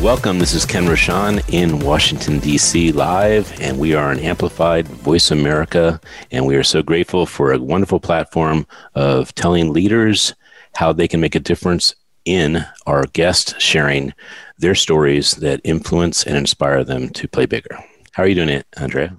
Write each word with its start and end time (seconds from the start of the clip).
Welcome. 0.00 0.38
This 0.38 0.52
is 0.52 0.66
Ken 0.66 0.84
Rochon 0.84 1.42
in 1.52 1.78
Washington, 1.78 2.38
D.C., 2.38 2.92
live, 2.92 3.58
and 3.60 3.78
we 3.78 3.94
are 3.94 4.10
an 4.10 4.18
amplified 4.18 4.86
Voice 4.86 5.30
America. 5.30 5.98
And 6.30 6.46
we 6.46 6.56
are 6.56 6.62
so 6.62 6.82
grateful 6.82 7.24
for 7.24 7.52
a 7.52 7.58
wonderful 7.58 8.00
platform 8.00 8.66
of 8.94 9.34
telling 9.34 9.72
leaders 9.72 10.34
how 10.74 10.92
they 10.92 11.08
can 11.08 11.20
make 11.20 11.34
a 11.34 11.40
difference 11.40 11.94
in 12.24 12.64
our 12.86 13.04
guests 13.12 13.54
sharing 13.62 14.12
their 14.58 14.74
stories 14.74 15.32
that 15.36 15.60
influence 15.64 16.24
and 16.24 16.36
inspire 16.36 16.84
them 16.84 17.08
to 17.10 17.26
play 17.26 17.46
bigger. 17.46 17.78
How 18.12 18.24
are 18.24 18.28
you 18.28 18.34
doing 18.34 18.50
it, 18.50 18.66
Andrea? 18.76 19.16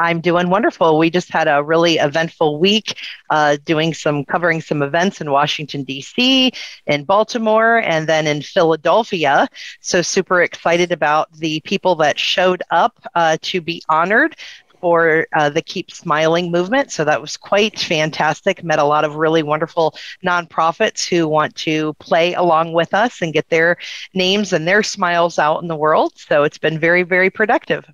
I'm 0.00 0.20
doing 0.22 0.48
wonderful. 0.48 0.98
We 0.98 1.10
just 1.10 1.30
had 1.30 1.46
a 1.46 1.62
really 1.62 1.98
eventful 1.98 2.58
week, 2.58 2.96
uh, 3.28 3.58
doing 3.64 3.92
some 3.92 4.24
covering 4.24 4.62
some 4.62 4.82
events 4.82 5.20
in 5.20 5.30
Washington 5.30 5.84
D.C., 5.84 6.52
in 6.86 7.04
Baltimore, 7.04 7.82
and 7.82 8.08
then 8.08 8.26
in 8.26 8.40
Philadelphia. 8.40 9.46
So 9.80 10.00
super 10.00 10.42
excited 10.42 10.90
about 10.90 11.30
the 11.34 11.60
people 11.60 11.94
that 11.96 12.18
showed 12.18 12.62
up 12.70 12.98
uh, 13.14 13.36
to 13.42 13.60
be 13.60 13.82
honored 13.90 14.36
for 14.80 15.26
uh, 15.34 15.50
the 15.50 15.60
Keep 15.60 15.90
Smiling 15.90 16.50
movement. 16.50 16.90
So 16.90 17.04
that 17.04 17.20
was 17.20 17.36
quite 17.36 17.78
fantastic. 17.78 18.64
Met 18.64 18.78
a 18.78 18.84
lot 18.84 19.04
of 19.04 19.16
really 19.16 19.42
wonderful 19.42 19.94
nonprofits 20.24 21.06
who 21.06 21.28
want 21.28 21.54
to 21.56 21.92
play 21.94 22.32
along 22.32 22.72
with 22.72 22.94
us 22.94 23.20
and 23.20 23.34
get 23.34 23.50
their 23.50 23.76
names 24.14 24.54
and 24.54 24.66
their 24.66 24.82
smiles 24.82 25.38
out 25.38 25.60
in 25.60 25.68
the 25.68 25.76
world. 25.76 26.12
So 26.16 26.44
it's 26.44 26.56
been 26.56 26.78
very, 26.78 27.02
very 27.02 27.28
productive. 27.28 27.84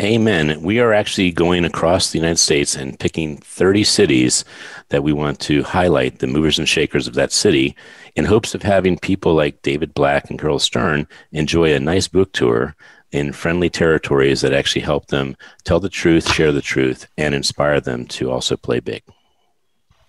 Amen. 0.00 0.62
We 0.62 0.80
are 0.80 0.92
actually 0.92 1.30
going 1.30 1.64
across 1.64 2.10
the 2.10 2.18
United 2.18 2.38
States 2.38 2.74
and 2.74 2.98
picking 2.98 3.36
30 3.36 3.84
cities 3.84 4.44
that 4.88 5.04
we 5.04 5.12
want 5.12 5.38
to 5.40 5.62
highlight 5.62 6.18
the 6.18 6.26
movers 6.26 6.58
and 6.58 6.68
shakers 6.68 7.06
of 7.06 7.14
that 7.14 7.30
city 7.30 7.76
in 8.16 8.24
hopes 8.24 8.54
of 8.54 8.62
having 8.62 8.98
people 8.98 9.34
like 9.34 9.62
David 9.62 9.94
Black 9.94 10.28
and 10.28 10.40
Carol 10.40 10.58
Stern 10.58 11.06
enjoy 11.30 11.72
a 11.72 11.80
nice 11.80 12.08
book 12.08 12.32
tour 12.32 12.74
in 13.12 13.32
friendly 13.32 13.70
territories 13.70 14.40
that 14.40 14.52
actually 14.52 14.82
help 14.82 15.06
them 15.06 15.36
tell 15.64 15.78
the 15.78 15.88
truth, 15.88 16.32
share 16.32 16.50
the 16.50 16.62
truth, 16.62 17.06
and 17.16 17.34
inspire 17.34 17.80
them 17.80 18.06
to 18.06 18.30
also 18.30 18.56
play 18.56 18.80
big. 18.80 19.02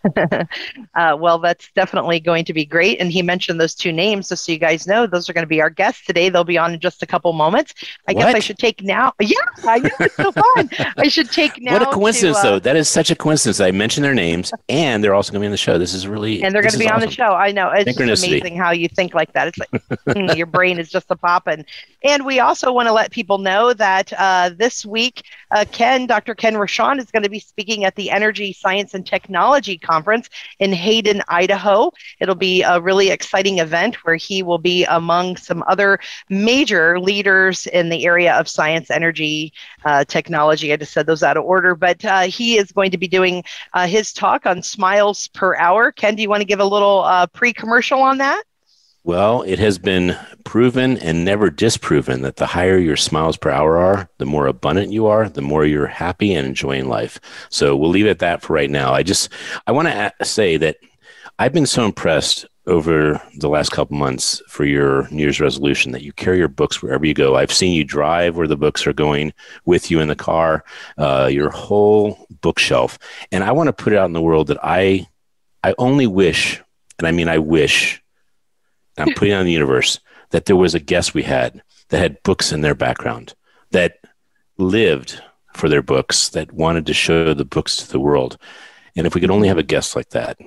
uh, 0.95 1.17
well, 1.17 1.39
that's 1.39 1.71
definitely 1.75 2.19
going 2.19 2.45
to 2.45 2.53
be 2.53 2.65
great. 2.65 2.99
And 2.99 3.11
he 3.11 3.21
mentioned 3.21 3.59
those 3.59 3.75
two 3.75 3.91
names, 3.91 4.29
just 4.29 4.45
so 4.45 4.51
you 4.51 4.57
guys 4.57 4.85
know, 4.85 5.07
those 5.07 5.29
are 5.29 5.33
going 5.33 5.43
to 5.43 5.47
be 5.49 5.61
our 5.61 5.69
guests 5.69 6.05
today. 6.05 6.29
They'll 6.29 6.43
be 6.43 6.57
on 6.57 6.73
in 6.73 6.79
just 6.79 7.01
a 7.01 7.05
couple 7.05 7.31
moments. 7.33 7.73
I 8.07 8.13
what? 8.13 8.25
guess 8.25 8.35
I 8.35 8.39
should 8.39 8.59
take 8.59 8.83
now. 8.83 9.13
Yeah, 9.23 9.37
I 9.65 9.79
know 9.79 9.89
it's 10.01 10.15
so 10.15 10.31
fun. 10.33 10.69
I 10.97 11.07
should 11.07 11.31
take 11.31 11.59
now. 11.61 11.73
What 11.73 11.81
a 11.81 11.85
coincidence, 11.85 12.41
to, 12.41 12.47
uh, 12.47 12.51
though. 12.51 12.59
That 12.59 12.75
is 12.75 12.89
such 12.89 13.09
a 13.09 13.15
coincidence. 13.15 13.61
I 13.61 13.71
mentioned 13.71 14.03
their 14.03 14.13
names, 14.13 14.51
and 14.67 15.01
they're 15.01 15.15
also 15.15 15.31
going 15.31 15.39
to 15.39 15.43
be 15.45 15.47
on 15.47 15.51
the 15.51 15.57
show. 15.57 15.77
This 15.77 15.93
is 15.93 16.07
really 16.07 16.43
and 16.43 16.53
they're 16.53 16.61
going 16.61 16.73
to 16.73 16.77
be 16.77 16.89
on 16.89 16.99
the 16.99 17.09
show. 17.09 17.33
I 17.33 17.51
know 17.51 17.71
it's 17.73 17.97
amazing 17.97 18.57
how 18.57 18.71
you 18.71 18.89
think 18.89 19.13
like 19.13 19.31
that. 19.33 19.47
It's 19.47 19.57
like 19.57 19.69
hmm, 20.11 20.31
your 20.37 20.45
brain 20.45 20.77
is 20.77 20.89
just 20.89 21.09
a 21.09 21.15
popping. 21.15 21.65
And 22.03 22.25
we 22.25 22.41
also 22.41 22.73
want 22.73 22.87
to 22.87 22.93
let 22.93 23.11
people 23.11 23.37
know 23.37 23.73
that 23.73 24.11
uh, 24.17 24.51
this 24.55 24.85
week, 24.85 25.23
uh, 25.51 25.63
Ken, 25.71 26.05
Dr. 26.05 26.35
Ken 26.35 26.55
Rochon, 26.55 26.99
is 26.99 27.09
going 27.09 27.23
to 27.23 27.29
be 27.29 27.39
speaking 27.39 27.85
at 27.85 27.95
the 27.95 28.11
Energy 28.11 28.51
Science 28.51 28.93
and 28.93 29.07
Technology 29.07 29.77
Conference 29.77 29.92
in 30.59 30.73
Hayden, 30.73 31.21
Idaho. 31.27 31.91
It'll 32.19 32.35
be 32.35 32.61
a 32.61 32.79
really 32.79 33.09
exciting 33.09 33.59
event 33.59 33.95
where 34.03 34.15
he 34.15 34.43
will 34.43 34.57
be 34.57 34.85
among 34.85 35.37
some 35.37 35.63
other 35.67 35.99
major 36.29 36.99
leaders 36.99 37.67
in 37.67 37.89
the 37.89 38.05
area 38.05 38.33
of 38.33 38.47
science, 38.47 38.89
energy, 38.89 39.53
uh, 39.85 40.05
technology. 40.05 40.71
I 40.73 40.77
just 40.77 40.93
said 40.93 41.05
those 41.05 41.23
out 41.23 41.37
of 41.37 41.43
order, 41.43 41.75
but 41.75 42.03
uh, 42.05 42.21
he 42.21 42.57
is 42.57 42.71
going 42.71 42.91
to 42.91 42.97
be 42.97 43.07
doing 43.07 43.43
uh, 43.73 43.87
his 43.87 44.13
talk 44.13 44.45
on 44.45 44.61
smiles 44.61 45.27
per 45.29 45.55
hour. 45.55 45.91
Ken, 45.91 46.15
do 46.15 46.21
you 46.21 46.29
want 46.29 46.41
to 46.41 46.45
give 46.45 46.59
a 46.59 46.65
little 46.65 47.03
uh, 47.03 47.27
pre 47.27 47.53
commercial 47.53 48.01
on 48.01 48.17
that? 48.19 48.43
Well, 49.05 49.41
it 49.41 49.59
has 49.59 49.77
been 49.77 50.17
proven 50.45 50.97
and 50.97 51.25
never 51.25 51.49
disproven 51.49 52.21
that 52.21 52.37
the 52.37 52.45
higher 52.45 52.77
your 52.77 52.95
smiles 52.95 53.35
per 53.35 53.49
hour 53.49 53.77
are, 53.77 54.09
the 54.17 54.25
more 54.25 54.47
abundant 54.47 54.93
you 54.93 55.07
are, 55.07 55.27
the 55.27 55.41
more 55.41 55.65
you're 55.65 55.87
happy 55.87 56.33
and 56.33 56.47
enjoying 56.47 56.87
life. 56.87 57.19
So 57.49 57.75
we'll 57.75 57.89
leave 57.89 58.05
it 58.05 58.11
at 58.11 58.19
that 58.19 58.41
for 58.41 58.53
right 58.53 58.69
now. 58.69 58.93
I 58.93 59.03
just 59.03 59.27
I 59.67 59.73
want 59.73 59.89
to 59.89 60.13
say 60.23 60.55
that 60.55 60.77
I've 61.37 61.51
been 61.51 61.65
so 61.65 61.83
impressed 61.83 62.45
over 62.65 63.21
the 63.39 63.49
last 63.49 63.71
couple 63.71 63.97
months 63.97 64.41
for 64.47 64.63
your 64.63 65.09
New 65.09 65.23
Year's 65.23 65.41
resolution 65.41 65.91
that 65.91 66.03
you 66.03 66.13
carry 66.13 66.37
your 66.37 66.47
books 66.47 66.81
wherever 66.81 67.05
you 67.05 67.13
go. 67.13 67.35
I've 67.35 67.51
seen 67.51 67.73
you 67.73 67.83
drive 67.83 68.37
where 68.37 68.47
the 68.47 68.55
books 68.55 68.87
are 68.87 68.93
going 68.93 69.33
with 69.65 69.91
you 69.91 69.99
in 69.99 70.07
the 70.07 70.15
car, 70.15 70.63
uh, 70.97 71.29
your 71.29 71.49
whole 71.49 72.25
bookshelf, 72.39 72.97
and 73.33 73.43
I 73.43 73.51
want 73.51 73.67
to 73.67 73.73
put 73.73 73.91
it 73.91 73.99
out 73.99 74.05
in 74.05 74.13
the 74.13 74.21
world 74.21 74.47
that 74.47 74.63
I 74.63 75.07
I 75.61 75.75
only 75.77 76.07
wish, 76.07 76.61
and 76.99 77.07
I 77.07 77.11
mean 77.11 77.27
I 77.27 77.39
wish 77.39 78.02
I'm 78.97 79.13
putting 79.13 79.33
on 79.33 79.45
the 79.45 79.51
universe 79.51 79.99
that 80.29 80.45
there 80.45 80.55
was 80.55 80.75
a 80.75 80.79
guest 80.79 81.13
we 81.13 81.23
had 81.23 81.61
that 81.89 81.99
had 81.99 82.23
books 82.23 82.51
in 82.51 82.61
their 82.61 82.75
background, 82.75 83.33
that 83.71 83.97
lived 84.57 85.21
for 85.53 85.69
their 85.69 85.81
books, 85.81 86.29
that 86.29 86.51
wanted 86.51 86.85
to 86.87 86.93
show 86.93 87.33
the 87.33 87.45
books 87.45 87.77
to 87.77 87.91
the 87.91 87.99
world. 87.99 88.37
And 88.95 89.07
if 89.07 89.15
we 89.15 89.21
could 89.21 89.31
only 89.31 89.47
have 89.47 89.57
a 89.57 89.63
guest 89.63 89.95
like 89.95 90.09
that, 90.09 90.37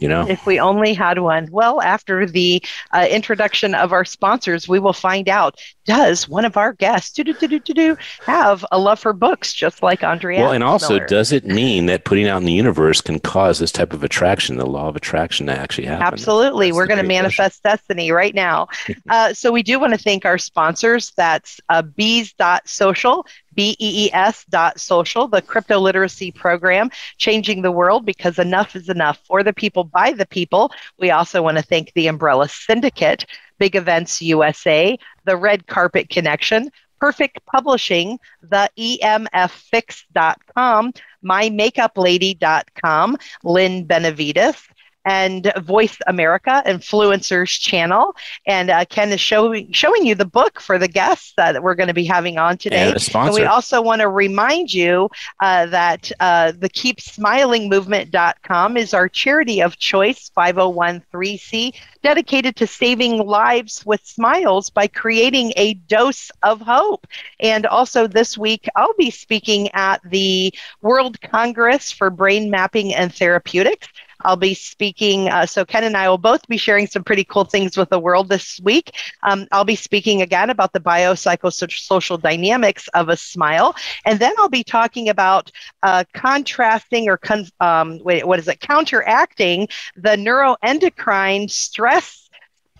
you 0.00 0.08
know? 0.08 0.26
If 0.26 0.46
we 0.46 0.58
only 0.58 0.94
had 0.94 1.18
one. 1.18 1.48
Well, 1.50 1.80
after 1.82 2.26
the 2.26 2.62
uh, 2.92 3.06
introduction 3.08 3.74
of 3.74 3.92
our 3.92 4.04
sponsors, 4.04 4.68
we 4.68 4.78
will 4.78 4.92
find 4.92 5.28
out 5.28 5.60
does 5.84 6.28
one 6.28 6.44
of 6.44 6.56
our 6.56 6.72
guests 6.72 7.12
do, 7.12 7.24
do, 7.24 7.32
do, 7.34 7.58
do, 7.58 7.74
do, 7.74 7.96
have 8.24 8.64
a 8.72 8.78
love 8.78 8.98
for 8.98 9.12
books 9.12 9.52
just 9.52 9.82
like 9.82 10.02
Andrea? 10.02 10.40
Well, 10.40 10.52
and 10.52 10.64
also, 10.64 10.94
Miller? 10.94 11.06
does 11.06 11.32
it 11.32 11.44
mean 11.44 11.86
that 11.86 12.04
putting 12.04 12.28
out 12.28 12.38
in 12.38 12.44
the 12.44 12.52
universe 12.52 13.00
can 13.00 13.20
cause 13.20 13.58
this 13.58 13.72
type 13.72 13.92
of 13.92 14.04
attraction, 14.04 14.56
the 14.56 14.66
law 14.66 14.88
of 14.88 14.96
attraction 14.96 15.46
to 15.46 15.58
actually 15.58 15.86
happen? 15.86 16.06
Absolutely. 16.06 16.68
That's 16.68 16.76
We're 16.76 16.86
going 16.86 17.00
to 17.00 17.06
manifest 17.06 17.62
question. 17.62 17.78
destiny 17.78 18.12
right 18.12 18.34
now. 18.34 18.68
uh, 19.10 19.34
so 19.34 19.52
we 19.52 19.62
do 19.62 19.78
want 19.78 19.92
to 19.92 19.98
thank 19.98 20.24
our 20.24 20.38
sponsors. 20.38 21.12
That's 21.16 21.60
uh, 21.68 21.82
bees.social. 21.82 23.26
BEES 23.54 24.44
dot 24.48 24.80
social, 24.80 25.28
the 25.28 25.42
crypto 25.42 25.78
literacy 25.78 26.30
program, 26.30 26.90
changing 27.18 27.60
the 27.62 27.72
world 27.72 28.06
because 28.06 28.38
enough 28.38 28.76
is 28.76 28.88
enough 28.88 29.18
for 29.26 29.42
the 29.42 29.52
people 29.52 29.84
by 29.84 30.12
the 30.12 30.26
people. 30.26 30.72
We 30.98 31.10
also 31.10 31.42
want 31.42 31.58
to 31.58 31.62
thank 31.62 31.92
the 31.92 32.06
Umbrella 32.06 32.48
Syndicate, 32.48 33.26
Big 33.58 33.76
Events 33.76 34.22
USA, 34.22 34.96
the 35.24 35.36
Red 35.36 35.66
Carpet 35.66 36.08
Connection, 36.08 36.70
Perfect 37.00 37.44
Publishing, 37.46 38.20
the 38.42 38.70
EMFfix.com, 38.78 40.92
mymakeuplady.com, 41.24 43.16
Lynn 43.42 43.86
Benavides, 43.86 44.68
and 45.04 45.52
Voice 45.58 45.96
America 46.06 46.62
Influencers 46.66 47.58
channel. 47.58 48.14
And 48.46 48.70
uh, 48.70 48.84
Ken 48.86 49.10
is 49.12 49.20
showing 49.20 49.72
showing 49.72 50.06
you 50.06 50.14
the 50.14 50.24
book 50.24 50.60
for 50.60 50.78
the 50.78 50.88
guests 50.88 51.32
that 51.36 51.62
we're 51.62 51.74
going 51.74 51.88
to 51.88 51.94
be 51.94 52.04
having 52.04 52.38
on 52.38 52.58
today. 52.58 52.90
And, 52.90 53.14
and 53.14 53.34
we 53.34 53.44
also 53.44 53.80
want 53.80 54.00
to 54.00 54.08
remind 54.08 54.72
you 54.72 55.08
uh, 55.40 55.66
that 55.66 56.10
uh, 56.20 56.52
the 56.58 56.68
Keep 56.68 57.00
Smiling 57.00 57.68
Movement.com 57.68 58.76
is 58.76 58.94
our 58.94 59.08
charity 59.08 59.62
of 59.62 59.78
choice, 59.78 60.30
501c, 60.36 61.74
dedicated 62.02 62.56
to 62.56 62.66
saving 62.66 63.18
lives 63.26 63.84
with 63.86 64.04
smiles 64.04 64.70
by 64.70 64.86
creating 64.86 65.52
a 65.56 65.74
dose 65.74 66.30
of 66.42 66.60
hope. 66.60 67.06
And 67.40 67.66
also 67.66 68.06
this 68.06 68.36
week, 68.36 68.68
I'll 68.76 68.94
be 68.94 69.10
speaking 69.10 69.70
at 69.72 70.00
the 70.04 70.52
World 70.82 71.20
Congress 71.20 71.90
for 71.90 72.10
Brain 72.10 72.50
Mapping 72.50 72.94
and 72.94 73.14
Therapeutics. 73.14 73.88
I'll 74.22 74.36
be 74.36 74.54
speaking. 74.54 75.28
Uh, 75.28 75.46
so 75.46 75.64
Ken 75.64 75.84
and 75.84 75.96
I 75.96 76.08
will 76.08 76.18
both 76.18 76.46
be 76.48 76.56
sharing 76.56 76.86
some 76.86 77.04
pretty 77.04 77.24
cool 77.24 77.44
things 77.44 77.76
with 77.76 77.88
the 77.90 77.98
world 77.98 78.28
this 78.28 78.60
week. 78.62 78.94
Um, 79.22 79.46
I'll 79.52 79.64
be 79.64 79.76
speaking 79.76 80.22
again 80.22 80.50
about 80.50 80.72
the 80.72 80.80
biopsychosocial 80.80 82.20
dynamics 82.20 82.88
of 82.94 83.08
a 83.08 83.16
smile, 83.16 83.74
and 84.04 84.18
then 84.18 84.32
I'll 84.38 84.48
be 84.48 84.64
talking 84.64 85.08
about 85.08 85.50
uh, 85.82 86.04
contrasting 86.14 87.08
or 87.08 87.16
con- 87.16 87.48
um, 87.60 87.98
wait, 88.02 88.26
what 88.26 88.38
is 88.38 88.48
it? 88.48 88.60
Counteracting 88.60 89.68
the 89.96 90.10
neuroendocrine 90.10 91.50
stress 91.50 92.28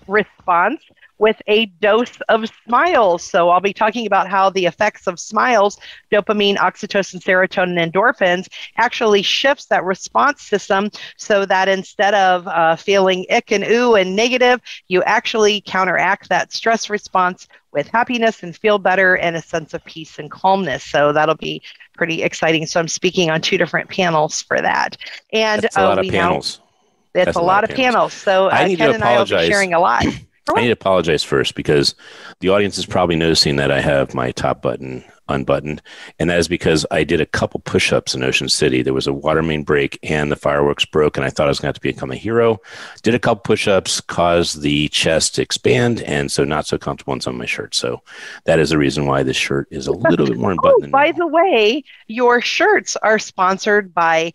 response 0.07 0.81
with 1.21 1.41
a 1.47 1.67
dose 1.81 2.19
of 2.31 2.51
smiles. 2.67 3.23
So 3.23 3.51
I'll 3.51 3.61
be 3.61 3.75
talking 3.75 4.07
about 4.07 4.27
how 4.27 4.49
the 4.51 4.65
effects 4.65 5.07
of 5.07 5.21
smiles, 5.21 5.79
dopamine, 6.11 6.57
oxytocin, 6.57 7.23
serotonin, 7.23 7.93
endorphins, 7.93 8.49
actually 8.79 9.23
shifts 9.23 9.67
that 9.67 9.85
response 9.85 10.43
system 10.43 10.91
so 11.19 11.45
that 11.45 11.69
instead 11.69 12.15
of 12.15 12.49
uh, 12.49 12.75
feeling 12.75 13.27
ick 13.31 13.53
and 13.53 13.65
ooh 13.65 13.95
and 13.95 14.17
negative, 14.17 14.61
you 14.89 15.03
actually 15.03 15.61
counteract 15.61 16.31
that 16.31 16.53
stress 16.53 16.89
response 16.89 17.47
with 17.71 17.87
happiness 17.89 18.43
and 18.43 18.57
feel 18.57 18.79
better 18.79 19.17
and 19.19 19.37
a 19.37 19.43
sense 19.43 19.75
of 19.75 19.85
peace 19.85 20.19
and 20.19 20.31
calmness. 20.31 20.83
So 20.83 21.13
that'll 21.13 21.37
be 21.37 21.63
pretty 21.97 22.23
exciting. 22.23 22.65
So 22.65 22.81
I'm 22.81 22.89
speaking 22.89 23.31
on 23.31 23.43
two 23.43 23.59
different 23.59 23.91
panels 23.91 24.41
for 24.41 24.61
that. 24.61 24.97
And 25.35 25.61
That's 25.61 25.77
a 25.77 25.83
lot 25.83 25.99
uh, 25.99 26.01
of 26.01 26.09
panels. 26.09 26.61
Now, 26.61 27.21
it's 27.21 27.25
That's 27.27 27.37
a, 27.37 27.41
lot, 27.41 27.47
lot 27.47 27.65
of 27.65 27.71
panels. 27.77 27.85
panels. 27.85 28.13
So 28.15 28.47
uh, 28.47 28.75
Ken 28.75 28.95
and 28.95 29.05
I 29.05 29.19
will 29.19 29.27
be 29.27 29.47
sharing 29.47 29.75
a 29.75 29.81
lot. 29.81 30.05
I 30.57 30.63
need 30.63 30.69
to 30.69 30.73
apologize 30.73 31.23
first 31.23 31.55
because 31.55 31.95
the 32.41 32.49
audience 32.49 32.79
is 32.79 32.87
probably 32.87 33.17
noticing 33.17 33.57
that 33.57 33.71
I 33.71 33.81
have 33.81 34.15
my 34.15 34.33
top 34.33 34.63
button 34.63 35.05
unbuttoned. 35.31 35.81
And 36.19 36.29
that 36.29 36.39
is 36.39 36.49
because 36.49 36.85
I 36.91 37.05
did 37.05 37.21
a 37.21 37.27
couple 37.27 37.61
push 37.61 37.93
ups 37.93 38.15
in 38.15 38.23
Ocean 38.23 38.49
City. 38.49 38.83
There 38.83 38.93
was 38.93 39.07
a 39.07 39.13
water 39.13 39.43
main 39.43 39.63
break 39.63 39.99
and 40.03 40.31
the 40.31 40.37
fireworks 40.37 40.85
broke, 40.85 41.17
and 41.17 41.25
I 41.25 41.31
thought 41.31 41.47
I 41.47 41.49
was 41.49 41.59
going 41.59 41.73
to 41.73 41.77
have 41.77 41.77
to 41.77 41.81
become 41.81 42.11
a 42.11 42.17
hero. 42.17 42.61
Did 43.03 43.15
a 43.15 43.19
couple 43.19 43.43
push 43.43 43.69
ups, 43.69 44.01
caused 44.01 44.63
the 44.63 44.89
chest 44.89 45.35
to 45.37 45.43
expand, 45.43 46.03
and 46.03 46.31
so 46.31 46.45
not 46.45 46.67
so 46.67 46.79
comfortable 46.79 47.15
in 47.15 47.21
some 47.21 47.35
of 47.35 47.39
my 47.39 47.47
shirts. 47.47 47.79
So 47.79 48.03
that 48.45 48.59
is 48.59 48.71
the 48.71 48.79
reason 48.79 49.07
why 49.07 49.23
this 49.23 49.37
shirt 49.37 49.69
is 49.71 49.87
a 49.87 49.93
little 49.93 50.27
bit 50.27 50.37
more 50.37 50.53
unbuttoned. 50.53 50.87
Oh, 50.87 50.91
by 50.91 51.13
the 51.13 51.27
way, 51.27 51.85
your 52.09 52.41
shirts 52.41 52.97
are 52.97 53.19
sponsored 53.19 53.95
by 53.95 54.33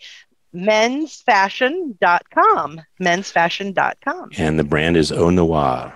mensfashion.com. 0.54 2.82
Mensfashion.com. 3.02 4.30
And 4.38 4.58
the 4.58 4.64
brand 4.64 4.98
is 4.98 5.12
Au 5.12 5.30
Noir. 5.30 5.94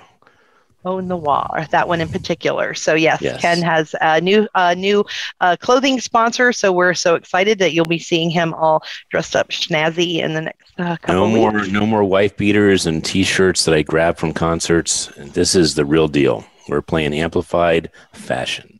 Au 0.85 0.99
Noir, 0.99 1.67
that 1.71 1.87
one 1.87 1.99
in 1.99 2.07
particular. 2.07 2.73
So 2.73 2.93
yes, 2.93 3.21
yes. 3.21 3.41
Ken 3.41 3.61
has 3.61 3.93
a 4.01 4.21
new 4.21 4.47
uh, 4.55 4.73
new 4.77 5.05
uh, 5.41 5.57
clothing 5.59 5.99
sponsor. 5.99 6.53
So 6.53 6.71
we're 6.71 6.93
so 6.93 7.15
excited 7.15 7.59
that 7.59 7.73
you'll 7.73 7.85
be 7.85 7.99
seeing 7.99 8.29
him 8.29 8.53
all 8.53 8.83
dressed 9.09 9.35
up 9.35 9.49
snazzy 9.49 10.19
in 10.19 10.33
the 10.33 10.41
next 10.41 10.71
uh, 10.77 10.95
couple 10.97 11.15
no 11.15 11.27
more, 11.27 11.51
weeks. 11.51 11.67
No 11.67 11.85
more 11.85 12.03
wife 12.03 12.37
beaters 12.37 12.85
and 12.85 13.03
T-shirts 13.03 13.65
that 13.65 13.75
I 13.75 13.81
grab 13.81 14.17
from 14.17 14.33
concerts. 14.33 15.07
This 15.17 15.53
is 15.53 15.75
the 15.75 15.85
real 15.85 16.07
deal. 16.07 16.45
We're 16.69 16.81
playing 16.81 17.13
amplified 17.13 17.89
fashion. 18.13 18.79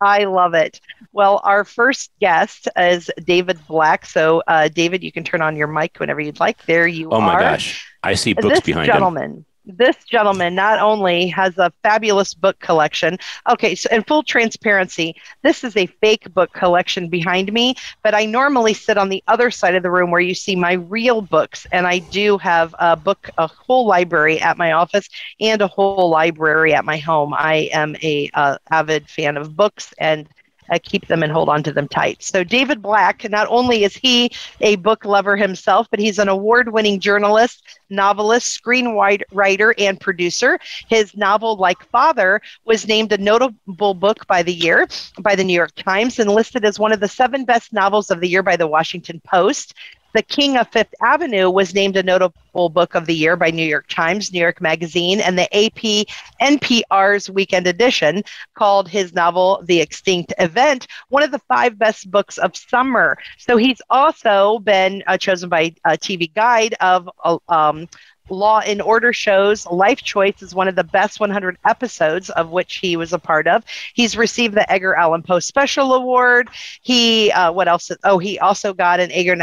I 0.00 0.24
love 0.24 0.54
it. 0.54 0.80
Well, 1.12 1.40
our 1.44 1.64
first 1.64 2.10
guest 2.20 2.68
is 2.76 3.10
David 3.22 3.58
Black. 3.66 4.06
So, 4.06 4.42
uh, 4.46 4.68
David, 4.68 5.02
you 5.02 5.12
can 5.12 5.24
turn 5.24 5.42
on 5.42 5.56
your 5.56 5.66
mic 5.66 5.98
whenever 5.98 6.20
you'd 6.20 6.40
like. 6.40 6.64
There 6.64 6.86
you 6.86 7.10
oh 7.10 7.16
are. 7.16 7.18
Oh 7.18 7.20
my 7.20 7.38
gosh, 7.38 7.86
I 8.02 8.14
see 8.14 8.32
books 8.32 8.48
this 8.48 8.60
behind 8.60 8.86
gentleman, 8.86 9.30
him 9.32 9.46
this 9.64 9.96
gentleman 10.04 10.54
not 10.54 10.80
only 10.80 11.26
has 11.28 11.58
a 11.58 11.72
fabulous 11.82 12.34
book 12.34 12.58
collection. 12.60 13.18
Okay, 13.48 13.74
so 13.74 13.88
in 13.92 14.02
full 14.04 14.22
transparency, 14.22 15.14
this 15.42 15.64
is 15.64 15.76
a 15.76 15.86
fake 15.86 16.32
book 16.34 16.52
collection 16.52 17.08
behind 17.08 17.52
me, 17.52 17.74
but 18.02 18.14
I 18.14 18.24
normally 18.24 18.74
sit 18.74 18.98
on 18.98 19.08
the 19.08 19.22
other 19.28 19.50
side 19.50 19.74
of 19.74 19.82
the 19.82 19.90
room 19.90 20.10
where 20.10 20.20
you 20.20 20.34
see 20.34 20.56
my 20.56 20.72
real 20.72 21.20
books, 21.20 21.66
and 21.72 21.86
I 21.86 21.98
do 21.98 22.38
have 22.38 22.74
a 22.78 22.96
book, 22.96 23.30
a 23.38 23.46
whole 23.46 23.86
library 23.86 24.40
at 24.40 24.56
my 24.56 24.72
office 24.72 25.08
and 25.40 25.60
a 25.60 25.66
whole 25.66 26.08
library 26.08 26.74
at 26.74 26.84
my 26.84 26.98
home. 26.98 27.34
I 27.34 27.68
am 27.72 27.96
a 28.02 28.30
uh, 28.34 28.58
avid 28.70 29.08
fan 29.08 29.36
of 29.36 29.56
books 29.56 29.92
and 29.98 30.28
uh, 30.70 30.78
keep 30.82 31.06
them 31.06 31.22
and 31.22 31.32
hold 31.32 31.48
on 31.48 31.62
to 31.62 31.72
them 31.72 31.88
tight. 31.88 32.22
So, 32.22 32.44
David 32.44 32.82
Black, 32.82 33.28
not 33.30 33.46
only 33.50 33.84
is 33.84 33.96
he 33.96 34.30
a 34.60 34.76
book 34.76 35.04
lover 35.04 35.36
himself, 35.36 35.88
but 35.90 36.00
he's 36.00 36.18
an 36.18 36.28
award 36.28 36.72
winning 36.72 37.00
journalist, 37.00 37.80
novelist, 37.90 38.60
screenwriter, 38.62 39.74
and 39.78 40.00
producer. 40.00 40.58
His 40.88 41.16
novel, 41.16 41.56
Like 41.56 41.82
Father, 41.90 42.40
was 42.64 42.86
named 42.86 43.12
a 43.12 43.18
notable 43.18 43.94
book 43.94 44.26
by 44.26 44.42
the 44.42 44.54
year 44.54 44.88
by 45.20 45.34
the 45.34 45.44
New 45.44 45.54
York 45.54 45.74
Times 45.74 46.18
and 46.18 46.30
listed 46.30 46.64
as 46.64 46.78
one 46.78 46.92
of 46.92 47.00
the 47.00 47.08
seven 47.08 47.44
best 47.44 47.72
novels 47.72 48.10
of 48.10 48.20
the 48.20 48.28
year 48.28 48.42
by 48.42 48.56
the 48.56 48.66
Washington 48.66 49.20
Post. 49.24 49.74
The 50.12 50.22
King 50.22 50.56
of 50.56 50.68
Fifth 50.68 50.94
Avenue 51.00 51.50
was 51.50 51.74
named 51.74 51.96
a 51.96 52.02
notable 52.02 52.68
book 52.68 52.94
of 52.94 53.06
the 53.06 53.14
year 53.14 53.36
by 53.36 53.50
New 53.50 53.66
York 53.66 53.86
Times, 53.88 54.32
New 54.32 54.40
York 54.40 54.60
Magazine, 54.60 55.20
and 55.20 55.38
the 55.38 55.44
AP 55.54 56.06
NPR's 56.40 57.30
weekend 57.30 57.66
edition 57.66 58.22
called 58.54 58.88
his 58.88 59.14
novel 59.14 59.62
The 59.64 59.80
Extinct 59.80 60.32
Event 60.38 60.86
one 61.08 61.22
of 61.22 61.30
the 61.30 61.38
five 61.40 61.78
best 61.78 62.10
books 62.10 62.38
of 62.38 62.56
summer. 62.56 63.18
So 63.38 63.56
he's 63.56 63.80
also 63.90 64.58
been 64.60 65.02
uh, 65.06 65.18
chosen 65.18 65.48
by 65.48 65.74
a 65.84 65.92
TV 65.92 66.32
Guide 66.34 66.74
of 66.80 67.08
uh, 67.24 67.38
um, 67.48 67.88
Law 68.28 68.60
and 68.60 68.80
Order 68.80 69.12
shows. 69.12 69.66
Life 69.66 70.02
Choice 70.02 70.42
is 70.42 70.54
one 70.54 70.68
of 70.68 70.76
the 70.76 70.84
best 70.84 71.20
100 71.20 71.58
episodes 71.64 72.30
of 72.30 72.50
which 72.50 72.76
he 72.76 72.96
was 72.96 73.12
a 73.12 73.18
part 73.18 73.48
of. 73.48 73.64
He's 73.94 74.16
received 74.16 74.54
the 74.54 74.70
Edgar 74.72 74.94
Allan 74.94 75.22
Poe 75.22 75.40
Special 75.40 75.94
Award. 75.94 76.48
He, 76.80 77.32
uh, 77.32 77.52
what 77.52 77.68
else? 77.68 77.90
Oh, 78.04 78.18
he 78.18 78.38
also 78.38 78.72
got 78.72 79.00
an 79.00 79.10
Edgar 79.12 79.36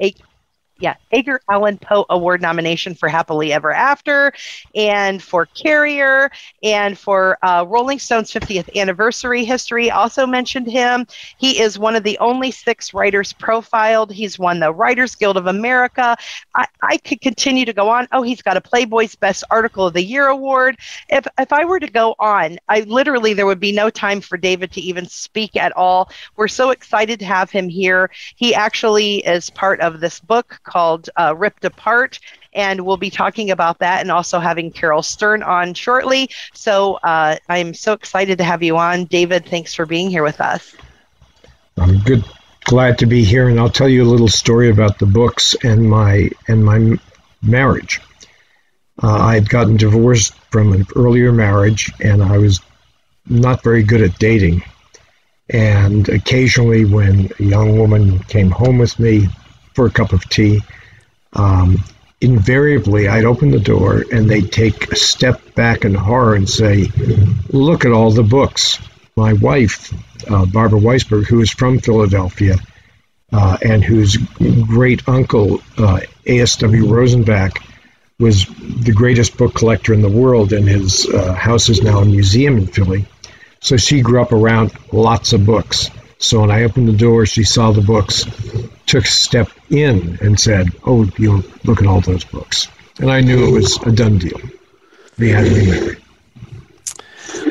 A 0.00 0.14
yeah, 0.80 0.94
Edgar 1.12 1.40
Allan 1.48 1.78
Poe 1.78 2.06
Award 2.08 2.40
nomination 2.40 2.94
for 2.94 3.08
Happily 3.08 3.52
Ever 3.52 3.72
After, 3.72 4.32
and 4.74 5.22
for 5.22 5.46
Carrier, 5.46 6.30
and 6.62 6.98
for 6.98 7.38
uh, 7.42 7.64
Rolling 7.68 7.98
Stone's 7.98 8.32
50th 8.32 8.74
anniversary 8.74 9.44
history. 9.44 9.90
Also 9.90 10.26
mentioned 10.26 10.66
him. 10.66 11.06
He 11.38 11.60
is 11.60 11.78
one 11.78 11.96
of 11.96 12.02
the 12.02 12.18
only 12.18 12.50
six 12.50 12.94
writers 12.94 13.32
profiled. 13.34 14.10
He's 14.10 14.38
won 14.38 14.60
the 14.60 14.72
Writers 14.72 15.14
Guild 15.14 15.36
of 15.36 15.46
America. 15.46 16.16
I, 16.54 16.66
I 16.82 16.96
could 16.98 17.20
continue 17.20 17.66
to 17.66 17.72
go 17.74 17.88
on. 17.90 18.08
Oh, 18.12 18.22
he's 18.22 18.42
got 18.42 18.56
a 18.56 18.60
Playboy's 18.60 19.14
Best 19.14 19.44
Article 19.50 19.86
of 19.86 19.94
the 19.94 20.02
Year 20.02 20.28
award. 20.28 20.78
If 21.08 21.26
if 21.38 21.52
I 21.52 21.64
were 21.64 21.80
to 21.80 21.90
go 21.90 22.14
on, 22.18 22.58
I 22.68 22.80
literally 22.80 23.34
there 23.34 23.46
would 23.46 23.60
be 23.60 23.72
no 23.72 23.90
time 23.90 24.20
for 24.20 24.38
David 24.38 24.72
to 24.72 24.80
even 24.80 25.06
speak 25.06 25.56
at 25.56 25.76
all. 25.76 26.10
We're 26.36 26.48
so 26.48 26.70
excited 26.70 27.18
to 27.20 27.26
have 27.26 27.50
him 27.50 27.68
here. 27.68 28.10
He 28.36 28.54
actually 28.54 29.18
is 29.26 29.50
part 29.50 29.80
of 29.80 30.00
this 30.00 30.20
book 30.20 30.58
called 30.70 31.10
uh, 31.16 31.34
Ripped 31.36 31.64
Apart. 31.64 32.20
And 32.52 32.84
we'll 32.84 32.96
be 32.96 33.10
talking 33.10 33.50
about 33.50 33.78
that 33.78 34.00
and 34.00 34.10
also 34.10 34.40
having 34.40 34.70
Carol 34.70 35.02
Stern 35.02 35.42
on 35.42 35.74
shortly. 35.74 36.30
So 36.52 36.94
uh, 37.02 37.36
I'm 37.48 37.74
so 37.74 37.92
excited 37.92 38.38
to 38.38 38.44
have 38.44 38.62
you 38.62 38.76
on. 38.76 39.04
David, 39.04 39.46
thanks 39.46 39.74
for 39.74 39.86
being 39.86 40.10
here 40.10 40.22
with 40.22 40.40
us. 40.40 40.74
I'm 41.78 41.98
good. 42.00 42.24
Glad 42.64 42.98
to 42.98 43.06
be 43.06 43.24
here, 43.24 43.48
and 43.48 43.58
I'll 43.58 43.70
tell 43.70 43.88
you 43.88 44.02
a 44.02 44.10
little 44.10 44.28
story 44.28 44.68
about 44.68 44.98
the 44.98 45.06
books 45.06 45.56
and 45.64 45.88
my 45.88 46.30
and 46.46 46.62
my 46.62 46.98
marriage. 47.42 48.00
Uh, 49.02 49.16
I 49.16 49.34
had 49.34 49.48
gotten 49.48 49.76
divorced 49.76 50.34
from 50.50 50.72
an 50.72 50.84
earlier 50.94 51.32
marriage, 51.32 51.90
and 52.00 52.22
I 52.22 52.36
was 52.36 52.60
not 53.26 53.62
very 53.62 53.82
good 53.82 54.02
at 54.02 54.18
dating. 54.18 54.62
And 55.48 56.08
occasionally, 56.10 56.84
when 56.84 57.30
a 57.38 57.42
young 57.42 57.78
woman 57.78 58.18
came 58.24 58.50
home 58.50 58.78
with 58.78 58.98
me, 58.98 59.28
for 59.80 59.86
a 59.86 59.90
cup 59.90 60.12
of 60.12 60.28
tea. 60.28 60.60
Um, 61.32 61.82
invariably, 62.20 63.08
I'd 63.08 63.24
open 63.24 63.50
the 63.50 63.58
door 63.58 64.04
and 64.12 64.28
they'd 64.28 64.52
take 64.52 64.92
a 64.92 64.96
step 64.96 65.54
back 65.54 65.86
in 65.86 65.94
horror 65.94 66.34
and 66.34 66.46
say, 66.46 66.88
Look 67.48 67.86
at 67.86 67.92
all 67.92 68.10
the 68.10 68.22
books. 68.22 68.78
My 69.16 69.32
wife, 69.32 69.90
uh, 70.30 70.44
Barbara 70.44 70.80
Weisberg, 70.80 71.24
who 71.24 71.40
is 71.40 71.50
from 71.50 71.78
Philadelphia, 71.78 72.56
uh, 73.32 73.56
and 73.62 73.82
whose 73.82 74.18
great 74.18 75.08
uncle, 75.08 75.62
uh, 75.78 76.00
A.S.W. 76.26 76.84
Rosenbach, 76.84 77.56
was 78.18 78.44
the 78.44 78.92
greatest 78.92 79.38
book 79.38 79.54
collector 79.54 79.94
in 79.94 80.02
the 80.02 80.10
world, 80.10 80.52
and 80.52 80.68
his 80.68 81.08
uh, 81.08 81.32
house 81.32 81.70
is 81.70 81.80
now 81.80 82.00
a 82.00 82.04
museum 82.04 82.58
in 82.58 82.66
Philly. 82.66 83.06
So 83.60 83.78
she 83.78 84.02
grew 84.02 84.20
up 84.20 84.32
around 84.32 84.72
lots 84.92 85.32
of 85.32 85.46
books. 85.46 85.90
So 86.20 86.42
when 86.42 86.50
I 86.50 86.64
opened 86.64 86.86
the 86.86 86.92
door, 86.92 87.24
she 87.24 87.44
saw 87.44 87.72
the 87.72 87.80
books, 87.80 88.26
took 88.84 89.04
a 89.04 89.08
step 89.08 89.48
in, 89.70 90.18
and 90.20 90.38
said, 90.38 90.68
"Oh, 90.84 91.08
you 91.18 91.42
look 91.64 91.80
at 91.80 91.86
all 91.86 92.02
those 92.02 92.24
books." 92.24 92.68
And 93.00 93.10
I 93.10 93.22
knew 93.22 93.48
it 93.48 93.52
was 93.52 93.78
a 93.86 93.90
done 93.90 94.18
deal. 94.18 94.38
We 95.18 95.30
had 95.30 95.46
to 95.46 95.54
be 95.54 95.70
married. 95.70 95.98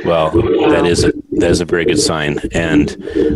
Well, 0.06 0.30
that 0.70 0.86
is 0.86 1.04
a 1.04 1.12
that 1.40 1.50
is 1.50 1.62
a 1.62 1.66
very 1.66 1.84
good 1.84 2.00
sign, 2.00 2.40
and 2.52 2.90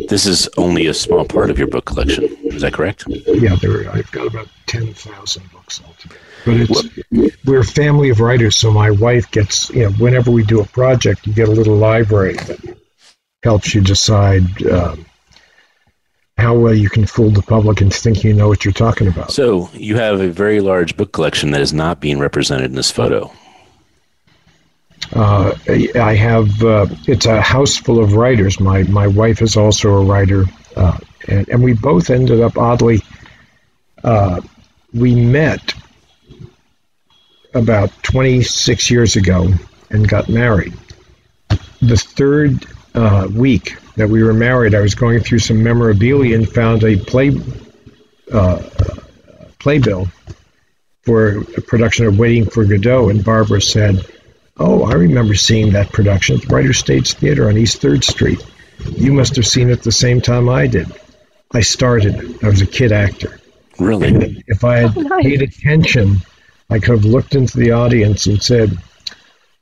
this 0.08 0.28
is 0.28 0.48
only 0.58 0.86
a 0.86 0.94
small 0.94 1.26
part 1.26 1.50
of 1.50 1.58
your 1.58 1.68
book 1.68 1.86
collection. 1.86 2.26
Is 2.44 2.62
that 2.62 2.74
correct? 2.74 3.06
Yeah, 3.08 3.56
there. 3.56 3.90
I've 3.92 4.12
got 4.12 4.28
about 4.28 4.48
ten 4.68 4.94
thousand 4.94 5.52
books 5.52 5.82
altogether. 5.84 6.20
But 6.46 6.56
it's 6.58 7.44
we're 7.46 7.62
a 7.62 7.66
family 7.66 8.10
of 8.10 8.20
writers, 8.20 8.56
so 8.56 8.72
my 8.72 8.92
wife 8.92 9.32
gets 9.32 9.72
you 9.72 9.84
know 9.84 9.92
whenever 9.94 10.30
we 10.30 10.44
do 10.44 10.62
a 10.62 10.66
project, 10.66 11.26
you 11.26 11.34
get 11.34 11.48
a 11.48 11.52
little 11.52 11.76
library 11.76 12.36
that 12.36 12.78
helps 13.42 13.74
you 13.74 13.82
decide. 13.82 14.46
Um, 14.68 15.06
how 16.38 16.56
well 16.56 16.74
you 16.74 16.90
can 16.90 17.06
fool 17.06 17.30
the 17.30 17.42
public 17.42 17.82
into 17.82 17.98
thinking 17.98 18.32
you 18.32 18.34
know 18.34 18.48
what 18.48 18.66
you're 18.66 18.74
talking 18.74 19.08
about. 19.08 19.32
So 19.32 19.70
you 19.74 19.98
have 19.98 20.20
a 20.20 20.30
very 20.30 20.60
large 20.60 20.98
book 20.98 21.12
collection 21.12 21.52
that 21.52 21.62
is 21.62 21.74
not 21.74 22.00
being 22.00 22.20
represented 22.20 22.66
in 22.66 22.76
this 22.76 22.92
photo. 22.92 23.32
Uh, 25.12 25.54
I 25.68 26.16
have. 26.16 26.64
Uh, 26.64 26.88
it's 27.08 27.26
a 27.26 27.42
house 27.42 27.78
full 27.78 28.04
of 28.04 28.14
writers. 28.14 28.60
My 28.60 28.84
my 28.84 29.08
wife 29.08 29.42
is 29.42 29.58
also 29.58 29.92
a 29.92 30.04
writer, 30.04 30.46
uh, 30.76 30.98
and, 31.28 31.48
and 31.50 31.64
we 31.64 31.74
both 31.74 32.10
ended 32.10 32.42
up 32.42 32.58
oddly. 32.58 33.02
Uh, 34.04 34.42
we 34.94 35.14
met 35.16 35.74
about 37.54 37.92
26 38.04 38.90
years 38.90 39.16
ago 39.16 39.50
and 39.90 40.08
got 40.08 40.30
married. 40.30 40.74
The 41.82 41.98
third 41.98 42.66
uh, 42.96 43.28
week 43.34 43.78
that 43.96 44.10
we 44.10 44.24
were 44.24 44.34
married, 44.34 44.76
I 44.76 44.82
was 44.82 44.96
going 44.96 45.20
through 45.22 45.40
some 45.40 45.64
memorabilia 45.64 46.36
and 46.36 46.48
found 46.50 46.84
a 46.84 46.98
play 46.98 47.32
uh, 48.32 48.62
playbill 49.60 50.08
for 51.04 51.40
a 51.40 51.62
production 51.62 52.06
of 52.06 52.18
Waiting 52.18 52.46
for 52.46 52.64
Godot, 52.66 53.10
and 53.10 53.24
Barbara 53.24 53.62
said, 53.62 54.06
"Oh, 54.58 54.84
I 54.84 54.94
remember 54.94 55.36
seeing 55.36 55.74
that 55.74 55.92
production 55.92 56.38
at 56.38 56.44
the 56.44 56.54
Writer 56.56 56.74
Stage 56.74 57.14
Theater 57.14 57.50
on 57.50 57.58
East 57.58 57.82
Third 57.82 58.04
Street. 58.04 58.44
You 58.96 59.14
must 59.14 59.36
have 59.36 59.46
seen 59.48 59.70
it 59.70 59.84
the 59.84 59.92
same 59.92 60.22
time 60.22 60.50
I 60.50 60.68
did. 60.68 60.92
I 61.54 61.62
started. 61.62 62.44
I 62.44 62.48
was 62.48 62.62
a 62.62 62.66
kid 62.66 62.92
actor. 62.92 63.40
Really? 63.80 64.44
If 64.48 64.64
I 64.64 64.78
had 64.78 64.98
Oh, 64.98 65.02
nice. 65.02 65.24
paid 65.24 65.42
attention, 65.42 66.18
I 66.70 66.80
could 66.80 66.96
have 66.96 67.06
looked 67.06 67.36
into 67.36 67.58
the 67.58 67.72
audience 67.72 68.26
and 68.28 68.42
said, 68.42 68.78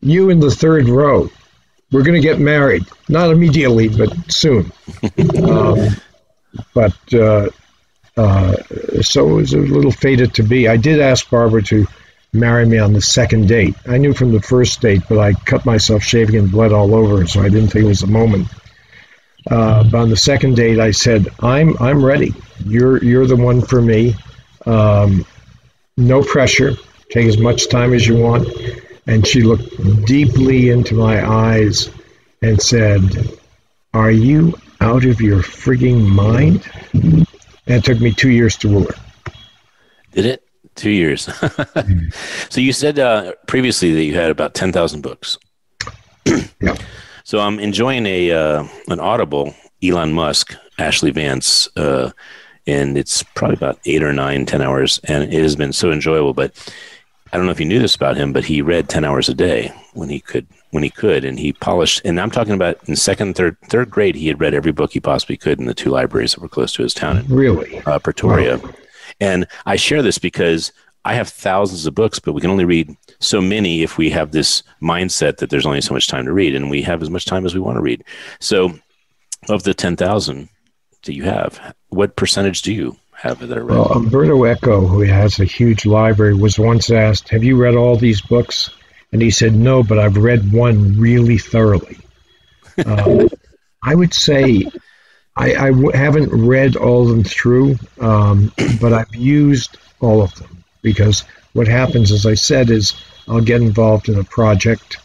"You 0.01 0.29
in 0.29 0.39
the 0.39 0.51
third 0.51 0.87
row." 0.89 1.29
We're 1.91 2.03
going 2.03 2.21
to 2.21 2.25
get 2.25 2.39
married. 2.39 2.85
Not 3.09 3.31
immediately, 3.31 3.89
but 3.89 4.13
soon. 4.31 4.71
um, 5.43 5.89
but 6.73 7.13
uh, 7.13 7.49
uh, 8.17 8.55
so 9.01 9.29
it 9.29 9.33
was 9.33 9.53
a 9.53 9.59
little 9.59 9.91
fated 9.91 10.33
to 10.35 10.43
be. 10.43 10.67
I 10.67 10.77
did 10.77 10.99
ask 10.99 11.29
Barbara 11.29 11.63
to 11.63 11.87
marry 12.33 12.65
me 12.65 12.77
on 12.77 12.93
the 12.93 13.01
second 13.01 13.47
date. 13.47 13.75
I 13.87 13.97
knew 13.97 14.13
from 14.13 14.31
the 14.31 14.41
first 14.41 14.81
date, 14.81 15.01
but 15.09 15.17
I 15.17 15.33
cut 15.33 15.65
myself 15.65 16.03
shaving 16.03 16.35
and 16.37 16.51
bled 16.51 16.71
all 16.71 16.95
over, 16.95 17.25
so 17.27 17.41
I 17.41 17.49
didn't 17.49 17.69
think 17.69 17.85
it 17.85 17.89
was 17.89 18.01
the 18.01 18.07
moment. 18.07 18.47
Uh, 19.49 19.83
but 19.83 19.99
on 19.99 20.09
the 20.09 20.17
second 20.17 20.55
date, 20.55 20.79
I 20.79 20.91
said, 20.91 21.27
"I'm 21.39 21.75
I'm 21.79 22.03
ready. 22.05 22.33
You're 22.63 23.03
you're 23.03 23.25
the 23.25 23.35
one 23.35 23.61
for 23.61 23.81
me. 23.81 24.15
Um, 24.65 25.25
no 25.97 26.21
pressure. 26.21 26.73
Take 27.09 27.25
as 27.25 27.37
much 27.37 27.69
time 27.69 27.93
as 27.93 28.05
you 28.05 28.17
want." 28.17 28.47
And 29.07 29.25
she 29.25 29.41
looked 29.41 30.05
deeply 30.05 30.69
into 30.69 30.95
my 30.95 31.27
eyes 31.27 31.89
and 32.41 32.61
said, 32.61 33.01
"Are 33.93 34.11
you 34.11 34.53
out 34.79 35.05
of 35.05 35.21
your 35.21 35.39
frigging 35.41 36.07
mind?" 36.07 36.69
And 36.93 37.27
it 37.67 37.83
took 37.83 37.99
me 37.99 38.11
two 38.11 38.29
years 38.29 38.57
to 38.57 38.69
woo 38.69 38.85
her. 38.85 38.95
Did 40.13 40.25
it? 40.25 40.43
Two 40.75 40.89
years. 40.89 41.23
so 42.49 42.61
you 42.61 42.73
said 42.73 42.97
uh, 42.97 43.33
previously 43.47 43.93
that 43.93 44.03
you 44.03 44.13
had 44.13 44.31
about 44.31 44.53
ten 44.53 44.71
thousand 44.71 45.01
books. 45.01 45.37
Yeah. 46.61 46.75
So 47.23 47.39
I'm 47.39 47.59
enjoying 47.59 48.05
a 48.05 48.31
uh, 48.31 48.67
an 48.87 48.99
Audible 48.99 49.55
Elon 49.83 50.13
Musk 50.13 50.55
Ashley 50.77 51.11
Vance, 51.11 51.67
uh, 51.75 52.11
and 52.67 52.97
it's 52.97 53.23
probably 53.23 53.55
about 53.55 53.79
eight 53.85 54.03
or 54.03 54.13
nine, 54.13 54.45
ten 54.45 54.61
hours, 54.61 54.99
and 55.05 55.23
it 55.33 55.41
has 55.41 55.55
been 55.55 55.73
so 55.73 55.91
enjoyable. 55.91 56.33
But 56.33 56.53
I 57.33 57.37
don't 57.37 57.45
know 57.45 57.51
if 57.51 57.59
you 57.59 57.65
knew 57.65 57.79
this 57.79 57.95
about 57.95 58.17
him, 58.17 58.33
but 58.33 58.43
he 58.45 58.61
read 58.61 58.89
ten 58.89 59.05
hours 59.05 59.29
a 59.29 59.33
day 59.33 59.71
when 59.93 60.09
he 60.09 60.19
could, 60.19 60.47
when 60.71 60.83
he 60.83 60.89
could, 60.89 61.23
and 61.23 61.39
he 61.39 61.53
polished. 61.53 62.01
And 62.03 62.19
I'm 62.19 62.31
talking 62.31 62.53
about 62.53 62.77
in 62.87 62.95
second, 62.95 63.35
third, 63.35 63.57
third 63.69 63.89
grade, 63.89 64.15
he 64.15 64.27
had 64.27 64.39
read 64.39 64.53
every 64.53 64.71
book 64.71 64.91
he 64.93 64.99
possibly 64.99 65.37
could 65.37 65.59
in 65.59 65.65
the 65.65 65.73
two 65.73 65.89
libraries 65.89 66.33
that 66.33 66.41
were 66.41 66.49
close 66.49 66.73
to 66.73 66.83
his 66.83 66.93
town 66.93 67.17
in 67.17 67.27
Really? 67.27 67.79
uh, 67.85 67.99
Pretoria. 67.99 68.59
And 69.19 69.47
I 69.65 69.75
share 69.77 70.01
this 70.01 70.17
because 70.17 70.71
I 71.05 71.13
have 71.13 71.29
thousands 71.29 71.85
of 71.85 71.95
books, 71.95 72.19
but 72.19 72.33
we 72.33 72.41
can 72.41 72.49
only 72.51 72.65
read 72.65 72.95
so 73.19 73.41
many 73.41 73.81
if 73.81 73.97
we 73.97 74.09
have 74.09 74.31
this 74.31 74.61
mindset 74.81 75.37
that 75.37 75.49
there's 75.49 75.65
only 75.65 75.81
so 75.81 75.93
much 75.93 76.07
time 76.07 76.25
to 76.25 76.33
read, 76.33 76.53
and 76.55 76.69
we 76.69 76.81
have 76.83 77.01
as 77.01 77.09
much 77.09 77.25
time 77.25 77.45
as 77.45 77.53
we 77.53 77.59
want 77.61 77.77
to 77.77 77.81
read. 77.81 78.03
So, 78.39 78.73
of 79.49 79.63
the 79.63 79.73
10,000 79.73 80.49
that 81.05 81.13
you 81.13 81.23
have, 81.23 81.73
what 81.89 82.15
percentage 82.15 82.61
do 82.61 82.71
you 82.73 82.95
have 83.21 83.41
read? 83.41 83.63
Well, 83.63 83.91
Umberto 83.91 84.45
Eco, 84.45 84.87
who 84.87 85.01
has 85.01 85.39
a 85.39 85.45
huge 85.45 85.85
library, 85.85 86.33
was 86.33 86.57
once 86.57 86.89
asked, 86.89 87.29
Have 87.29 87.43
you 87.43 87.55
read 87.55 87.75
all 87.75 87.95
these 87.95 88.19
books? 88.21 88.71
And 89.11 89.21
he 89.21 89.29
said, 89.29 89.53
No, 89.53 89.83
but 89.83 89.99
I've 89.99 90.17
read 90.17 90.51
one 90.51 90.99
really 90.99 91.37
thoroughly. 91.37 91.97
Um, 92.85 93.29
I 93.83 93.93
would 93.93 94.13
say 94.13 94.65
I, 95.35 95.53
I 95.55 95.69
w- 95.69 95.91
haven't 95.91 96.29
read 96.29 96.75
all 96.75 97.03
of 97.03 97.09
them 97.09 97.23
through, 97.23 97.77
um, 97.99 98.51
but 98.79 98.93
I've 98.93 99.15
used 99.15 99.77
all 99.99 100.21
of 100.21 100.33
them 100.35 100.63
because 100.81 101.23
what 101.53 101.67
happens, 101.67 102.11
as 102.11 102.25
I 102.25 102.33
said, 102.33 102.69
is 102.69 102.93
I'll 103.27 103.41
get 103.41 103.61
involved 103.61 104.09
in 104.09 104.17
a 104.17 104.23
project 104.23 104.97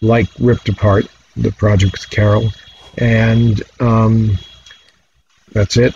like 0.00 0.28
Ripped 0.38 0.68
Apart, 0.68 1.06
the 1.36 1.52
project 1.52 1.92
with 1.92 2.10
Carol, 2.10 2.50
and 2.96 3.62
um, 3.80 4.38
that's 5.52 5.76
it. 5.76 5.94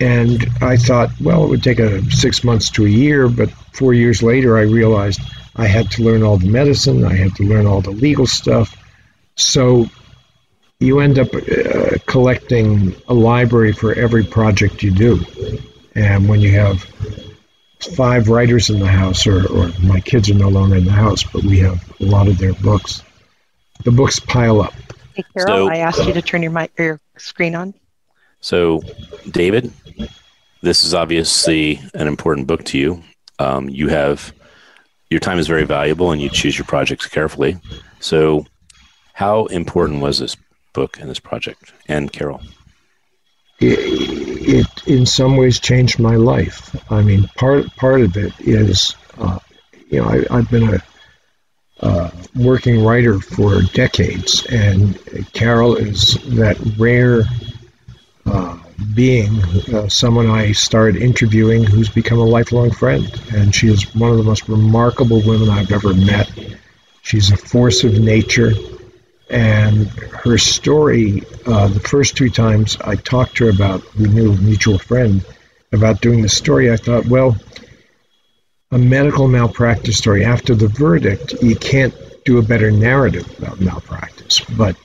And 0.00 0.44
I 0.60 0.76
thought, 0.76 1.10
well, 1.20 1.44
it 1.44 1.48
would 1.50 1.62
take 1.62 1.78
a 1.78 2.02
six 2.10 2.42
months 2.42 2.70
to 2.70 2.84
a 2.84 2.88
year, 2.88 3.28
but 3.28 3.50
four 3.72 3.94
years 3.94 4.22
later, 4.22 4.58
I 4.58 4.62
realized 4.62 5.20
I 5.56 5.66
had 5.66 5.90
to 5.92 6.02
learn 6.02 6.22
all 6.22 6.36
the 6.36 6.48
medicine, 6.48 7.04
I 7.04 7.14
had 7.14 7.34
to 7.36 7.44
learn 7.44 7.66
all 7.66 7.80
the 7.80 7.92
legal 7.92 8.26
stuff. 8.26 8.76
So 9.36 9.86
you 10.80 11.00
end 11.00 11.18
up 11.18 11.28
uh, 11.32 11.98
collecting 12.06 12.94
a 13.08 13.14
library 13.14 13.72
for 13.72 13.94
every 13.94 14.24
project 14.24 14.82
you 14.82 14.90
do. 14.90 15.24
And 15.94 16.28
when 16.28 16.40
you 16.40 16.50
have 16.52 16.84
five 17.96 18.28
writers 18.28 18.70
in 18.70 18.80
the 18.80 18.88
house, 18.88 19.26
or, 19.26 19.46
or 19.46 19.70
my 19.82 20.00
kids 20.00 20.28
are 20.30 20.34
no 20.34 20.48
longer 20.48 20.76
in 20.76 20.84
the 20.84 20.90
house, 20.90 21.22
but 21.22 21.44
we 21.44 21.60
have 21.60 21.82
a 22.00 22.04
lot 22.04 22.26
of 22.26 22.38
their 22.38 22.52
books, 22.54 23.02
the 23.84 23.92
books 23.92 24.18
pile 24.18 24.60
up. 24.60 24.74
Hey, 25.14 25.24
Carol, 25.36 25.68
So- 25.68 25.70
I 25.70 25.76
asked 25.78 26.04
you 26.04 26.12
to 26.12 26.22
turn 26.22 26.42
your 26.42 26.50
mic 26.50 26.72
or 26.78 26.84
your 26.84 27.00
screen 27.16 27.54
on. 27.54 27.74
So, 28.44 28.82
David, 29.30 29.72
this 30.60 30.84
is 30.84 30.92
obviously 30.92 31.80
an 31.94 32.06
important 32.06 32.46
book 32.46 32.62
to 32.64 32.78
you. 32.78 33.02
Um, 33.38 33.70
you 33.70 33.88
have 33.88 34.34
your 35.08 35.18
time 35.18 35.38
is 35.38 35.48
very 35.48 35.64
valuable, 35.64 36.12
and 36.12 36.20
you 36.20 36.28
choose 36.28 36.58
your 36.58 36.66
projects 36.66 37.06
carefully. 37.06 37.56
So, 38.00 38.44
how 39.14 39.46
important 39.46 40.02
was 40.02 40.18
this 40.18 40.36
book 40.74 41.00
and 41.00 41.08
this 41.08 41.20
project? 41.20 41.72
And 41.88 42.12
Carol, 42.12 42.42
it, 43.60 43.78
it 43.80 44.86
in 44.86 45.06
some 45.06 45.38
ways 45.38 45.58
changed 45.58 45.98
my 45.98 46.16
life. 46.16 46.76
I 46.92 47.00
mean, 47.00 47.26
part 47.36 47.74
part 47.76 48.02
of 48.02 48.14
it 48.18 48.34
is, 48.40 48.94
uh, 49.16 49.38
you 49.88 50.02
know, 50.02 50.04
I, 50.04 50.22
I've 50.30 50.50
been 50.50 50.68
a 50.68 50.82
uh, 51.80 52.10
working 52.34 52.84
writer 52.84 53.20
for 53.20 53.62
decades, 53.72 54.44
and 54.50 54.98
Carol 55.32 55.76
is 55.76 56.18
that 56.36 56.58
rare 56.76 57.22
uh, 58.26 58.58
being, 58.94 59.42
uh, 59.72 59.88
someone 59.88 60.28
I 60.28 60.52
started 60.52 61.00
interviewing 61.00 61.64
who's 61.64 61.88
become 61.88 62.18
a 62.18 62.24
lifelong 62.24 62.70
friend, 62.70 63.08
and 63.32 63.54
she 63.54 63.68
is 63.68 63.94
one 63.94 64.10
of 64.10 64.16
the 64.16 64.22
most 64.22 64.48
remarkable 64.48 65.20
women 65.22 65.50
I've 65.50 65.72
ever 65.72 65.94
met. 65.94 66.30
She's 67.02 67.30
a 67.30 67.36
force 67.36 67.84
of 67.84 67.98
nature. 67.98 68.52
And 69.30 69.88
her 69.88 70.38
story 70.38 71.22
uh, 71.46 71.68
the 71.68 71.80
first 71.80 72.14
two 72.16 72.28
times 72.28 72.76
i 72.84 72.94
talked 72.94 73.38
to 73.38 73.44
her 73.44 73.50
about 73.50 73.82
we 73.96 74.06
knew 74.06 74.32
a 74.32 74.36
mutual 74.36 74.78
friend 74.78 75.24
about 75.72 76.02
doing 76.02 76.20
the 76.20 76.28
story 76.28 76.70
i 76.70 76.76
thought 76.76 77.06
well 77.06 77.34
a 78.74 78.78
medical 78.78 79.28
malpractice 79.28 79.96
story. 79.96 80.24
After 80.24 80.54
the 80.54 80.66
verdict 80.66 81.34
you 81.40 81.54
can't 81.54 81.94
do 82.24 82.38
a 82.38 82.42
better 82.42 82.72
narrative 82.72 83.38
about 83.38 83.60
malpractice. 83.60 84.40
But 84.40 84.76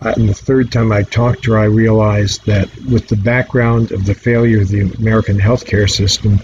Uh, 0.00 0.14
and 0.16 0.28
the 0.28 0.34
third 0.34 0.70
time 0.70 0.92
i 0.92 1.02
talked 1.02 1.42
to 1.42 1.52
her 1.52 1.58
i 1.58 1.64
realized 1.64 2.44
that 2.46 2.68
with 2.90 3.08
the 3.08 3.16
background 3.16 3.90
of 3.92 4.04
the 4.04 4.14
failure 4.14 4.62
of 4.62 4.68
the 4.68 4.82
american 4.98 5.38
healthcare 5.38 5.90
system 5.90 6.38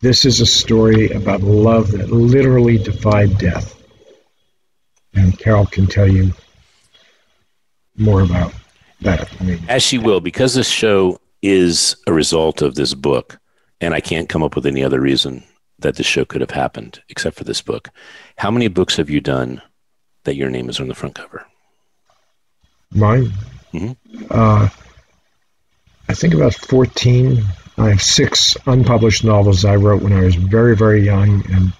this 0.00 0.24
is 0.24 0.40
a 0.40 0.46
story 0.46 1.10
about 1.10 1.40
love 1.42 1.90
that 1.92 2.10
literally 2.10 2.78
defied 2.78 3.36
death 3.38 3.80
and 5.14 5.38
Carol 5.38 5.66
can 5.66 5.86
tell 5.86 6.08
you 6.08 6.32
more 7.96 8.22
about 8.22 8.52
that. 9.00 9.30
I 9.40 9.44
mean, 9.44 9.60
as 9.68 9.82
she 9.82 9.98
will, 9.98 10.20
because 10.20 10.54
this 10.54 10.68
show 10.68 11.20
is 11.42 11.96
a 12.06 12.12
result 12.12 12.62
of 12.62 12.74
this 12.74 12.94
book, 12.94 13.38
and 13.80 13.94
I 13.94 14.00
can't 14.00 14.28
come 14.28 14.42
up 14.42 14.54
with 14.54 14.66
any 14.66 14.84
other 14.84 15.00
reason 15.00 15.42
that 15.78 15.96
this 15.96 16.06
show 16.06 16.24
could 16.24 16.42
have 16.42 16.50
happened 16.50 17.02
except 17.08 17.36
for 17.36 17.44
this 17.44 17.62
book. 17.62 17.90
How 18.36 18.50
many 18.50 18.68
books 18.68 18.96
have 18.96 19.10
you 19.10 19.20
done 19.20 19.62
that 20.24 20.36
your 20.36 20.50
name 20.50 20.68
is 20.68 20.80
on 20.80 20.88
the 20.88 20.94
front 20.94 21.14
cover? 21.14 21.46
Mine, 22.92 23.32
Mhm. 23.72 23.96
uh, 24.30 24.68
I 26.08 26.14
think 26.14 26.34
about 26.34 26.54
14. 26.54 27.44
I 27.78 27.90
have 27.90 28.02
six 28.02 28.56
unpublished 28.66 29.24
novels 29.24 29.64
I 29.64 29.76
wrote 29.76 30.02
when 30.02 30.12
I 30.12 30.20
was 30.20 30.34
very, 30.34 30.76
very 30.76 31.04
young, 31.04 31.44
and 31.52 31.72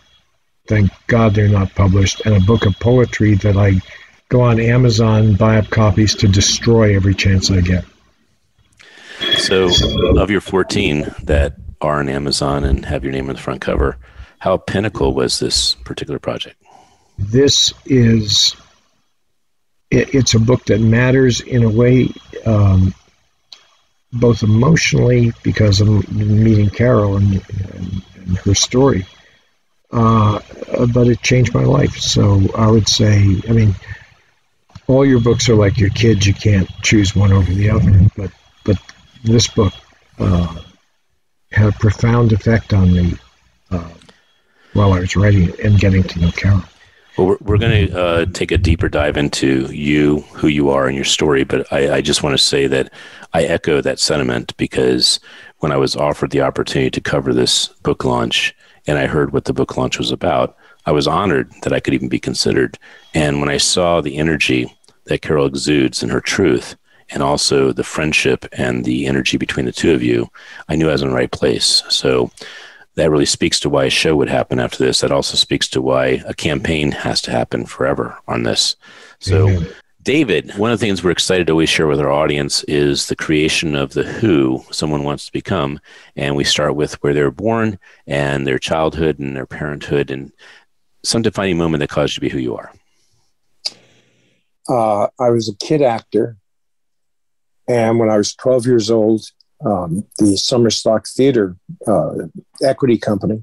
thank 0.69 0.91
God 1.09 1.35
they're 1.35 1.49
not 1.49 1.75
published, 1.75 2.23
and 2.25 2.35
a 2.37 2.41
book 2.41 2.65
of 2.65 2.79
poetry 2.79 3.35
that 3.37 3.57
I 3.57 3.81
go 4.29 4.41
on 4.43 4.61
Amazon, 4.61 5.35
buy 5.35 5.59
up 5.59 5.69
copies 5.71 6.15
to 6.17 6.29
destroy 6.29 6.95
every 6.95 7.15
chance 7.15 7.51
I 7.51 7.61
get. 7.61 7.85
So, 9.39 9.69
of 10.17 10.31
your 10.31 10.41
14 10.41 11.13
that 11.25 11.57
are 11.81 11.99
on 11.99 12.09
Amazon 12.09 12.65
and 12.65 12.85
have 12.87 13.03
your 13.03 13.13
name 13.13 13.29
on 13.29 13.35
the 13.35 13.41
front 13.43 13.61
cover, 13.61 13.97
how 14.39 14.57
pinnacle 14.59 15.13
was 15.15 15.41
this 15.41 15.75
particular 15.85 16.19
project? 16.19 16.57
this 17.19 17.75
is 17.85 18.57
it, 19.91 20.15
it's 20.15 20.35
a 20.35 20.41
book 20.41 20.65
that 20.67 20.81
matters 20.81 21.41
in 21.41 21.65
a 21.65 21.71
way 21.71 22.09
um, 22.47 22.95
both 24.13 24.43
emotionally 24.43 25.33
because 25.43 25.81
I'm 25.81 26.05
meeting 26.11 26.71
Carol 26.71 27.17
and, 27.17 27.35
and, 27.75 28.03
and 28.15 28.37
her 28.39 28.55
story 28.55 29.07
uh, 29.93 30.41
but 30.93 31.09
it 31.09 31.21
changed 31.21 31.55
my 31.55 31.65
life. 31.65 31.97
So 31.99 32.41
I 32.57 32.71
would 32.71 32.89
say, 32.89 33.41
I 33.49 33.53
mean, 33.53 33.75
all 34.87 35.05
your 35.05 35.21
books 35.21 35.49
are 35.49 35.55
like 35.55 35.79
your 35.79 35.91
kids. 35.91 36.27
You 36.27 36.35
can't 36.35 36.69
choose 36.83 37.15
one 37.15 37.33
over 37.33 37.53
the 37.53 37.71
other. 37.71 38.09
But 38.17 38.31
but 38.65 38.77
this 39.25 39.49
book 39.49 39.73
uh, 40.19 40.61
had 41.51 41.69
a 41.69 41.73
profound 41.73 42.33
effect 42.33 42.73
on 42.73 42.93
me 42.93 43.15
uh, 43.71 43.91
while 44.73 44.93
I 44.93 45.01
was 45.01 45.17
writing 45.17 45.49
it 45.49 45.59
and 45.61 45.79
getting 45.79 46.03
to 46.05 46.21
know 46.21 46.31
Carol. 46.31 46.63
Well, 47.17 47.27
we're, 47.27 47.39
we're 47.41 47.59
going 47.59 47.89
to 47.89 48.01
uh, 48.01 48.27
take 48.27 48.53
a 48.53 48.59
deeper 48.59 48.89
dive 48.89 49.17
into 49.17 49.67
you, 49.73 50.21
who 50.33 50.49
you 50.49 50.71
are, 50.71 50.87
and 50.87 50.97
your 50.97 51.05
story. 51.05 51.45
But 51.45 51.71
I, 51.73 51.97
I 51.97 52.01
just 52.01 52.23
want 52.23 52.35
to 52.35 52.43
say 52.43 52.67
that 52.69 52.93
I 53.33 53.43
echo 53.45 53.81
that 53.81 53.99
sentiment 53.99 54.57
because 54.57 55.21
when 55.59 55.73
I 55.73 55.77
was 55.77 55.97
offered 55.97 56.31
the 56.31 56.43
opportunity 56.43 56.91
to 56.91 57.01
cover 57.01 57.35
this 57.35 57.69
book 57.83 58.05
launch 58.05 58.55
and 58.87 58.99
I 58.99 59.07
heard 59.07 59.33
what 59.33 59.45
the 59.45 59.53
book 59.53 59.77
launch 59.77 59.99
was 59.99 60.11
about, 60.11 60.57
I 60.87 60.93
was 60.93 61.07
honored 61.07 61.53
that 61.63 61.73
I 61.73 61.81
could 61.81 61.95
even 61.95 62.09
be 62.09 62.19
considered. 62.19 62.79
And 63.13 63.41
when 63.41 63.51
I 63.51 63.59
saw 63.59 64.01
the 64.01 64.17
energy 64.17 64.75
that 65.05 65.23
Carol 65.23 65.47
exudes 65.47 66.03
and 66.03 66.11
her 66.11 66.21
truth, 66.21 66.77
and 67.13 67.23
also 67.23 67.73
the 67.73 67.85
friendship 67.85 68.47
and 68.53 68.85
the 68.85 69.07
energy 69.07 69.37
between 69.37 69.67
the 69.67 69.73
two 69.73 69.93
of 69.93 70.03
you, 70.03 70.31
I 70.69 70.77
knew 70.77 70.89
I 70.89 70.93
was 70.93 71.03
in 71.03 71.09
the 71.09 71.15
right 71.15 71.31
place. 71.31 71.83
So 71.89 72.31
that 73.01 73.11
really 73.11 73.25
speaks 73.25 73.59
to 73.61 73.71
why 73.71 73.85
a 73.85 73.91
show 73.91 74.15
would 74.15 74.29
happen 74.29 74.61
after 74.61 74.85
this. 74.85 75.01
That 75.01 75.11
also 75.11 75.37
speaks 75.37 75.67
to 75.69 75.81
why 75.81 76.23
a 76.27 76.35
campaign 76.35 76.93
has 76.93 77.23
to 77.23 77.31
happen 77.31 77.65
forever 77.65 78.19
on 78.29 78.43
this. 78.43 78.77
So, 79.21 79.49
mm-hmm. 79.49 79.71
David, 80.03 80.57
one 80.57 80.71
of 80.71 80.79
the 80.79 80.87
things 80.87 81.03
we're 81.03 81.11
excited 81.11 81.47
to 81.47 81.53
always 81.53 81.69
share 81.69 81.87
with 81.87 82.01
our 82.01 82.11
audience 82.11 82.63
is 82.65 83.07
the 83.07 83.17
creation 83.17 83.75
of 83.75 83.93
the 83.93 84.03
who 84.03 84.63
someone 84.71 85.05
wants 85.05 85.27
to 85.27 85.33
become. 85.33 85.79
And 86.17 86.37
we 86.37 86.45
start 86.45 86.75
with 86.75 86.95
where 87.03 87.15
they 87.15 87.23
were 87.23 87.31
born 87.31 87.79
and 88.07 88.47
their 88.47 88.59
childhood 88.59 89.19
and 89.19 89.37
their 89.37 89.47
parenthood 89.47 90.11
and 90.11 90.33
some 91.03 91.23
defining 91.23 91.59
moment 91.59 91.81
that 91.81 91.91
caused 91.91 92.13
you 92.13 92.15
to 92.17 92.21
be 92.21 92.29
who 92.29 92.39
you 92.39 92.57
are. 92.57 92.73
Uh, 94.69 95.09
I 95.19 95.31
was 95.31 95.49
a 95.49 95.57
kid 95.57 95.83
actor. 95.83 96.37
And 97.69 97.99
when 97.99 98.11
I 98.11 98.17
was 98.17 98.35
12 98.35 98.67
years 98.67 98.91
old, 98.91 99.25
um, 99.65 100.07
the 100.19 100.37
Summer 100.37 100.71
Stock 100.71 101.07
Theater 101.07 101.57
uh, 101.87 102.13
Equity 102.63 102.99
Company, 102.99 103.43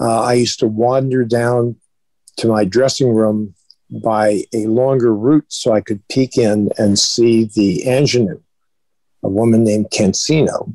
uh, 0.00 0.22
I 0.22 0.34
used 0.34 0.60
to 0.60 0.66
wander 0.66 1.24
down 1.24 1.76
to 2.38 2.48
my 2.48 2.64
dressing 2.64 3.14
room 3.14 3.54
by 3.90 4.44
a 4.52 4.66
longer 4.66 5.14
route 5.14 5.46
so 5.48 5.72
I 5.72 5.80
could 5.80 6.06
peek 6.08 6.36
in 6.36 6.70
and 6.76 6.98
see 6.98 7.44
the 7.44 7.86
ingenue, 7.86 8.40
a 9.22 9.28
woman 9.28 9.64
named 9.64 9.90
Cansino, 9.90 10.74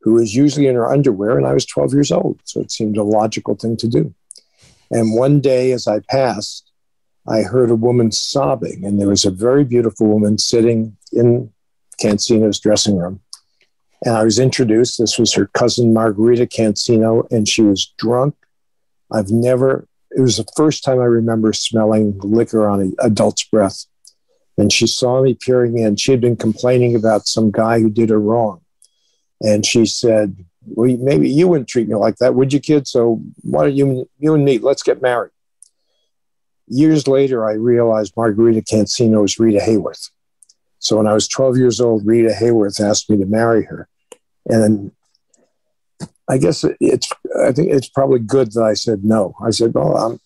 who 0.00 0.14
was 0.14 0.34
usually 0.34 0.66
in 0.66 0.74
her 0.74 0.90
underwear, 0.90 1.36
and 1.36 1.46
I 1.46 1.52
was 1.52 1.66
12 1.66 1.92
years 1.92 2.10
old. 2.10 2.40
So 2.44 2.60
it 2.60 2.72
seemed 2.72 2.96
a 2.96 3.04
logical 3.04 3.54
thing 3.54 3.76
to 3.78 3.88
do. 3.88 4.14
And 4.90 5.14
one 5.14 5.40
day 5.40 5.72
as 5.72 5.86
I 5.86 6.00
passed, 6.00 6.70
I 7.28 7.42
heard 7.42 7.70
a 7.70 7.76
woman 7.76 8.10
sobbing, 8.10 8.84
and 8.84 8.98
there 8.98 9.08
was 9.08 9.24
a 9.24 9.30
very 9.30 9.64
beautiful 9.64 10.08
woman 10.08 10.38
sitting 10.38 10.96
in 11.12 11.52
Cansino's 12.00 12.58
dressing 12.58 12.96
room. 12.96 13.20
And 14.04 14.16
I 14.16 14.24
was 14.24 14.38
introduced. 14.38 14.98
This 14.98 15.18
was 15.18 15.34
her 15.34 15.46
cousin 15.46 15.92
Margarita 15.92 16.46
Cansino, 16.46 17.30
and 17.30 17.46
she 17.46 17.62
was 17.62 17.92
drunk. 17.98 18.34
I've 19.12 19.30
never, 19.30 19.86
it 20.10 20.20
was 20.20 20.36
the 20.36 20.50
first 20.56 20.84
time 20.84 21.00
I 21.00 21.04
remember 21.04 21.52
smelling 21.52 22.18
liquor 22.20 22.68
on 22.68 22.80
an 22.80 22.94
adult's 23.00 23.44
breath. 23.44 23.84
And 24.56 24.72
she 24.72 24.86
saw 24.86 25.22
me 25.22 25.34
peering 25.34 25.78
in. 25.78 25.96
She 25.96 26.12
had 26.12 26.20
been 26.20 26.36
complaining 26.36 26.94
about 26.94 27.26
some 27.26 27.50
guy 27.50 27.80
who 27.80 27.90
did 27.90 28.10
her 28.10 28.20
wrong. 28.20 28.60
And 29.42 29.64
she 29.64 29.86
said, 29.86 30.44
Well, 30.66 30.94
maybe 30.98 31.30
you 31.30 31.48
wouldn't 31.48 31.68
treat 31.68 31.88
me 31.88 31.94
like 31.94 32.16
that, 32.16 32.34
would 32.34 32.52
you, 32.52 32.60
kid? 32.60 32.86
So 32.86 33.22
why 33.42 33.64
don't 33.64 33.76
you, 33.76 34.08
you 34.18 34.34
and 34.34 34.44
me, 34.44 34.58
let's 34.58 34.82
get 34.82 35.00
married. 35.00 35.32
Years 36.68 37.08
later, 37.08 37.48
I 37.48 37.54
realized 37.54 38.14
Margarita 38.16 38.60
Cansino 38.60 39.22
was 39.22 39.38
Rita 39.40 39.58
Hayworth. 39.58 40.10
So 40.80 40.96
when 40.96 41.06
I 41.06 41.12
was 41.12 41.28
12 41.28 41.58
years 41.58 41.80
old, 41.80 42.06
Rita 42.06 42.30
Hayworth 42.30 42.80
asked 42.80 43.08
me 43.10 43.18
to 43.18 43.26
marry 43.26 43.64
her. 43.66 43.88
And 44.46 44.90
I 46.28 46.38
guess 46.38 46.64
it's, 46.80 47.08
I 47.38 47.52
think 47.52 47.70
it's 47.70 47.88
probably 47.88 48.18
good 48.18 48.52
that 48.52 48.62
I 48.62 48.74
said 48.74 49.04
no. 49.04 49.34
I 49.44 49.50
said, 49.50 49.74
well, 49.74 49.96
I'm 49.96 50.20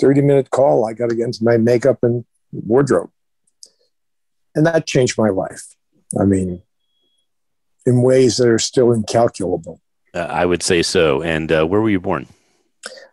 30 0.00 0.22
minute 0.22 0.50
call. 0.50 0.88
I 0.88 0.94
got 0.94 1.10
to 1.10 1.16
get 1.16 1.26
into 1.26 1.44
my 1.44 1.58
makeup 1.58 1.98
and 2.02 2.24
wardrobe. 2.52 3.10
And 4.54 4.66
that 4.66 4.86
changed 4.86 5.18
my 5.18 5.28
life. 5.28 5.62
I 6.18 6.24
mean, 6.24 6.62
in 7.84 8.02
ways 8.02 8.38
that 8.38 8.48
are 8.48 8.58
still 8.58 8.92
incalculable. 8.92 9.80
Uh, 10.14 10.20
I 10.20 10.46
would 10.46 10.62
say 10.62 10.82
so. 10.82 11.22
And 11.22 11.52
uh, 11.52 11.66
where 11.66 11.82
were 11.82 11.90
you 11.90 12.00
born? 12.00 12.26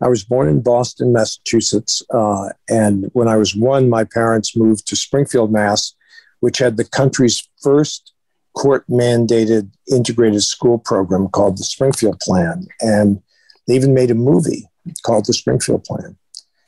I 0.01 0.07
was 0.07 0.23
born 0.23 0.47
in 0.47 0.61
Boston, 0.61 1.11
Massachusetts. 1.11 2.01
Uh, 2.09 2.49
and 2.69 3.09
when 3.13 3.27
I 3.27 3.35
was 3.35 3.53
one, 3.53 3.89
my 3.89 4.05
parents 4.05 4.55
moved 4.55 4.87
to 4.87 4.95
Springfield, 4.95 5.51
Mass, 5.51 5.93
which 6.45 6.59
had 6.59 6.77
the 6.77 6.85
country's 6.85 7.49
first 7.59 8.13
court 8.53 8.85
mandated 8.87 9.71
integrated 9.91 10.43
school 10.43 10.77
program 10.77 11.27
called 11.27 11.57
the 11.57 11.63
Springfield 11.63 12.19
Plan. 12.19 12.67
And 12.81 13.19
they 13.65 13.73
even 13.73 13.95
made 13.95 14.11
a 14.11 14.15
movie 14.31 14.69
called 15.01 15.25
the 15.25 15.33
Springfield 15.33 15.83
Plan. 15.85 16.15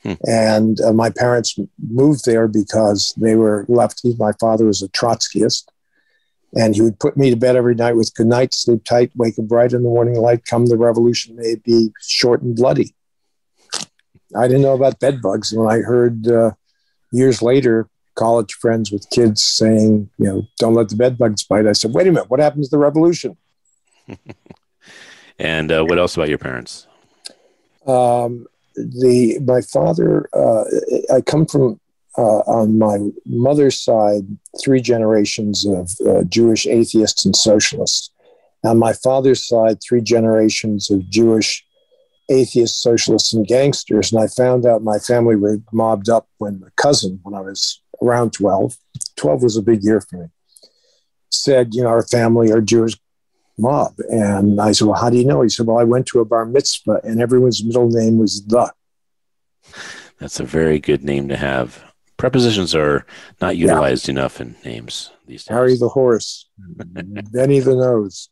Hmm. 0.02 0.14
And 0.26 0.80
uh, 0.80 0.92
my 0.92 1.10
parents 1.10 1.56
moved 1.78 2.24
there 2.24 2.48
because 2.48 3.14
they 3.16 3.36
were 3.36 3.66
lefties. 3.68 4.18
My 4.18 4.32
father 4.40 4.64
was 4.64 4.82
a 4.82 4.88
Trotskyist. 4.88 5.68
And 6.56 6.74
he 6.74 6.82
would 6.82 6.98
put 6.98 7.16
me 7.16 7.30
to 7.30 7.36
bed 7.36 7.54
every 7.54 7.76
night 7.76 7.94
with 7.94 8.12
good 8.16 8.26
night, 8.26 8.54
sleep 8.54 8.82
tight, 8.82 9.12
wake 9.14 9.38
up 9.38 9.46
bright 9.46 9.72
in 9.72 9.84
the 9.84 9.88
morning 9.88 10.16
light, 10.16 10.44
come 10.44 10.66
the 10.66 10.76
revolution 10.76 11.36
may 11.36 11.54
be 11.54 11.92
short 12.00 12.42
and 12.42 12.56
bloody. 12.56 12.96
I 14.36 14.48
didn't 14.48 14.62
know 14.62 14.74
about 14.74 14.98
bed 14.98 15.22
bugs. 15.22 15.52
When 15.52 15.70
I 15.70 15.82
heard 15.82 16.26
uh, 16.26 16.50
years 17.12 17.42
later 17.42 17.88
college 18.18 18.52
friends 18.54 18.90
with 18.90 19.08
kids 19.10 19.42
saying, 19.42 20.10
you 20.18 20.26
know, 20.26 20.42
don't 20.58 20.74
let 20.74 20.88
the 20.88 20.96
bed 20.96 21.16
bugs 21.16 21.44
bite, 21.44 21.66
I 21.66 21.72
said, 21.72 21.94
wait 21.94 22.08
a 22.08 22.12
minute, 22.12 22.28
what 22.28 22.40
happens 22.40 22.68
to 22.68 22.76
the 22.76 22.78
revolution? 22.78 23.36
and 25.38 25.70
uh, 25.70 25.84
what 25.84 25.98
else 25.98 26.16
about 26.16 26.28
your 26.28 26.38
parents? 26.38 26.86
Um, 27.86 28.46
the 28.74 29.38
my 29.40 29.60
father, 29.60 30.28
uh, 30.32 30.64
I 31.14 31.20
come 31.20 31.46
from 31.46 31.80
uh, 32.16 32.42
on 32.46 32.78
my 32.78 32.98
mother's 33.24 33.80
side 33.80 34.26
three 34.60 34.80
generations 34.80 35.64
of 35.64 35.90
uh, 36.06 36.24
Jewish 36.24 36.66
atheists 36.66 37.24
and 37.24 37.34
socialists. 37.34 38.10
On 38.64 38.78
my 38.78 38.92
father's 38.92 39.46
side, 39.46 39.78
three 39.80 40.00
generations 40.00 40.90
of 40.90 41.08
Jewish 41.08 41.64
atheists, 42.28 42.82
socialists, 42.82 43.32
and 43.32 43.46
gangsters. 43.46 44.12
And 44.12 44.20
I 44.20 44.26
found 44.26 44.66
out 44.66 44.82
my 44.82 44.98
family 44.98 45.36
were 45.36 45.58
mobbed 45.72 46.08
up 46.08 46.28
when 46.38 46.62
a 46.66 46.70
cousin, 46.72 47.20
when 47.22 47.34
I 47.34 47.40
was 47.40 47.80
around 48.02 48.32
12, 48.32 48.76
12 49.16 49.42
was 49.42 49.56
a 49.56 49.62
big 49.62 49.82
year 49.82 50.00
for 50.00 50.16
me, 50.16 50.26
said, 51.30 51.74
you 51.74 51.82
know, 51.82 51.88
our 51.88 52.06
family 52.06 52.50
are 52.52 52.60
Jewish 52.60 52.94
mob. 53.58 53.94
And 54.10 54.60
I 54.60 54.72
said, 54.72 54.86
well, 54.86 55.00
how 55.00 55.10
do 55.10 55.16
you 55.16 55.24
know? 55.24 55.42
He 55.42 55.48
said, 55.48 55.66
well, 55.66 55.78
I 55.78 55.84
went 55.84 56.06
to 56.08 56.20
a 56.20 56.24
bar 56.24 56.46
mitzvah 56.46 57.00
and 57.04 57.20
everyone's 57.20 57.64
middle 57.64 57.88
name 57.88 58.18
was 58.18 58.44
the. 58.46 58.72
That's 60.18 60.40
a 60.40 60.44
very 60.44 60.78
good 60.78 61.04
name 61.04 61.28
to 61.28 61.36
have. 61.36 61.84
Prepositions 62.16 62.74
are 62.74 63.06
not 63.40 63.56
utilized 63.56 64.08
yeah. 64.08 64.12
enough 64.12 64.40
in 64.40 64.56
names 64.64 65.12
these 65.26 65.44
days. 65.44 65.54
Harry 65.54 65.76
the 65.76 65.88
horse, 65.88 66.48
Benny 66.58 67.60
the 67.60 67.76
nose. 67.76 68.28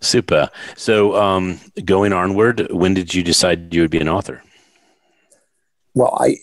Super. 0.00 0.50
So, 0.76 1.14
um, 1.14 1.60
going 1.84 2.12
onward, 2.12 2.72
when 2.72 2.94
did 2.94 3.14
you 3.14 3.22
decide 3.22 3.72
you 3.72 3.82
would 3.82 3.90
be 3.90 4.00
an 4.00 4.08
author? 4.08 4.42
Well, 5.94 6.16
I 6.18 6.36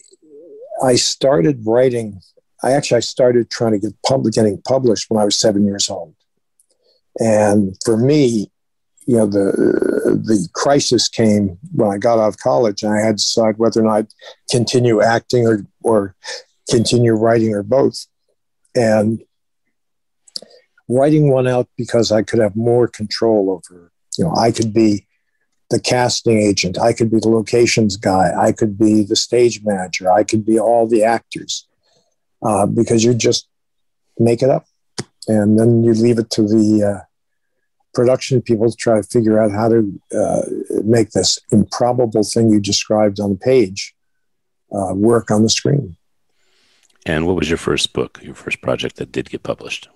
I 0.83 0.95
started 0.95 1.61
writing. 1.65 2.21
I 2.63 2.71
actually 2.71 2.97
I 2.97 3.01
started 3.01 3.49
trying 3.49 3.73
to 3.73 3.79
get 3.79 3.93
public, 4.05 4.33
getting 4.33 4.61
published 4.61 5.09
when 5.09 5.21
I 5.21 5.25
was 5.25 5.39
seven 5.39 5.65
years 5.65 5.89
old, 5.89 6.15
and 7.19 7.75
for 7.85 7.97
me, 7.97 8.51
you 9.05 9.17
know, 9.17 9.25
the 9.25 10.21
the 10.25 10.47
crisis 10.53 11.07
came 11.07 11.57
when 11.73 11.89
I 11.89 11.97
got 11.97 12.19
out 12.19 12.27
of 12.27 12.37
college, 12.37 12.83
and 12.83 12.93
I 12.93 12.99
had 12.99 13.17
to 13.17 13.23
decide 13.23 13.57
whether 13.57 13.81
or 13.81 13.83
not 13.83 13.93
I'd 13.93 14.07
continue 14.49 15.01
acting 15.01 15.47
or 15.47 15.65
or 15.81 16.15
continue 16.69 17.13
writing 17.13 17.53
or 17.53 17.63
both, 17.63 18.05
and 18.75 19.21
writing 20.89 21.31
one 21.31 21.47
out 21.47 21.69
because 21.77 22.11
I 22.11 22.21
could 22.21 22.39
have 22.39 22.55
more 22.55 22.87
control 22.87 23.49
over. 23.51 23.91
You 24.17 24.25
know, 24.25 24.35
I 24.35 24.51
could 24.51 24.73
be 24.73 25.06
the 25.69 25.79
casting 25.79 26.41
agent. 26.41 26.79
I 26.79 26.93
could 26.93 27.11
be 27.11 27.19
the 27.19 27.29
locations 27.29 27.97
guy. 27.97 28.31
I 28.37 28.51
could 28.51 28.77
be 28.77 29.03
the 29.03 29.15
stage 29.15 29.61
manager. 29.63 30.11
I 30.11 30.23
could 30.23 30.45
be 30.45 30.59
all 30.59 30.87
the 30.87 31.03
actors 31.03 31.67
uh, 32.41 32.65
because 32.65 33.03
you 33.03 33.13
just 33.13 33.47
make 34.17 34.41
it 34.41 34.49
up. 34.49 34.65
And 35.27 35.59
then 35.59 35.83
you 35.83 35.93
leave 35.93 36.19
it 36.19 36.29
to 36.31 36.43
the 36.43 36.83
uh, 36.83 37.03
production 37.93 38.41
people 38.41 38.69
to 38.71 38.77
try 38.77 39.01
to 39.01 39.07
figure 39.07 39.41
out 39.41 39.51
how 39.51 39.67
to 39.67 40.01
uh, 40.15 40.41
make 40.85 41.11
this 41.11 41.37
improbable 41.51 42.23
thing 42.23 42.49
you 42.49 42.61
described 42.61 43.19
on 43.19 43.31
the 43.31 43.37
page 43.37 43.93
uh, 44.71 44.93
work 44.93 45.31
on 45.31 45.43
the 45.43 45.49
screen. 45.49 45.97
And 47.05 47.25
what 47.25 47.35
was 47.35 47.49
your 47.49 47.57
first 47.57 47.93
book, 47.93 48.19
your 48.21 48.35
first 48.35 48.61
project 48.61 48.97
that 48.97 49.11
did 49.11 49.29
get 49.29 49.43
published? 49.43 49.89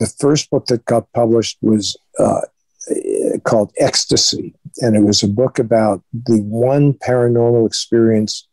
The 0.00 0.06
first 0.06 0.50
book 0.50 0.66
that 0.66 0.84
got 0.84 1.12
published 1.12 1.58
was 1.62 1.96
uh, 2.18 2.42
called 3.44 3.72
Ecstasy 3.78 4.54
and 4.78 4.96
it 4.96 5.02
was 5.02 5.22
a 5.22 5.28
book 5.28 5.58
about 5.58 6.02
the 6.12 6.40
one 6.42 6.94
paranormal 6.94 7.66
experience 7.66 8.48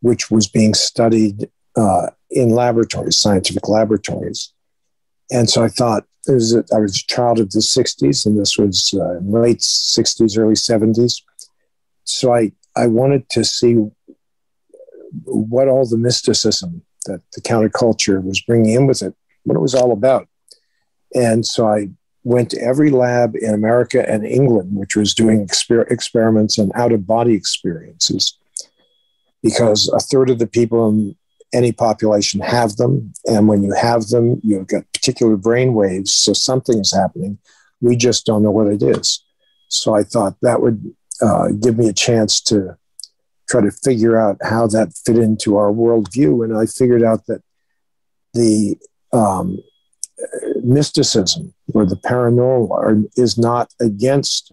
which 0.00 0.30
was 0.30 0.46
being 0.46 0.74
studied 0.74 1.50
uh, 1.76 2.08
in 2.30 2.50
laboratories, 2.50 3.18
scientific 3.18 3.68
laboratories. 3.68 4.52
And 5.30 5.48
so 5.48 5.62
I 5.62 5.68
thought, 5.68 6.04
was 6.28 6.54
a, 6.54 6.64
I 6.74 6.78
was 6.78 6.96
a 6.96 7.12
child 7.12 7.40
of 7.40 7.50
the 7.50 7.60
60s, 7.60 8.26
and 8.26 8.38
this 8.38 8.56
was 8.58 8.94
uh, 8.94 9.18
late 9.22 9.58
60s, 9.58 10.38
early 10.38 10.54
70s. 10.54 11.22
So 12.04 12.34
I, 12.34 12.52
I 12.76 12.86
wanted 12.86 13.28
to 13.30 13.44
see 13.44 13.76
what 15.24 15.68
all 15.68 15.86
the 15.86 15.98
mysticism 15.98 16.82
that 17.06 17.22
the 17.34 17.40
counterculture 17.40 18.22
was 18.22 18.40
bringing 18.40 18.74
in 18.74 18.86
with 18.86 19.02
it, 19.02 19.14
what 19.44 19.56
it 19.56 19.60
was 19.60 19.74
all 19.74 19.92
about. 19.92 20.28
And 21.14 21.44
so 21.44 21.66
I 21.66 21.88
went 22.22 22.50
to 22.50 22.60
every 22.60 22.90
lab 22.90 23.34
in 23.34 23.54
America 23.54 24.08
and 24.08 24.26
England, 24.26 24.76
which 24.76 24.94
was 24.96 25.14
doing 25.14 25.46
exper- 25.46 25.90
experiments 25.90 26.58
and 26.58 26.70
out 26.74 26.92
of 26.92 27.06
body 27.06 27.34
experiences, 27.34 28.36
because 29.42 29.88
a 29.88 30.00
third 30.00 30.28
of 30.30 30.38
the 30.38 30.46
people 30.46 30.88
in 30.88 31.16
any 31.52 31.72
population 31.72 32.40
have 32.40 32.76
them. 32.76 33.12
And 33.26 33.48
when 33.48 33.62
you 33.62 33.72
have 33.72 34.08
them, 34.08 34.40
you've 34.44 34.66
got 34.66 34.92
particular 34.92 35.36
brain 35.36 35.72
waves. 35.74 36.12
So 36.12 36.32
something 36.32 36.78
is 36.78 36.92
happening. 36.92 37.38
We 37.80 37.96
just 37.96 38.26
don't 38.26 38.42
know 38.42 38.50
what 38.50 38.68
it 38.68 38.82
is. 38.82 39.24
So 39.68 39.94
I 39.94 40.02
thought 40.02 40.36
that 40.42 40.60
would 40.60 40.94
uh, 41.22 41.48
give 41.48 41.78
me 41.78 41.88
a 41.88 41.92
chance 41.92 42.40
to 42.42 42.76
try 43.48 43.62
to 43.62 43.70
figure 43.70 44.18
out 44.18 44.36
how 44.42 44.66
that 44.68 44.92
fit 45.04 45.16
into 45.16 45.56
our 45.56 45.72
worldview. 45.72 46.44
And 46.44 46.56
I 46.56 46.66
figured 46.66 47.02
out 47.02 47.26
that 47.26 47.42
the 48.34 48.76
um, 49.12 49.58
mysticism 50.62 51.54
or 51.74 51.84
the 51.86 51.96
paranormal 51.96 52.70
are, 52.70 52.96
is 53.16 53.38
not 53.38 53.72
against 53.80 54.52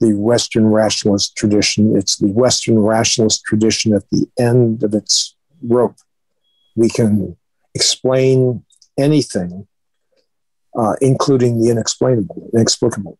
the 0.00 0.14
Western 0.14 0.66
rationalist 0.66 1.36
tradition. 1.36 1.96
It's 1.96 2.16
the 2.16 2.28
Western 2.28 2.78
rationalist 2.78 3.44
tradition 3.44 3.94
at 3.94 4.08
the 4.10 4.26
end 4.38 4.82
of 4.82 4.94
its 4.94 5.34
rope. 5.62 5.96
We 6.74 6.88
can 6.88 7.36
explain 7.74 8.64
anything, 8.98 9.66
uh, 10.76 10.96
including 11.00 11.60
the 11.60 11.70
inexplainable, 11.70 12.50
inexplicable. 12.52 13.18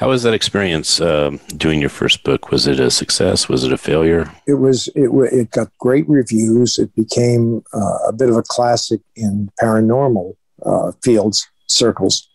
How 0.00 0.08
was 0.08 0.24
that 0.24 0.34
experience 0.34 1.00
uh, 1.00 1.36
doing 1.56 1.80
your 1.80 1.88
first 1.88 2.24
book? 2.24 2.50
Was 2.50 2.66
it 2.66 2.80
a 2.80 2.90
success? 2.90 3.48
Was 3.48 3.62
it 3.62 3.72
a 3.72 3.78
failure? 3.78 4.28
It 4.44 4.54
was. 4.54 4.88
It, 4.88 5.08
it 5.32 5.52
got 5.52 5.68
great 5.78 6.08
reviews. 6.08 6.78
It 6.78 6.92
became 6.96 7.62
uh, 7.72 7.98
a 8.08 8.12
bit 8.12 8.28
of 8.28 8.36
a 8.36 8.42
classic 8.42 9.00
in 9.14 9.50
paranormal 9.62 10.34
uh, 10.64 10.92
fields 11.02 11.46
circles. 11.66 12.28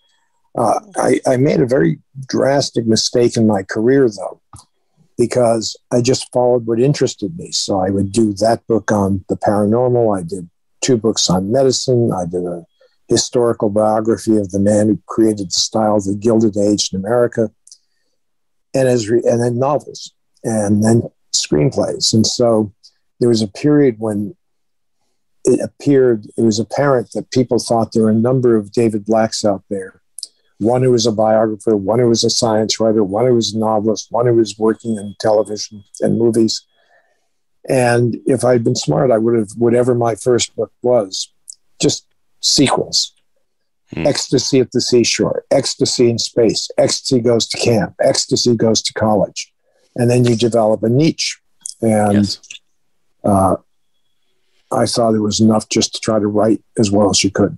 Uh, 0.58 0.80
I, 0.98 1.22
I 1.28 1.38
made 1.38 1.62
a 1.62 1.65
very 1.68 2.00
drastic 2.28 2.86
mistake 2.86 3.38
in 3.38 3.48
my 3.48 3.63
career, 3.63 4.10
though, 4.10 4.42
because 5.18 5.78
I 5.92 6.02
just 6.02 6.32
followed 6.34 6.65
what 6.65 6.80
interested 6.80 7.38
me. 7.38 7.52
So 7.52 7.80
I 7.80 7.89
would 7.89 8.12
do 8.12 8.34
that 8.34 8.65
book 8.68 8.92
on 8.92 9.24
the 9.30 9.38
paranormal. 9.38 10.18
I 10.18 10.24
did 10.24 10.50
two 10.82 10.98
books 10.98 11.30
on 11.30 11.52
medicine. 11.52 12.12
I 12.12 12.26
did 12.26 12.44
a 12.44 12.65
historical 13.08 13.70
biography 13.70 14.38
of 14.38 14.52
the 14.52 14.60
man 14.60 14.88
who 14.88 15.00
created 15.08 15.48
the 15.48 15.52
style 15.52 15.98
of 15.98 16.06
the 16.06 16.15
Gilded 16.15 16.58
Age 16.58 16.92
in 16.92 17.00
America, 17.00 17.52
and 18.74 18.88
as 18.88 19.10
re- 19.10 19.24
and 19.26 19.42
then 19.42 19.60
novels, 19.60 20.12
and 20.44 20.84
then 20.84 21.04
screenplays. 21.34 22.13
And 22.13 22.26
so 22.26 22.74
there 23.20 23.30
was 23.30 23.42
a 23.42 23.48
period 23.48 23.96
when 24.00 24.36
it 25.49 25.59
appeared, 25.62 26.27
it 26.38 26.41
was 26.41 26.59
apparent 26.59 27.12
that 27.13 27.31
people 27.31 27.59
thought 27.59 27.91
there 27.91 28.03
were 28.03 28.09
a 28.09 28.13
number 28.13 28.55
of 28.55 28.71
David 28.71 29.05
Blacks 29.05 29.43
out 29.43 29.63
there. 29.69 30.01
One 30.59 30.83
who 30.83 30.91
was 30.91 31.05
a 31.05 31.12
biographer, 31.12 31.75
one 31.75 31.99
who 31.99 32.09
was 32.09 32.23
a 32.23 32.29
science 32.29 32.79
writer, 32.79 33.03
one 33.03 33.25
who 33.25 33.35
was 33.35 33.53
a 33.53 33.57
novelist, 33.57 34.12
one 34.12 34.27
who 34.27 34.35
was 34.35 34.57
working 34.57 34.97
in 34.97 35.15
television 35.19 35.83
and 36.01 36.19
movies. 36.19 36.65
And 37.67 38.17
if 38.25 38.43
I'd 38.43 38.63
been 38.63 38.75
smart, 38.75 39.12
I 39.12 39.17
would 39.17 39.38
have, 39.38 39.49
whatever 39.57 39.95
my 39.95 40.15
first 40.15 40.55
book 40.55 40.71
was, 40.81 41.31
just 41.81 42.05
sequels. 42.41 43.13
Hmm. 43.93 44.05
Ecstasy 44.05 44.59
at 44.59 44.71
the 44.71 44.81
seashore, 44.81 45.43
ecstasy 45.49 46.09
in 46.09 46.19
space, 46.19 46.69
ecstasy 46.77 47.21
goes 47.21 47.47
to 47.47 47.57
camp, 47.57 47.95
ecstasy 48.01 48.55
goes 48.55 48.81
to 48.83 48.93
college. 48.93 49.51
And 49.95 50.12
then 50.12 50.25
you 50.25 50.35
develop 50.35 50.83
a 50.83 50.89
niche. 50.89 51.39
And 51.81 52.13
yes. 52.13 52.39
uh, 53.23 53.55
I 54.71 54.86
thought 54.86 55.12
there 55.12 55.21
was 55.21 55.39
enough 55.39 55.69
just 55.69 55.95
to 55.95 55.99
try 55.99 56.19
to 56.19 56.27
write 56.27 56.62
as 56.77 56.91
well 56.91 57.10
as 57.10 57.23
you 57.23 57.32
could. 57.32 57.58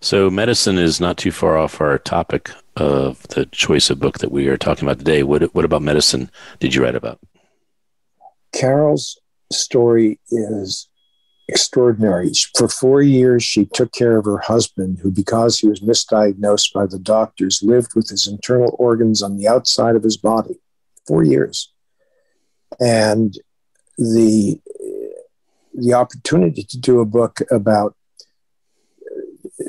So, 0.00 0.30
medicine 0.30 0.78
is 0.78 1.00
not 1.00 1.16
too 1.16 1.32
far 1.32 1.58
off 1.58 1.80
our 1.80 1.98
topic 1.98 2.50
of 2.76 3.26
the 3.28 3.46
choice 3.46 3.90
of 3.90 3.98
book 3.98 4.18
that 4.18 4.30
we 4.30 4.46
are 4.46 4.56
talking 4.56 4.88
about 4.88 4.98
today. 4.98 5.24
What, 5.24 5.54
what 5.54 5.64
about 5.64 5.82
medicine 5.82 6.30
did 6.60 6.74
you 6.74 6.84
write 6.84 6.94
about? 6.94 7.18
Carol's 8.52 9.18
story 9.52 10.20
is 10.30 10.88
extraordinary. 11.48 12.30
For 12.56 12.68
four 12.68 13.02
years, 13.02 13.42
she 13.42 13.64
took 13.66 13.92
care 13.92 14.18
of 14.18 14.26
her 14.26 14.38
husband, 14.38 15.00
who, 15.00 15.10
because 15.10 15.58
he 15.58 15.68
was 15.68 15.80
misdiagnosed 15.80 16.72
by 16.72 16.86
the 16.86 16.98
doctors, 16.98 17.62
lived 17.62 17.94
with 17.96 18.08
his 18.10 18.26
internal 18.26 18.76
organs 18.78 19.22
on 19.22 19.36
the 19.36 19.48
outside 19.48 19.96
of 19.96 20.04
his 20.04 20.16
body. 20.16 20.60
Four 21.06 21.24
years. 21.24 21.72
And 22.78 23.34
the, 23.96 24.60
the 25.80 25.94
opportunity 25.94 26.62
to 26.62 26.78
do 26.78 27.00
a 27.00 27.04
book 27.04 27.40
about 27.50 27.94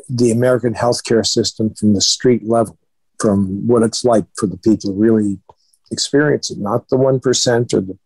the 0.07 0.31
American 0.31 0.73
healthcare 0.73 1.25
system 1.25 1.73
from 1.73 1.93
the 1.93 2.01
street 2.01 2.47
level, 2.47 2.77
from 3.19 3.67
what 3.67 3.83
it's 3.83 4.03
like 4.03 4.25
for 4.37 4.47
the 4.47 4.57
people 4.57 4.91
who 4.91 4.99
really 4.99 5.39
experience 5.91 6.51
it, 6.51 6.57
not 6.59 6.89
the 6.89 6.97
1% 6.97 7.73
or 7.73 7.81
the 7.81 7.97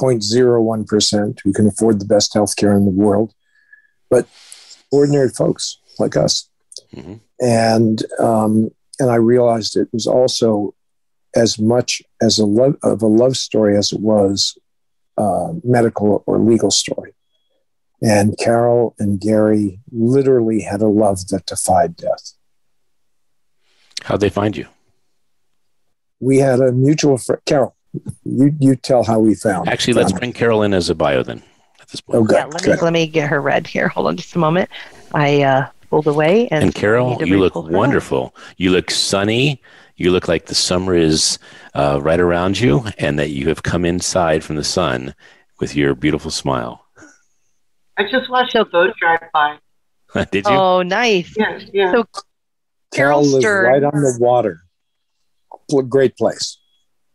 0.01% 0.00 1.38
who 1.44 1.52
can 1.52 1.66
afford 1.66 2.00
the 2.00 2.06
best 2.06 2.34
healthcare 2.34 2.76
in 2.76 2.84
the 2.84 2.90
world, 2.90 3.32
but 4.10 4.26
ordinary 4.90 5.28
folks 5.28 5.78
like 5.98 6.16
us. 6.16 6.48
Mm-hmm. 6.94 7.14
And 7.40 8.02
um, 8.18 8.70
and 9.00 9.10
I 9.10 9.16
realized 9.16 9.76
it 9.76 9.88
was 9.92 10.06
also 10.06 10.74
as 11.34 11.58
much 11.58 12.00
as 12.22 12.38
a 12.38 12.46
love 12.46 12.76
of 12.82 13.02
a 13.02 13.06
love 13.06 13.36
story 13.36 13.76
as 13.76 13.92
it 13.92 14.00
was 14.00 14.56
uh, 15.16 15.52
medical 15.62 16.22
or 16.26 16.38
legal 16.38 16.70
story. 16.70 17.14
And 18.02 18.36
Carol 18.38 18.94
and 18.98 19.20
Gary 19.20 19.80
literally 19.90 20.62
had 20.62 20.82
a 20.82 20.88
love 20.88 21.28
that 21.28 21.46
defied 21.46 21.96
death. 21.96 22.32
How'd 24.02 24.20
they 24.20 24.28
find 24.28 24.56
you? 24.56 24.66
We 26.20 26.38
had 26.38 26.60
a 26.60 26.72
mutual 26.72 27.16
friend, 27.16 27.40
Carol 27.46 27.74
you 28.24 28.54
you 28.58 28.76
tell 28.76 29.04
how 29.04 29.18
we 29.18 29.34
found. 29.34 29.68
Actually, 29.68 29.94
let's 29.94 30.12
bring 30.12 30.32
Carol 30.32 30.62
in 30.62 30.74
as 30.74 30.90
a 30.90 30.94
bio 30.94 31.22
then. 31.22 31.42
At 31.80 31.88
this 31.88 32.00
point. 32.00 32.18
Oh, 32.18 32.24
good, 32.24 32.36
yeah, 32.36 32.44
let 32.46 32.62
good. 32.62 32.76
me 32.76 32.82
let 32.82 32.92
me 32.92 33.06
get 33.06 33.28
her 33.28 33.40
read 33.40 33.66
here. 33.66 33.88
Hold 33.88 34.06
on 34.08 34.16
just 34.16 34.34
a 34.34 34.38
moment. 34.38 34.70
I 35.12 35.42
uh, 35.42 35.68
pulled 35.90 36.06
away 36.06 36.48
and. 36.48 36.64
And 36.64 36.74
Carol, 36.74 37.22
you 37.24 37.38
look 37.38 37.54
wonderful. 37.54 38.34
You 38.56 38.70
look 38.70 38.90
sunny. 38.90 39.60
You 39.96 40.10
look 40.10 40.26
like 40.26 40.46
the 40.46 40.54
summer 40.54 40.94
is 40.94 41.38
uh, 41.74 42.00
right 42.02 42.18
around 42.18 42.58
you, 42.58 42.84
and 42.98 43.18
that 43.18 43.30
you 43.30 43.48
have 43.48 43.62
come 43.62 43.84
inside 43.84 44.42
from 44.42 44.56
the 44.56 44.64
sun 44.64 45.14
with 45.60 45.76
your 45.76 45.94
beautiful 45.94 46.30
smile. 46.30 46.84
I 47.96 48.04
just 48.10 48.28
watched 48.28 48.54
a 48.56 48.64
boat 48.64 48.94
drive 48.98 49.20
by. 49.32 49.58
Did 50.30 50.46
you? 50.46 50.52
Oh, 50.52 50.82
nice. 50.82 51.32
Yeah, 51.36 51.60
yeah. 51.72 51.92
So 51.92 52.04
Carol 52.92 53.22
lives 53.22 53.44
right 53.44 53.82
on 53.82 54.00
the 54.00 54.16
water. 54.20 54.60
Great 55.88 56.16
place. 56.16 56.58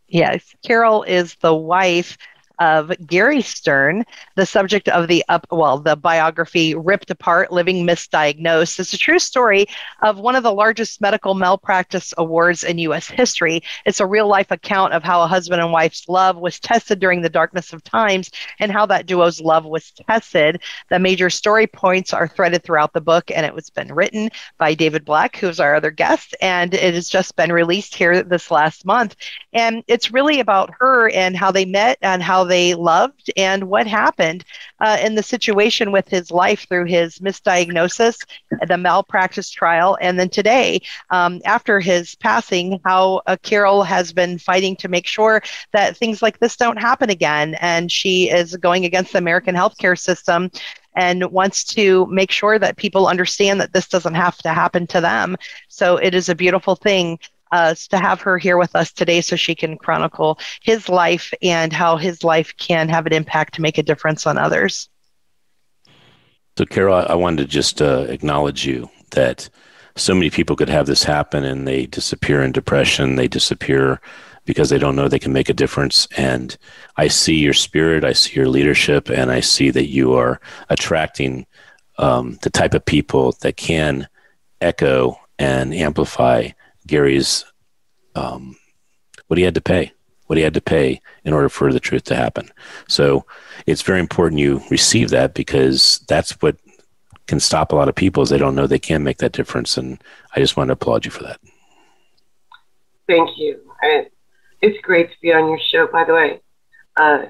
Yes, 0.07 0.43
Carol 0.65 1.03
is 1.03 1.35
the 1.41 1.53
wife 1.53 2.17
of 2.59 2.91
Gary 3.07 3.41
Stern, 3.41 4.03
the 4.35 4.45
subject 4.45 4.89
of 4.89 5.07
the 5.07 5.23
up 5.29 5.47
well, 5.49 5.79
the 5.79 5.95
biography 5.95 6.75
Ripped 6.75 7.09
Apart 7.09 7.51
Living 7.51 7.85
Misdiagnosed. 7.85 8.79
It's 8.79 8.93
a 8.93 8.97
true 8.97 9.19
story 9.19 9.67
of 10.01 10.19
one 10.19 10.35
of 10.35 10.43
the 10.43 10.53
largest 10.53 11.01
medical 11.01 11.33
malpractice 11.33 12.13
awards 12.17 12.63
in 12.63 12.77
US 12.79 13.07
history. 13.07 13.61
It's 13.85 13.99
a 13.99 14.05
real 14.05 14.27
life 14.27 14.51
account 14.51 14.93
of 14.93 15.03
how 15.03 15.21
a 15.21 15.27
husband 15.27 15.61
and 15.61 15.71
wife's 15.71 16.07
love 16.09 16.37
was 16.37 16.59
tested 16.59 16.99
during 16.99 17.21
the 17.21 17.29
darkness 17.29 17.73
of 17.73 17.83
times 17.83 18.29
and 18.59 18.71
how 18.71 18.85
that 18.87 19.05
duo's 19.05 19.41
love 19.41 19.65
was 19.65 19.91
tested. 19.91 20.61
The 20.89 20.99
major 20.99 21.29
story 21.29 21.67
points 21.67 22.13
are 22.13 22.27
threaded 22.27 22.63
throughout 22.63 22.93
the 22.93 23.01
book, 23.01 23.31
and 23.31 23.45
it 23.45 23.53
was 23.53 23.69
been 23.69 23.93
written 23.93 24.29
by 24.57 24.73
David 24.73 25.05
Black, 25.05 25.37
who's 25.37 25.59
our 25.59 25.75
other 25.75 25.91
guest, 25.91 26.35
and 26.41 26.73
it 26.73 26.93
has 26.93 27.07
just 27.07 27.35
been 27.35 27.51
released 27.51 27.95
here 27.95 28.23
this 28.23 28.51
last 28.51 28.85
month. 28.85 29.15
And 29.53 29.83
it's 29.87 30.11
really 30.11 30.39
about 30.39 30.71
her 30.79 31.09
and 31.09 31.35
how 31.35 31.51
they 31.51 31.65
met 31.65 31.97
and 32.01 32.21
how 32.21 32.43
they 32.49 32.73
loved 32.73 33.31
and 33.37 33.63
what 33.69 33.87
happened 33.87 34.43
uh, 34.81 34.97
in 35.01 35.15
the 35.15 35.23
situation 35.23 35.91
with 35.91 36.07
his 36.09 36.31
life 36.31 36.67
through 36.67 36.85
his 36.85 37.19
misdiagnosis, 37.19 38.17
the 38.67 38.77
malpractice 38.77 39.49
trial, 39.49 39.97
and 40.01 40.19
then 40.19 40.29
today, 40.29 40.81
um, 41.11 41.39
after 41.45 41.79
his 41.79 42.15
passing, 42.15 42.79
how 42.83 43.21
uh, 43.27 43.37
Carol 43.41 43.83
has 43.83 44.11
been 44.11 44.37
fighting 44.37 44.75
to 44.77 44.87
make 44.87 45.07
sure 45.07 45.41
that 45.71 45.95
things 45.95 46.21
like 46.21 46.39
this 46.39 46.57
don't 46.57 46.77
happen 46.77 47.09
again. 47.09 47.55
And 47.61 47.91
she 47.91 48.29
is 48.29 48.55
going 48.57 48.85
against 48.85 49.13
the 49.13 49.19
American 49.19 49.55
healthcare 49.55 49.97
system 49.97 50.51
and 50.95 51.31
wants 51.31 51.63
to 51.63 52.05
make 52.07 52.31
sure 52.31 52.59
that 52.59 52.77
people 52.77 53.07
understand 53.07 53.61
that 53.61 53.73
this 53.73 53.87
doesn't 53.87 54.15
have 54.15 54.37
to 54.39 54.49
happen 54.49 54.87
to 54.87 54.99
them. 54.99 55.37
So 55.67 55.97
it 55.97 56.13
is 56.13 56.29
a 56.29 56.35
beautiful 56.35 56.75
thing. 56.75 57.19
Uh, 57.51 57.73
to 57.89 57.97
have 57.97 58.21
her 58.21 58.37
here 58.37 58.57
with 58.57 58.75
us 58.75 58.91
today 58.91 59.21
so 59.21 59.35
she 59.35 59.55
can 59.55 59.77
chronicle 59.77 60.39
his 60.61 60.89
life 60.89 61.33
and 61.41 61.73
how 61.73 61.97
his 61.97 62.23
life 62.23 62.53
can 62.57 62.89
have 62.89 63.05
an 63.05 63.13
impact 63.13 63.55
to 63.55 63.61
make 63.61 63.77
a 63.77 63.83
difference 63.83 64.27
on 64.27 64.37
others. 64.37 64.89
So, 66.57 66.65
Carol, 66.65 67.05
I 67.07 67.15
wanted 67.15 67.43
to 67.43 67.49
just 67.49 67.81
uh, 67.81 68.05
acknowledge 68.09 68.65
you 68.65 68.89
that 69.11 69.49
so 69.95 70.13
many 70.13 70.29
people 70.29 70.55
could 70.55 70.69
have 70.69 70.85
this 70.85 71.03
happen 71.03 71.43
and 71.43 71.67
they 71.67 71.85
disappear 71.85 72.41
in 72.41 72.51
depression, 72.51 73.15
they 73.15 73.27
disappear 73.27 74.01
because 74.45 74.69
they 74.69 74.77
don't 74.77 74.95
know 74.95 75.07
they 75.07 75.19
can 75.19 75.33
make 75.33 75.49
a 75.49 75.53
difference. 75.53 76.07
And 76.17 76.57
I 76.97 77.07
see 77.07 77.35
your 77.35 77.53
spirit, 77.53 78.03
I 78.03 78.13
see 78.13 78.35
your 78.35 78.47
leadership, 78.47 79.09
and 79.09 79.31
I 79.31 79.41
see 79.41 79.69
that 79.71 79.89
you 79.89 80.13
are 80.13 80.41
attracting 80.69 81.45
um, 81.97 82.39
the 82.41 82.49
type 82.49 82.73
of 82.73 82.85
people 82.85 83.33
that 83.41 83.57
can 83.57 84.07
echo 84.61 85.19
and 85.37 85.73
amplify 85.73 86.49
Gary's 86.87 87.45
um, 88.15 88.55
what 89.27 89.37
he 89.37 89.43
had 89.43 89.55
to 89.55 89.61
pay, 89.61 89.91
what 90.27 90.37
he 90.37 90.43
had 90.43 90.53
to 90.55 90.61
pay 90.61 91.01
in 91.23 91.33
order 91.33 91.49
for 91.49 91.71
the 91.71 91.79
truth 91.79 92.03
to 92.05 92.15
happen. 92.15 92.49
So 92.87 93.25
it's 93.65 93.81
very 93.81 93.99
important 93.99 94.39
you 94.39 94.61
receive 94.69 95.09
that 95.09 95.33
because 95.33 95.99
that's 96.07 96.31
what 96.41 96.57
can 97.27 97.39
stop 97.39 97.71
a 97.71 97.75
lot 97.75 97.87
of 97.87 97.95
people 97.95 98.23
is 98.23 98.29
they 98.29 98.39
don't 98.39 98.55
know 98.55 98.65
they 98.65 98.79
can 98.79 99.03
make 99.03 99.19
that 99.19 99.31
difference. 99.31 99.77
And 99.77 100.03
I 100.35 100.39
just 100.39 100.57
want 100.57 100.69
to 100.69 100.73
applaud 100.73 101.05
you 101.05 101.11
for 101.11 101.23
that. 101.23 101.39
Thank 103.07 103.37
you. 103.37 103.61
I, 103.81 104.07
it's 104.61 104.81
great 104.81 105.11
to 105.11 105.15
be 105.21 105.31
on 105.31 105.47
your 105.47 105.59
show, 105.71 105.87
by 105.87 106.03
the 106.05 106.13
way. 106.13 106.41
Uh, 106.95 107.25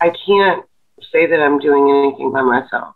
I 0.00 0.12
can't 0.26 0.64
say 1.12 1.26
that 1.26 1.40
I'm 1.40 1.58
doing 1.58 1.90
anything 1.90 2.32
by 2.32 2.40
myself. 2.42 2.94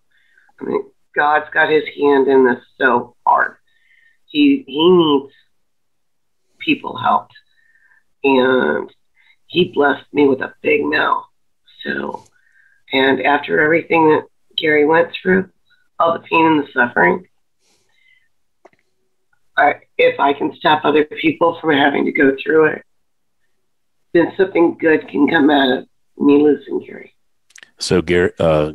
I 0.61 0.65
mean, 0.65 0.85
God's 1.15 1.51
got 1.53 1.71
his 1.71 1.85
hand 1.97 2.29
in 2.29 2.47
this 2.47 2.63
so 2.81 3.15
hard. 3.27 3.57
He, 4.25 4.65
he 4.67 4.91
needs 4.91 5.33
people 6.67 6.97
helped. 6.97 7.33
And 8.23 8.93
he 9.47 9.73
blessed 9.73 10.05
me 10.13 10.29
with 10.29 10.43
a 10.43 10.53
big 10.61 10.85
mouth. 10.85 11.25
So, 11.83 12.25
and 12.93 13.23
after 13.23 13.61
everything 13.61 14.11
that 14.11 14.27
Gary 14.57 14.85
went 14.85 15.11
through, 15.15 15.49
all 15.99 16.13
the 16.13 16.19
pain 16.21 16.45
and 16.45 16.65
the 16.65 16.69
suffering, 16.73 17.27
I, 19.57 19.77
if 19.97 20.21
I 20.21 20.35
can 20.35 20.55
stop 20.57 20.85
other 20.85 21.05
people 21.05 21.59
from 21.61 21.73
having 21.73 22.05
to 22.05 22.13
go 22.13 22.37
through 22.43 22.67
it, 22.67 22.83
then 24.13 24.33
something 24.37 24.77
good 24.79 25.09
can 25.09 25.29
come 25.29 25.49
out 25.49 25.79
of 25.79 25.89
me 26.19 26.43
losing 26.43 26.85
Gary. 26.85 27.15
So, 27.79 28.03
Gary, 28.03 28.33
uh, 28.39 28.73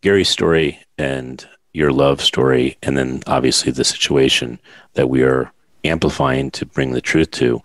Gary's 0.00 0.28
story 0.28 0.78
and 0.98 1.46
your 1.72 1.92
love 1.92 2.20
story, 2.20 2.76
and 2.82 2.96
then 2.96 3.22
obviously 3.26 3.72
the 3.72 3.84
situation 3.84 4.60
that 4.94 5.08
we 5.08 5.22
are 5.22 5.52
amplifying 5.84 6.50
to 6.52 6.66
bring 6.66 6.92
the 6.92 7.00
truth 7.00 7.30
to. 7.32 7.60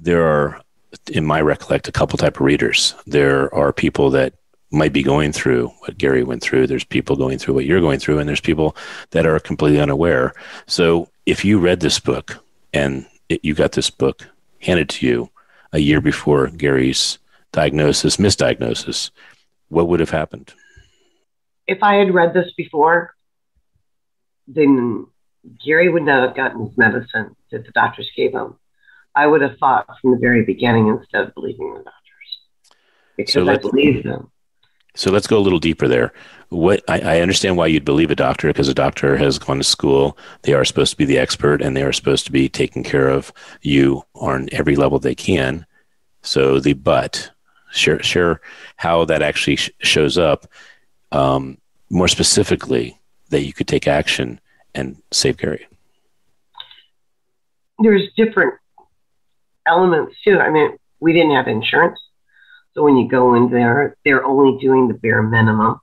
There 0.00 0.24
are, 0.24 0.60
in 1.10 1.24
my 1.24 1.40
recollect, 1.40 1.88
a 1.88 1.92
couple 1.92 2.18
type 2.18 2.36
of 2.36 2.46
readers. 2.46 2.94
There 3.06 3.52
are 3.54 3.72
people 3.72 4.10
that 4.10 4.34
might 4.70 4.92
be 4.92 5.02
going 5.02 5.32
through 5.32 5.68
what 5.80 5.98
Gary 5.98 6.24
went 6.24 6.42
through. 6.42 6.66
There's 6.66 6.84
people 6.84 7.14
going 7.14 7.38
through 7.38 7.54
what 7.54 7.66
you're 7.66 7.80
going 7.80 7.98
through, 7.98 8.18
and 8.18 8.28
there's 8.28 8.40
people 8.40 8.74
that 9.10 9.26
are 9.26 9.38
completely 9.38 9.80
unaware. 9.80 10.32
So 10.66 11.08
if 11.26 11.44
you 11.44 11.58
read 11.58 11.80
this 11.80 12.00
book 12.00 12.42
and 12.72 13.06
it, 13.28 13.44
you 13.44 13.54
got 13.54 13.72
this 13.72 13.90
book 13.90 14.26
handed 14.60 14.88
to 14.88 15.06
you 15.06 15.30
a 15.72 15.78
year 15.78 16.00
before 16.00 16.48
Gary's 16.48 17.18
diagnosis, 17.52 18.16
misdiagnosis, 18.16 19.10
what 19.68 19.88
would 19.88 20.00
have 20.00 20.10
happened? 20.10 20.54
If 21.66 21.82
I 21.82 21.96
had 21.96 22.12
read 22.12 22.34
this 22.34 22.52
before, 22.56 23.14
then 24.46 25.06
Gary 25.64 25.88
would 25.88 26.04
not 26.04 26.26
have 26.26 26.36
gotten 26.36 26.66
his 26.66 26.76
medicine 26.76 27.34
that 27.50 27.64
the 27.64 27.72
doctors 27.72 28.10
gave 28.16 28.32
him. 28.32 28.54
I 29.14 29.26
would 29.26 29.42
have 29.42 29.58
fought 29.58 29.86
from 30.00 30.12
the 30.12 30.18
very 30.18 30.44
beginning 30.44 30.88
instead 30.88 31.24
of 31.24 31.34
believing 31.34 31.74
the 31.74 31.82
doctors 31.82 31.92
because 33.16 33.32
so 33.34 33.48
I 33.48 33.56
believe 33.56 34.04
them. 34.04 34.30
So 34.94 35.10
let's 35.10 35.26
go 35.26 35.38
a 35.38 35.40
little 35.40 35.58
deeper 35.58 35.88
there. 35.88 36.12
What 36.50 36.82
I, 36.88 37.00
I 37.00 37.20
understand 37.20 37.56
why 37.56 37.66
you'd 37.66 37.84
believe 37.84 38.10
a 38.10 38.14
doctor 38.14 38.48
because 38.48 38.68
a 38.68 38.74
doctor 38.74 39.16
has 39.16 39.38
gone 39.38 39.56
to 39.58 39.64
school. 39.64 40.18
They 40.42 40.52
are 40.52 40.64
supposed 40.64 40.92
to 40.92 40.96
be 40.98 41.06
the 41.06 41.18
expert 41.18 41.62
and 41.62 41.76
they 41.76 41.82
are 41.82 41.92
supposed 41.92 42.26
to 42.26 42.32
be 42.32 42.48
taking 42.48 42.82
care 42.82 43.08
of 43.08 43.32
you 43.62 44.02
on 44.14 44.48
every 44.52 44.76
level 44.76 44.98
they 44.98 45.14
can. 45.14 45.66
So 46.22 46.60
the 46.60 46.74
but 46.74 47.30
share 47.72 48.02
share 48.02 48.40
how 48.76 49.06
that 49.06 49.22
actually 49.22 49.56
sh- 49.56 49.70
shows 49.80 50.18
up 50.18 50.46
um, 51.10 51.58
more 51.88 52.08
specifically 52.08 52.98
that 53.30 53.44
you 53.44 53.54
could 53.54 53.68
take 53.68 53.88
action 53.88 54.40
and 54.74 55.02
save 55.10 55.36
Gary. 55.36 55.66
There's 57.78 58.08
different 58.16 58.54
elements 59.66 60.16
too. 60.24 60.38
I 60.38 60.50
mean, 60.50 60.76
we 61.00 61.12
didn't 61.12 61.32
have 61.32 61.48
insurance. 61.48 61.98
So 62.74 62.82
when 62.82 62.96
you 62.96 63.08
go 63.08 63.34
in 63.34 63.50
there, 63.50 63.96
they're 64.04 64.24
only 64.24 64.58
doing 64.60 64.88
the 64.88 64.94
bare 64.94 65.22
minimum 65.22 65.80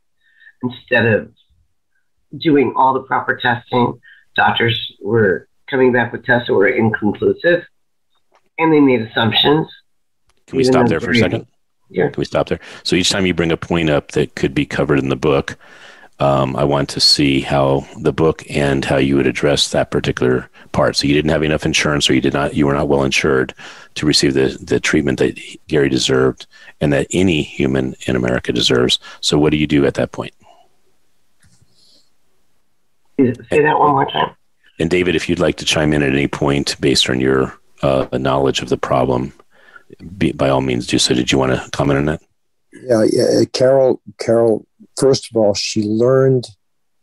instead 0.63 1.05
of 1.05 1.31
doing 2.37 2.73
all 2.75 2.93
the 2.93 3.01
proper 3.01 3.35
testing. 3.35 3.99
Doctors 4.35 4.93
were 5.01 5.47
coming 5.69 5.91
back 5.91 6.11
with 6.11 6.25
tests 6.25 6.47
that 6.47 6.53
were 6.53 6.67
inconclusive 6.67 7.65
and 8.57 8.73
they 8.73 8.79
made 8.79 9.01
assumptions. 9.01 9.67
Can 10.47 10.57
we 10.57 10.63
stop 10.63 10.87
there 10.87 10.99
for 10.99 11.11
a 11.11 11.15
second? 11.15 11.45
Yeah. 11.89 12.09
Can 12.09 12.19
we 12.19 12.25
stop 12.25 12.49
there? 12.49 12.59
So 12.83 12.95
each 12.95 13.09
time 13.09 13.25
you 13.25 13.33
bring 13.33 13.51
a 13.51 13.57
point 13.57 13.89
up 13.89 14.11
that 14.11 14.35
could 14.35 14.53
be 14.53 14.65
covered 14.65 14.99
in 14.99 15.09
the 15.09 15.15
book, 15.15 15.57
um, 16.19 16.55
I 16.55 16.63
want 16.63 16.89
to 16.89 16.99
see 16.99 17.41
how 17.41 17.87
the 17.99 18.11
book 18.11 18.43
and 18.49 18.83
how 18.83 18.97
you 18.97 19.15
would 19.15 19.27
address 19.27 19.69
that 19.69 19.91
particular 19.91 20.49
part. 20.71 20.95
So 20.95 21.07
you 21.07 21.13
didn't 21.13 21.31
have 21.31 21.43
enough 21.43 21.65
insurance, 21.65 22.09
or 22.09 22.13
you 22.13 22.21
did 22.21 22.33
not, 22.33 22.55
you 22.55 22.67
were 22.67 22.73
not 22.73 22.89
well 22.89 23.03
insured 23.03 23.53
to 23.95 24.05
receive 24.05 24.33
the 24.33 24.57
the 24.61 24.79
treatment 24.79 25.19
that 25.19 25.39
Gary 25.67 25.89
deserved, 25.89 26.45
and 26.81 26.91
that 26.93 27.07
any 27.11 27.41
human 27.41 27.95
in 28.05 28.15
America 28.15 28.51
deserves. 28.51 28.99
So 29.21 29.39
what 29.39 29.51
do 29.51 29.57
you 29.57 29.67
do 29.67 29.85
at 29.85 29.93
that 29.95 30.11
point? 30.11 30.33
Say 33.17 33.63
that 33.63 33.79
one 33.79 33.91
more 33.91 34.09
time. 34.09 34.35
And 34.79 34.89
David, 34.89 35.15
if 35.15 35.27
you'd 35.27 35.39
like 35.39 35.57
to 35.57 35.65
chime 35.65 35.91
in 35.91 36.03
at 36.03 36.13
any 36.13 36.27
point 36.27 36.79
based 36.79 37.09
on 37.09 37.19
your 37.19 37.57
uh, 37.81 38.07
knowledge 38.13 38.61
of 38.61 38.69
the 38.69 38.77
problem, 38.77 39.33
be, 40.17 40.31
by 40.31 40.47
all 40.49 40.61
means 40.61 40.87
do 40.87 40.97
so. 40.97 41.13
Did 41.13 41.31
you 41.31 41.37
want 41.37 41.51
to 41.51 41.69
comment 41.71 41.99
on 41.99 42.05
that? 42.05 42.21
Yeah, 42.71 43.03
yeah. 43.11 43.43
Carol, 43.51 44.01
Carol 44.19 44.65
first 44.99 45.29
of 45.31 45.37
all, 45.37 45.53
she 45.53 45.83
learned, 45.83 46.47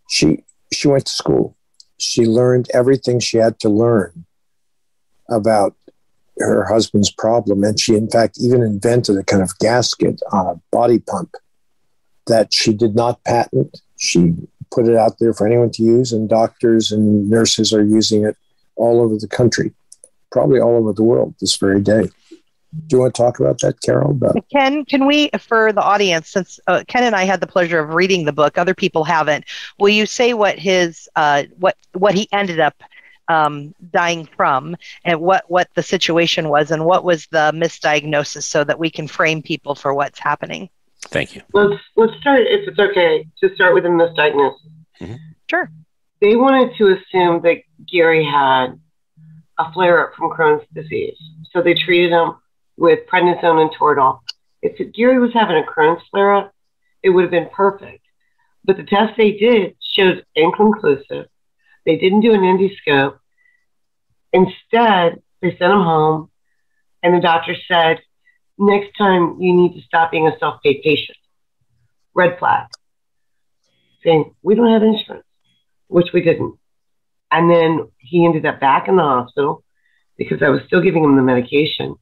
she, 0.09 0.45
she 0.73 0.89
went 0.89 1.07
to 1.07 1.13
school. 1.13 1.57
She 1.99 2.27
learned 2.27 2.69
everything 2.75 3.21
she 3.21 3.39
had 3.39 3.59
to 3.61 3.69
learn 3.69 4.27
about 5.31 5.75
her 6.39 6.65
husband's 6.65 7.11
problem. 7.11 7.65
And 7.65 7.81
she, 7.81 7.95
in 7.95 8.09
fact, 8.09 8.39
even 8.39 8.63
invented 8.63 9.17
a 9.17 9.25
kind 9.25 9.43
of 9.43 9.59
gasket 9.59 10.21
on 10.33 10.47
a 10.47 10.61
body 10.71 10.99
pump 10.99 11.35
that 12.27 12.53
she 12.53 12.73
did 12.73 12.95
not 12.95 13.23
patent. 13.25 13.81
She 13.97 14.35
put 14.71 14.87
it 14.87 14.97
out 14.97 15.19
there 15.19 15.33
for 15.33 15.47
anyone 15.47 15.71
to 15.71 15.83
use, 15.83 16.13
and 16.13 16.29
doctors 16.29 16.93
and 16.93 17.31
nurses 17.31 17.73
are 17.73 17.85
using 17.85 18.25
it 18.25 18.37
all 18.75 19.01
over 19.01 19.17
the 19.17 19.29
country, 19.29 19.73
probably 20.31 20.61
all 20.61 20.77
over 20.77 20.93
the 20.93 21.05
world 21.05 21.35
this 21.41 21.57
very 21.57 21.81
day. 21.81 22.11
Do 22.89 22.97
you 22.97 23.01
want 23.03 23.15
to 23.15 23.23
talk 23.23 23.41
about 23.41 23.61
that, 23.61 23.81
Carol? 23.81 24.11
About- 24.13 24.37
Ken, 24.51 24.85
can 24.85 25.07
we, 25.07 25.31
for 25.39 25.73
the 25.73 25.83
audience, 25.83 26.29
since 26.29 26.61
uh, 26.67 26.85
Ken 26.87 27.05
and 27.05 27.17
I 27.17 27.25
had 27.25 27.41
the 27.41 27.47
pleasure 27.47 27.79
of 27.79 27.95
reading 27.95 28.25
the 28.25 28.33
book, 28.33 28.59
other 28.59 28.75
people 28.75 29.05
haven't. 29.05 29.45
Will 29.79 29.89
you 29.89 30.07
say 30.07 30.35
what 30.35 30.59
his, 30.59 31.09
uh, 31.17 31.45
what 31.59 31.77
what 31.93 32.15
he 32.15 32.29
ended 32.33 32.61
up 32.61 32.75
um, 33.29 33.75
dying 33.93 34.29
from, 34.37 34.77
and 35.05 35.21
what 35.21 35.45
what 35.49 35.69
the 35.75 35.83
situation 35.83 36.49
was, 36.49 36.71
and 36.71 36.85
what 36.85 37.05
was 37.05 37.27
the 37.29 37.51
misdiagnosis, 37.55 38.45
so 38.45 38.63
that 38.65 38.79
we 38.79 38.91
can 38.91 39.09
frame 39.09 39.43
people 39.43 39.75
for 39.75 39.95
what's 39.95 40.19
happening? 40.19 40.69
Thank 41.03 41.35
you. 41.35 41.43
Let's 41.53 41.81
let's 41.97 42.17
start, 42.21 42.43
if 42.43 42.69
it's 42.69 42.79
okay, 42.79 43.27
to 43.41 43.55
start 43.55 43.75
with 43.75 43.87
a 43.87 43.89
misdiagnosis. 43.89 44.57
Mm-hmm. 45.01 45.15
Sure. 45.49 45.71
They 46.21 46.37
wanted 46.37 46.77
to 46.79 46.97
assume 46.97 47.43
that 47.43 47.59
Gary 47.91 48.25
had 48.25 48.79
a 49.59 49.73
flare 49.73 50.07
up 50.07 50.15
from 50.15 50.31
Crohn's 50.31 50.67
disease, 50.75 51.17
so 51.53 51.63
they 51.63 51.75
treated 51.75 52.11
him 52.11 52.35
with 52.77 53.07
prednisone 53.07 53.63
and 53.63 53.71
Toradol. 53.71 54.21
If 54.63 54.93
Gary 54.95 55.19
was 55.19 55.33
having 55.33 55.57
a 55.57 55.63
Crohn's 55.63 56.03
flare 56.11 56.35
up, 56.35 56.53
it 57.03 57.11
would 57.11 57.23
have 57.23 57.31
been 57.31 57.49
perfect. 57.53 58.05
But 58.65 58.77
the 58.77 58.85
test 58.85 59.15
they 59.17 59.33
did 59.33 59.77
showed 59.81 60.25
inconclusive. 60.35 61.27
They 61.85 61.97
didn't 61.97 62.21
do 62.21 62.35
an 62.35 62.41
endoscope. 62.41 63.19
Instead, 64.33 65.23
they 65.41 65.51
sent 65.51 65.73
him 65.73 65.83
home, 65.83 66.31
and 67.03 67.15
the 67.15 67.21
doctor 67.21 67.55
said, 67.69 68.01
next 68.59 68.97
time 68.99 69.37
you 69.41 69.53
need 69.55 69.75
to 69.75 69.83
stop 69.83 70.11
being 70.11 70.27
a 70.27 70.39
self 70.39 70.61
paid 70.63 70.83
patient. 70.83 71.17
Red 72.15 72.39
flag. 72.39 72.67
Saying, 74.03 74.35
we 74.43 74.55
don't 74.55 74.73
have 74.73 74.83
insurance, 74.83 75.27
which 75.89 76.13
we 76.13 76.23
didn't. 76.23 76.59
And 77.31 77.51
then 77.51 77.89
he 77.99 78.25
ended 78.25 78.47
up 78.47 78.61
back 78.61 78.89
in 78.89 78.97
the 78.97 79.03
hospital 79.03 79.63
because 80.17 80.43
I 80.43 80.49
was 80.49 80.63
still 80.67 80.81
giving 80.81 81.05
him 81.05 81.17
the 81.17 81.23
medication. 81.23 81.97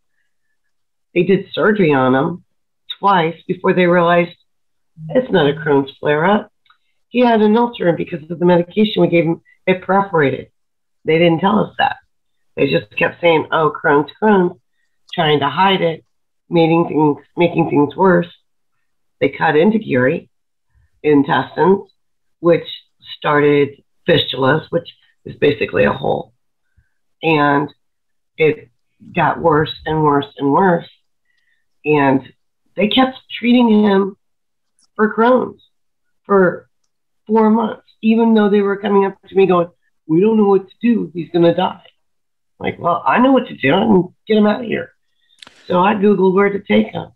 They 1.15 1.23
did 1.23 1.47
surgery 1.53 1.93
on 1.93 2.15
him 2.15 2.45
twice 2.99 3.41
before 3.47 3.73
they 3.73 3.87
realized 3.87 4.37
it's 5.11 5.31
not 5.31 5.49
a 5.49 5.53
Crohn's 5.53 5.97
flare 5.99 6.25
up. 6.25 6.51
He 7.09 7.21
had 7.21 7.41
an 7.41 7.57
ulcer, 7.57 7.89
and 7.89 7.97
because 7.97 8.29
of 8.31 8.39
the 8.39 8.45
medication 8.45 9.03
we 9.03 9.09
gave 9.09 9.25
him, 9.25 9.41
it 9.67 9.83
perforated. 9.83 10.51
They 11.05 11.19
didn't 11.19 11.41
tell 11.41 11.61
us 11.61 11.75
that. 11.79 11.97
They 12.57 12.69
just 12.69 12.97
kept 12.97 13.21
saying, 13.21 13.49
"Oh, 13.53 13.73
Crohn's, 13.73 14.11
Crohn's," 14.21 14.59
trying 15.13 15.41
to 15.41 15.49
hide 15.49 15.83
it, 15.83 16.05
making 16.49 16.89
things 16.89 17.27
making 17.37 17.71
things 17.71 17.97
worse. 17.97 18.33
They 19.21 19.29
cut 19.29 19.57
into 19.57 19.79
Gary 19.79 20.29
intestines, 21.03 21.91
which 22.41 22.67
started 23.17 23.83
fistulas, 24.09 24.67
which 24.71 24.89
is 25.25 25.37
basically 25.37 25.85
a 25.85 25.93
hole, 25.93 26.33
and 27.23 27.73
it 28.37 28.71
got 29.15 29.41
worse 29.41 29.75
and 29.87 30.03
worse 30.03 30.33
and 30.39 30.53
worse. 30.53 30.89
And 31.85 32.23
they 32.77 32.89
kept 32.89 33.19
treating 33.39 33.85
him 33.85 34.17
for 34.97 35.15
Crohn's 35.15 35.63
for 36.25 36.69
four 37.27 37.51
months, 37.51 37.87
even 38.03 38.35
though 38.35 38.49
they 38.49 38.61
were 38.61 38.77
coming 38.77 39.05
up 39.05 39.17
to 39.29 39.35
me 39.35 39.47
going, 39.47 39.69
We 40.07 40.21
don't 40.21 40.37
know 40.37 40.47
what 40.47 40.69
to 40.69 40.75
do. 40.81 41.11
He's 41.15 41.31
going 41.31 41.45
to 41.45 41.55
die. 41.55 41.83
I'm 42.61 42.67
like, 42.67 42.79
well, 42.79 43.03
I 43.05 43.19
know 43.19 43.33
what 43.33 43.49
to 43.49 43.57
do 43.57 43.73
I 43.73 43.83
and 43.83 44.15
get 44.27 44.37
him 44.37 44.47
out 44.47 44.61
of 44.61 44.67
here. 44.67 44.93
So 45.67 45.81
I 45.81 45.95
Googled 45.95 46.35
where 46.35 46.51
to 46.51 46.61
take 46.61 46.89
him. 46.89 47.11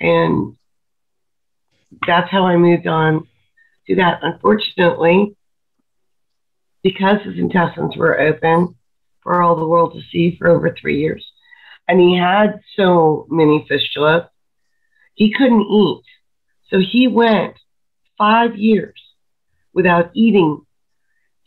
And 0.00 0.56
that's 2.06 2.30
how 2.30 2.46
I 2.46 2.56
moved 2.56 2.86
on 2.86 3.26
to 3.86 3.96
that. 3.96 4.20
Unfortunately, 4.22 5.36
because 6.82 7.22
his 7.22 7.38
intestines 7.38 7.96
were 7.96 8.20
open 8.20 8.74
for 9.22 9.42
all 9.42 9.56
the 9.56 9.66
world 9.66 9.94
to 9.94 10.02
see 10.10 10.36
for 10.36 10.48
over 10.48 10.74
three 10.74 11.00
years, 11.00 11.24
and 11.88 11.98
he 11.98 12.16
had 12.16 12.60
so 12.76 13.26
many 13.30 13.66
fistulas, 13.68 14.28
he 15.14 15.32
couldn't 15.32 15.62
eat. 15.62 16.04
So 16.70 16.78
he 16.78 17.08
went 17.08 17.54
five 18.18 18.56
years 18.56 19.00
without 19.72 20.10
eating, 20.12 20.60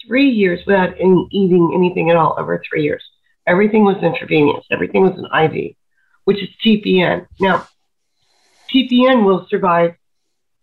three 0.05 0.29
years 0.29 0.59
without 0.65 0.95
any, 0.99 1.27
eating 1.31 1.71
anything 1.75 2.09
at 2.09 2.15
all 2.15 2.35
over 2.37 2.61
three 2.67 2.83
years. 2.83 3.03
Everything 3.45 3.85
was 3.85 3.97
intravenous, 4.01 4.65
everything 4.71 5.03
was 5.03 5.17
an 5.17 5.27
IV, 5.45 5.75
which 6.25 6.41
is 6.41 6.49
TPN. 6.65 7.27
Now, 7.39 7.67
TPN 8.73 9.25
will 9.25 9.47
survive 9.49 9.95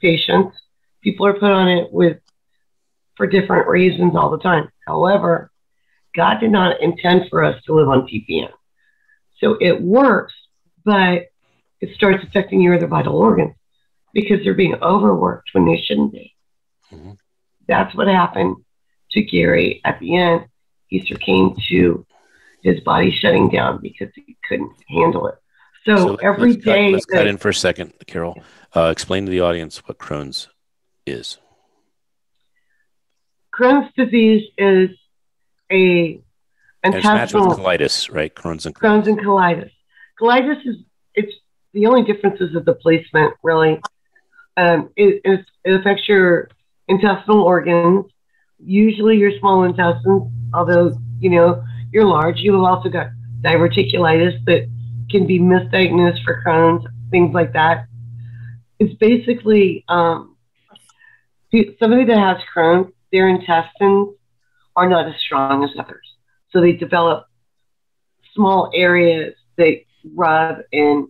patients. 0.00 0.56
People 1.02 1.26
are 1.26 1.34
put 1.34 1.50
on 1.50 1.68
it 1.68 1.92
with 1.92 2.18
for 3.16 3.26
different 3.26 3.68
reasons 3.68 4.14
all 4.16 4.30
the 4.30 4.38
time. 4.38 4.70
However, 4.86 5.50
God 6.14 6.40
did 6.40 6.50
not 6.50 6.80
intend 6.80 7.28
for 7.28 7.44
us 7.44 7.62
to 7.64 7.74
live 7.74 7.88
on 7.88 8.06
TPN. 8.06 8.50
So 9.38 9.56
it 9.60 9.80
works, 9.80 10.34
but 10.84 11.26
it 11.80 11.94
starts 11.94 12.24
affecting 12.24 12.60
your 12.60 12.74
other 12.74 12.86
vital 12.86 13.16
organs 13.16 13.54
because 14.12 14.42
they're 14.42 14.54
being 14.54 14.74
overworked 14.82 15.50
when 15.52 15.66
they 15.66 15.80
shouldn't 15.80 16.12
be. 16.12 16.34
Mm-hmm. 16.92 17.12
That's 17.66 17.94
what 17.94 18.08
happened 18.08 18.56
to 19.12 19.22
Gary 19.22 19.80
at 19.84 20.00
the 20.00 20.16
end. 20.16 20.46
He 20.88 21.06
succumbed 21.06 21.60
to 21.68 22.06
his 22.62 22.80
body 22.80 23.10
shutting 23.10 23.50
down 23.50 23.80
because 23.80 24.08
he 24.14 24.36
couldn't 24.48 24.72
handle 24.88 25.28
it. 25.28 25.36
So, 25.84 25.96
so 25.96 26.14
every 26.16 26.52
let's 26.52 26.64
day. 26.64 26.86
Cut, 26.86 26.92
let's 26.92 27.06
cut 27.06 27.26
in 27.26 27.36
for 27.36 27.50
a 27.50 27.54
second, 27.54 27.92
Carol. 28.06 28.42
Uh, 28.74 28.88
explain 28.90 29.26
to 29.26 29.30
the 29.30 29.40
audience 29.40 29.86
what 29.86 29.98
Crohn's 29.98 30.48
is. 31.06 31.38
Crohn's 33.54 33.92
disease 33.96 34.48
is 34.56 34.90
a 35.70 36.22
intestinal 36.84 37.48
colitis, 37.48 38.12
right? 38.12 38.34
Crohn's 38.34 38.66
and 38.66 38.74
Crohn's 38.74 39.08
and 39.08 39.18
colitis. 39.18 39.70
Colitis 40.20 40.66
is 40.66 40.76
it's 41.14 41.32
the 41.72 41.86
only 41.86 42.02
difference 42.02 42.40
is 42.40 42.50
the 42.64 42.74
placement, 42.74 43.34
really. 43.42 43.80
Um, 44.56 44.90
it, 44.96 45.20
it, 45.24 45.44
it 45.64 45.74
affects 45.74 46.08
your 46.08 46.48
intestinal 46.88 47.42
organs, 47.42 48.06
usually 48.58 49.16
your 49.16 49.32
small 49.38 49.64
intestines, 49.64 50.32
although, 50.54 50.96
you 51.20 51.30
know, 51.30 51.62
you're 51.92 52.04
large. 52.04 52.38
You 52.38 52.54
have 52.54 52.62
also 52.62 52.88
got 52.88 53.08
diverticulitis 53.42 54.44
that 54.46 54.68
can 55.10 55.26
be 55.26 55.38
misdiagnosed 55.38 56.24
for 56.24 56.42
Crohn's, 56.44 56.86
things 57.10 57.34
like 57.34 57.52
that. 57.52 57.86
It's 58.78 58.94
basically 58.94 59.84
um, 59.88 60.36
somebody 61.78 62.04
that 62.04 62.18
has 62.18 62.38
Crohn's, 62.54 62.92
their 63.12 63.28
intestines 63.28 64.14
are 64.76 64.88
not 64.88 65.06
as 65.08 65.20
strong 65.20 65.64
as 65.64 65.70
others. 65.78 66.07
So 66.50 66.60
they 66.60 66.72
develop 66.72 67.26
small 68.34 68.70
areas 68.74 69.34
that 69.56 69.80
rub 70.14 70.58
and 70.72 71.08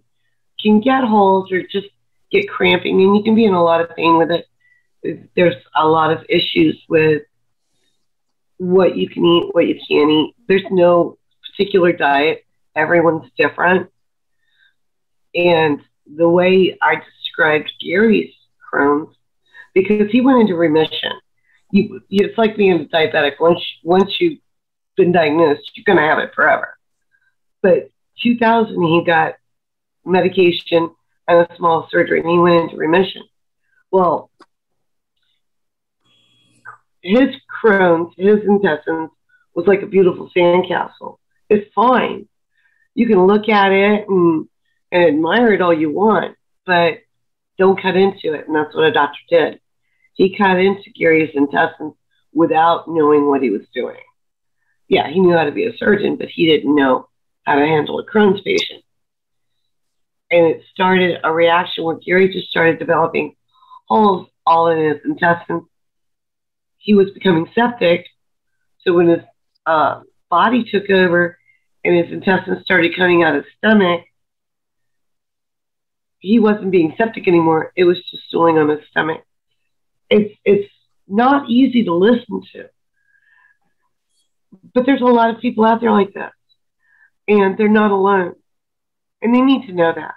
can 0.61 0.81
get 0.81 1.05
holes 1.05 1.53
or 1.53 1.63
just 1.63 1.87
get 2.31 2.49
cramping, 2.49 3.01
and 3.01 3.17
you 3.17 3.23
can 3.23 3.35
be 3.35 3.45
in 3.45 3.55
a 3.55 3.63
lot 3.63 3.81
of 3.81 3.95
pain 3.95 4.19
with 4.19 4.31
it. 4.31 5.29
There's 5.37 5.55
a 5.77 5.87
lot 5.87 6.11
of 6.11 6.25
issues 6.29 6.83
with 6.89 7.23
what 8.57 8.97
you 8.97 9.09
can 9.09 9.25
eat, 9.25 9.55
what 9.55 9.69
you 9.69 9.79
can't 9.89 10.11
eat. 10.11 10.35
There's 10.49 10.65
no 10.71 11.19
particular 11.49 11.93
diet. 11.93 12.45
Everyone's 12.75 13.31
different. 13.37 13.91
And 15.35 15.81
the 16.17 16.29
way 16.29 16.77
I 16.83 16.97
described 16.97 17.73
Gary's 17.81 18.35
Crohn's, 18.73 19.15
because 19.75 20.11
he 20.11 20.21
went 20.21 20.41
into 20.41 20.57
remission. 20.57 21.13
You, 21.71 22.01
it's 22.11 22.39
like 22.39 22.57
being 22.57 22.89
diabetic. 22.89 23.35
Once 23.39 23.63
once 23.85 24.17
you've 24.19 24.39
been 24.99 25.13
diagnosed, 25.13 25.71
you're 25.75 25.85
going 25.85 25.97
to 25.97 26.07
have 26.07 26.19
it 26.19 26.35
forever. 26.35 26.77
But 27.63 27.91
2000, 28.23 28.83
he 28.83 29.05
got 29.07 29.37
medication 30.05 30.91
and 31.27 31.47
a 31.51 31.57
small 31.57 31.89
surgery, 31.91 32.21
and 32.21 32.29
he 32.29 32.39
went 32.39 32.65
into 32.65 32.77
remission. 32.77 33.23
Well, 33.91 34.31
his 37.03 37.29
Crohn's, 37.63 38.13
his 38.17 38.41
intestines, 38.47 39.11
was 39.55 39.67
like 39.67 39.83
a 39.83 39.87
beautiful 39.87 40.31
sandcastle. 40.37 41.17
It's 41.49 41.73
fine. 41.75 42.29
You 42.95 43.07
can 43.07 43.27
look 43.27 43.49
at 43.49 43.73
it 43.73 44.09
and, 44.09 44.49
and 44.93 45.05
admire 45.05 45.53
it 45.53 45.63
all 45.63 45.73
you 45.73 45.91
want, 45.91 46.37
but 46.67 46.99
don't 47.57 47.81
cut 47.81 47.97
into 47.97 48.35
it. 48.35 48.47
And 48.47 48.55
that's 48.55 48.75
what 48.75 48.85
a 48.85 48.93
doctor 48.93 49.19
did. 49.31 49.61
He 50.15 50.37
cut 50.37 50.59
into 50.59 50.91
Gary's 50.91 51.35
intestines 51.35 51.95
without 52.33 52.89
knowing 52.89 53.29
what 53.29 53.43
he 53.43 53.51
was 53.51 53.63
doing. 53.75 53.97
Yeah, 54.89 55.09
he 55.09 55.21
knew 55.21 55.37
how 55.37 55.45
to 55.45 55.53
be 55.53 55.67
a 55.67 55.77
surgeon, 55.77 56.17
but 56.17 56.29
he 56.29 56.47
didn't 56.47 56.75
know 56.75 57.09
how 57.45 57.57
to 57.57 57.67
handle 57.67 57.99
a 57.99 58.05
Crohn's 58.05 58.41
patient. 58.41 58.83
And 60.31 60.47
it 60.47 60.63
started 60.73 61.21
a 61.25 61.33
reaction 61.33 61.85
where 61.85 61.97
Gary 61.97 62.33
just 62.33 62.49
started 62.49 62.79
developing 62.79 63.35
holes 63.87 64.29
all 64.47 64.69
in 64.69 64.79
his 64.79 64.99
intestines 65.05 65.65
he 66.89 66.95
was 66.95 67.11
becoming 67.11 67.47
septic. 67.55 68.07
So 68.81 68.95
when 68.95 69.09
his 69.09 69.21
uh, 69.67 70.01
body 70.31 70.65
took 70.65 70.89
over 70.89 71.39
and 71.85 71.95
his 71.95 72.11
intestines 72.11 72.65
started 72.65 72.97
coming 72.97 73.23
out 73.23 73.37
of 73.37 73.45
his 73.45 73.53
stomach, 73.59 74.03
he 76.21 76.39
wasn't 76.39 76.71
being 76.71 76.95
septic 76.97 77.29
anymore. 77.29 77.73
It 77.77 77.85
was 77.85 77.99
just 78.11 78.25
stooling 78.29 78.57
on 78.57 78.71
his 78.71 78.81
stomach. 78.91 79.23
It's 80.09 80.35
it's 80.45 80.73
not 81.07 81.51
easy 81.51 81.85
to 81.85 81.95
listen 81.95 82.43
to, 82.53 82.71
but 84.79 84.87
there's 84.87 85.01
a 85.01 85.07
lot 85.07 85.35
of 85.35 85.41
people 85.41 85.65
out 85.65 85.81
there 85.81 85.91
like 85.91 86.15
that, 86.15 86.31
and 87.27 87.59
they're 87.59 87.69
not 87.69 87.91
alone, 87.91 88.37
and 89.21 89.35
they 89.35 89.41
need 89.41 89.67
to 89.67 89.73
know 89.73 89.93
that. 89.93 90.15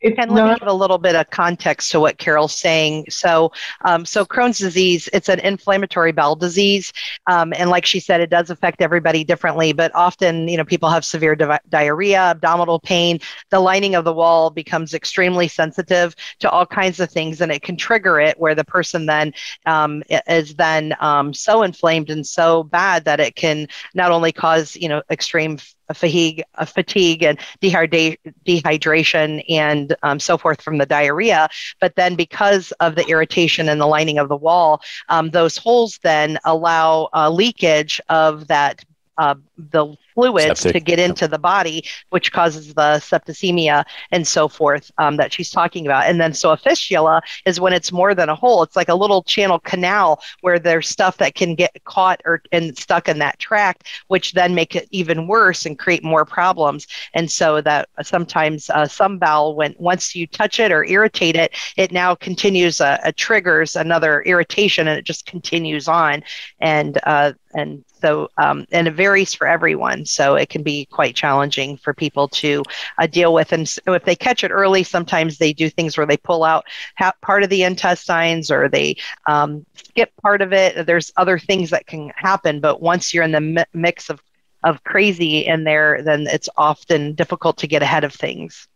It's 0.00 0.16
and 0.18 0.30
let 0.32 0.44
not- 0.44 0.52
me 0.52 0.58
give 0.60 0.68
a 0.68 0.72
little 0.72 0.98
bit 0.98 1.16
of 1.16 1.28
context 1.30 1.90
to 1.90 2.00
what 2.00 2.18
Carol's 2.18 2.54
saying. 2.54 3.06
So, 3.10 3.50
um, 3.84 4.04
so 4.04 4.24
Crohn's 4.24 4.58
disease, 4.58 5.08
it's 5.12 5.28
an 5.28 5.40
inflammatory 5.40 6.12
bowel 6.12 6.36
disease, 6.36 6.92
um, 7.26 7.52
and 7.56 7.68
like 7.68 7.84
she 7.84 7.98
said, 7.98 8.20
it 8.20 8.30
does 8.30 8.50
affect 8.50 8.80
everybody 8.80 9.24
differently. 9.24 9.72
But 9.72 9.92
often, 9.94 10.46
you 10.46 10.56
know, 10.56 10.64
people 10.64 10.88
have 10.88 11.04
severe 11.04 11.34
di- 11.34 11.58
diarrhea, 11.68 12.18
abdominal 12.30 12.78
pain. 12.78 13.18
The 13.50 13.58
lining 13.60 13.96
of 13.96 14.04
the 14.04 14.12
wall 14.12 14.50
becomes 14.50 14.94
extremely 14.94 15.48
sensitive 15.48 16.14
to 16.40 16.50
all 16.50 16.66
kinds 16.66 17.00
of 17.00 17.10
things, 17.10 17.40
and 17.40 17.50
it 17.50 17.62
can 17.62 17.76
trigger 17.76 18.20
it 18.20 18.38
where 18.38 18.54
the 18.54 18.64
person 18.64 19.06
then 19.06 19.34
um, 19.66 20.04
is 20.28 20.54
then 20.54 20.94
um, 21.00 21.34
so 21.34 21.62
inflamed 21.62 22.10
and 22.10 22.24
so 22.24 22.62
bad 22.62 23.04
that 23.04 23.18
it 23.18 23.34
can 23.34 23.66
not 23.94 24.12
only 24.12 24.30
cause 24.30 24.76
you 24.76 24.88
know 24.88 25.02
extreme 25.10 25.58
fatigue, 25.94 26.42
fatigue 26.66 27.22
and 27.22 27.38
dehydration 27.60 29.44
and 29.48 29.96
um, 30.02 30.20
so 30.20 30.38
forth 30.38 30.60
from 30.60 30.78
the 30.78 30.86
diarrhea. 30.86 31.48
But 31.80 31.96
then, 31.96 32.14
because 32.14 32.72
of 32.80 32.94
the 32.94 33.06
irritation 33.06 33.68
in 33.68 33.78
the 33.78 33.86
lining 33.86 34.18
of 34.18 34.28
the 34.28 34.36
wall, 34.36 34.82
um, 35.08 35.30
those 35.30 35.56
holes 35.56 35.98
then 36.02 36.38
allow 36.44 37.08
uh, 37.14 37.30
leakage 37.30 38.00
of 38.08 38.48
that 38.48 38.84
uh, 39.18 39.34
the 39.56 39.96
fluids 40.18 40.58
Septic. 40.58 40.72
to 40.72 40.80
get 40.80 40.98
into 40.98 41.28
the 41.28 41.38
body, 41.38 41.84
which 42.10 42.32
causes 42.32 42.74
the 42.74 42.98
septicemia 42.98 43.84
and 44.10 44.26
so 44.26 44.48
forth 44.48 44.90
um, 44.98 45.16
that 45.16 45.32
she's 45.32 45.48
talking 45.48 45.86
about. 45.86 46.06
And 46.06 46.20
then, 46.20 46.34
so 46.34 46.50
a 46.50 46.56
fistula 46.56 47.22
is 47.46 47.60
when 47.60 47.72
it's 47.72 47.92
more 47.92 48.16
than 48.16 48.28
a 48.28 48.34
hole. 48.34 48.64
It's 48.64 48.74
like 48.74 48.88
a 48.88 48.96
little 48.96 49.22
channel 49.22 49.60
canal 49.60 50.20
where 50.40 50.58
there's 50.58 50.88
stuff 50.88 51.18
that 51.18 51.36
can 51.36 51.54
get 51.54 51.70
caught 51.84 52.20
or 52.24 52.42
and 52.50 52.76
stuck 52.76 53.08
in 53.08 53.20
that 53.20 53.38
tract, 53.38 53.86
which 54.08 54.32
then 54.32 54.56
make 54.56 54.74
it 54.74 54.88
even 54.90 55.28
worse 55.28 55.64
and 55.64 55.78
create 55.78 56.02
more 56.02 56.24
problems. 56.24 56.88
And 57.14 57.30
so 57.30 57.60
that 57.60 57.88
sometimes 58.02 58.70
uh, 58.70 58.88
some 58.88 59.18
bowel, 59.18 59.54
when 59.54 59.76
once 59.78 60.16
you 60.16 60.26
touch 60.26 60.58
it 60.58 60.72
or 60.72 60.84
irritate 60.84 61.36
it, 61.36 61.54
it 61.76 61.92
now 61.92 62.16
continues, 62.16 62.80
uh, 62.80 62.98
uh, 63.04 63.12
triggers 63.14 63.76
another 63.76 64.22
irritation, 64.22 64.88
and 64.88 64.98
it 64.98 65.04
just 65.04 65.26
continues 65.26 65.86
on. 65.86 66.24
And 66.58 66.98
uh, 67.04 67.34
and 67.54 67.84
so 68.00 68.28
um, 68.36 68.66
and 68.72 68.88
it 68.88 68.94
varies 68.94 69.34
for 69.34 69.46
everyone 69.46 70.04
so 70.10 70.34
it 70.34 70.48
can 70.48 70.62
be 70.62 70.86
quite 70.86 71.14
challenging 71.14 71.76
for 71.76 71.94
people 71.94 72.28
to 72.28 72.62
uh, 72.98 73.06
deal 73.06 73.32
with. 73.32 73.52
And 73.52 73.68
so 73.68 73.92
if 73.92 74.04
they 74.04 74.16
catch 74.16 74.44
it 74.44 74.50
early 74.50 74.82
sometimes 74.82 75.38
they 75.38 75.52
do 75.52 75.70
things 75.70 75.96
where 75.96 76.06
they 76.06 76.16
pull 76.16 76.44
out 76.44 76.64
ha- 76.96 77.12
part 77.22 77.42
of 77.42 77.50
the 77.50 77.62
intestines 77.62 78.50
or 78.50 78.68
they 78.68 78.96
um, 79.26 79.64
skip 79.74 80.10
part 80.22 80.42
of 80.42 80.52
it. 80.52 80.86
There's 80.86 81.12
other 81.16 81.38
things 81.38 81.70
that 81.70 81.86
can 81.86 82.12
happen 82.16 82.60
but 82.60 82.80
once 82.80 83.12
you're 83.12 83.24
in 83.24 83.32
the 83.32 83.40
mi- 83.40 83.64
mix 83.74 84.10
of 84.10 84.20
of 84.64 84.82
crazy 84.82 85.46
in 85.46 85.62
there 85.62 86.02
then 86.02 86.26
it's 86.26 86.48
often 86.56 87.14
difficult 87.14 87.58
to 87.58 87.68
get 87.68 87.82
ahead 87.82 88.02
of 88.02 88.12
things. 88.12 88.66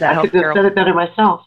I 0.00 0.14
couldn't 0.20 0.42
have 0.42 0.54
said 0.54 0.64
it 0.64 0.74
better 0.74 0.94
myself. 0.94 1.46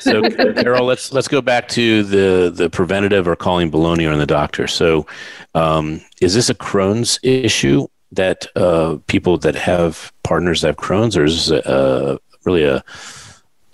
So, 0.00 0.22
Carol, 0.54 0.84
let's 0.84 1.12
let's 1.12 1.28
go 1.28 1.40
back 1.40 1.68
to 1.68 2.02
the 2.02 2.50
the 2.54 2.70
preventative 2.70 3.26
or 3.26 3.36
calling 3.36 3.70
baloney 3.70 4.10
on 4.10 4.18
the 4.18 4.26
doctor. 4.26 4.66
So, 4.66 5.06
um, 5.54 6.00
is 6.20 6.34
this 6.34 6.50
a 6.50 6.54
Crohn's 6.54 7.18
issue 7.22 7.86
that 8.12 8.46
uh, 8.56 8.98
people 9.06 9.38
that 9.38 9.54
have 9.54 10.12
partners 10.22 10.62
that 10.62 10.68
have 10.68 10.76
Crohn's, 10.76 11.16
or 11.16 11.24
is 11.24 11.48
this 11.48 11.64
a, 11.64 12.18
really 12.44 12.64
a, 12.64 12.84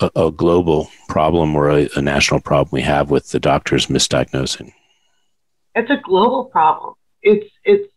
a 0.00 0.10
a 0.16 0.32
global 0.32 0.90
problem 1.08 1.56
or 1.56 1.70
a, 1.70 1.88
a 1.96 2.02
national 2.02 2.40
problem 2.40 2.70
we 2.72 2.82
have 2.82 3.10
with 3.10 3.30
the 3.30 3.40
doctors 3.40 3.86
misdiagnosing? 3.86 4.72
It's 5.74 5.90
a 5.90 6.00
global 6.02 6.44
problem. 6.46 6.94
It's 7.22 7.50
it's 7.64 7.90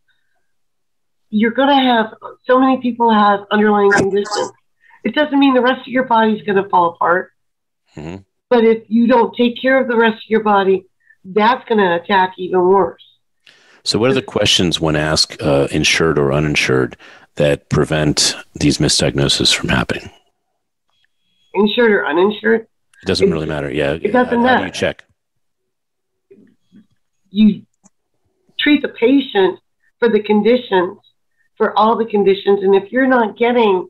you're 1.30 1.52
going 1.52 1.70
to 1.70 1.76
have 1.76 2.14
so 2.46 2.60
many 2.60 2.78
people 2.82 3.12
have 3.12 3.42
underlying 3.52 3.92
conditions. 3.92 4.52
It 5.04 5.14
doesn't 5.14 5.38
mean 5.38 5.54
the 5.54 5.62
rest 5.62 5.82
of 5.82 5.88
your 5.88 6.06
body's 6.06 6.42
going 6.44 6.62
to 6.62 6.70
fall 6.70 6.92
apart. 6.92 7.32
Mhm. 7.98 8.24
But 8.50 8.64
if 8.64 8.84
you 8.88 9.08
don't 9.08 9.36
take 9.36 9.60
care 9.62 9.82
of 9.82 9.88
the 9.88 9.98
rest 9.98 10.18
of 10.24 10.30
your 10.30 10.44
body, 10.44 10.86
that's 11.26 11.68
going 11.68 11.80
to 11.80 11.96
attack 12.02 12.34
even 12.38 12.62
worse. 12.62 13.04
So, 13.84 14.00
what 14.00 14.12
are 14.12 14.14
the 14.16 14.22
questions 14.22 14.80
when 14.80 14.96
asked, 14.96 15.42
uh, 15.42 15.68
insured 15.72 16.18
or 16.20 16.32
uninsured, 16.32 16.96
that 17.36 17.70
prevent 17.70 18.36
these 18.56 18.78
misdiagnoses 18.80 19.54
from 19.56 19.70
happening? 19.70 20.10
Insured 21.54 21.92
or 21.92 22.06
uninsured, 22.06 22.68
It 23.04 23.06
doesn't 23.06 23.28
It- 23.28 23.32
really 23.32 23.46
matter. 23.46 23.72
Yeah, 23.72 23.92
it 23.94 24.12
doesn't 24.12 24.14
how, 24.14 24.24
How 24.24 24.32
do 24.32 24.44
matter. 24.44 24.66
you 24.66 24.72
check? 24.72 25.04
you 27.30 27.62
treat 28.60 28.82
the 28.82 28.88
patient 28.88 29.60
for 30.00 30.10
the 30.10 30.20
conditions, 30.22 30.98
for 31.58 31.78
all 31.78 31.96
the 31.96 32.06
conditions. 32.06 32.64
And 32.64 32.74
if 32.74 32.92
you're 32.92 33.06
not 33.06 33.38
getting 33.38 33.88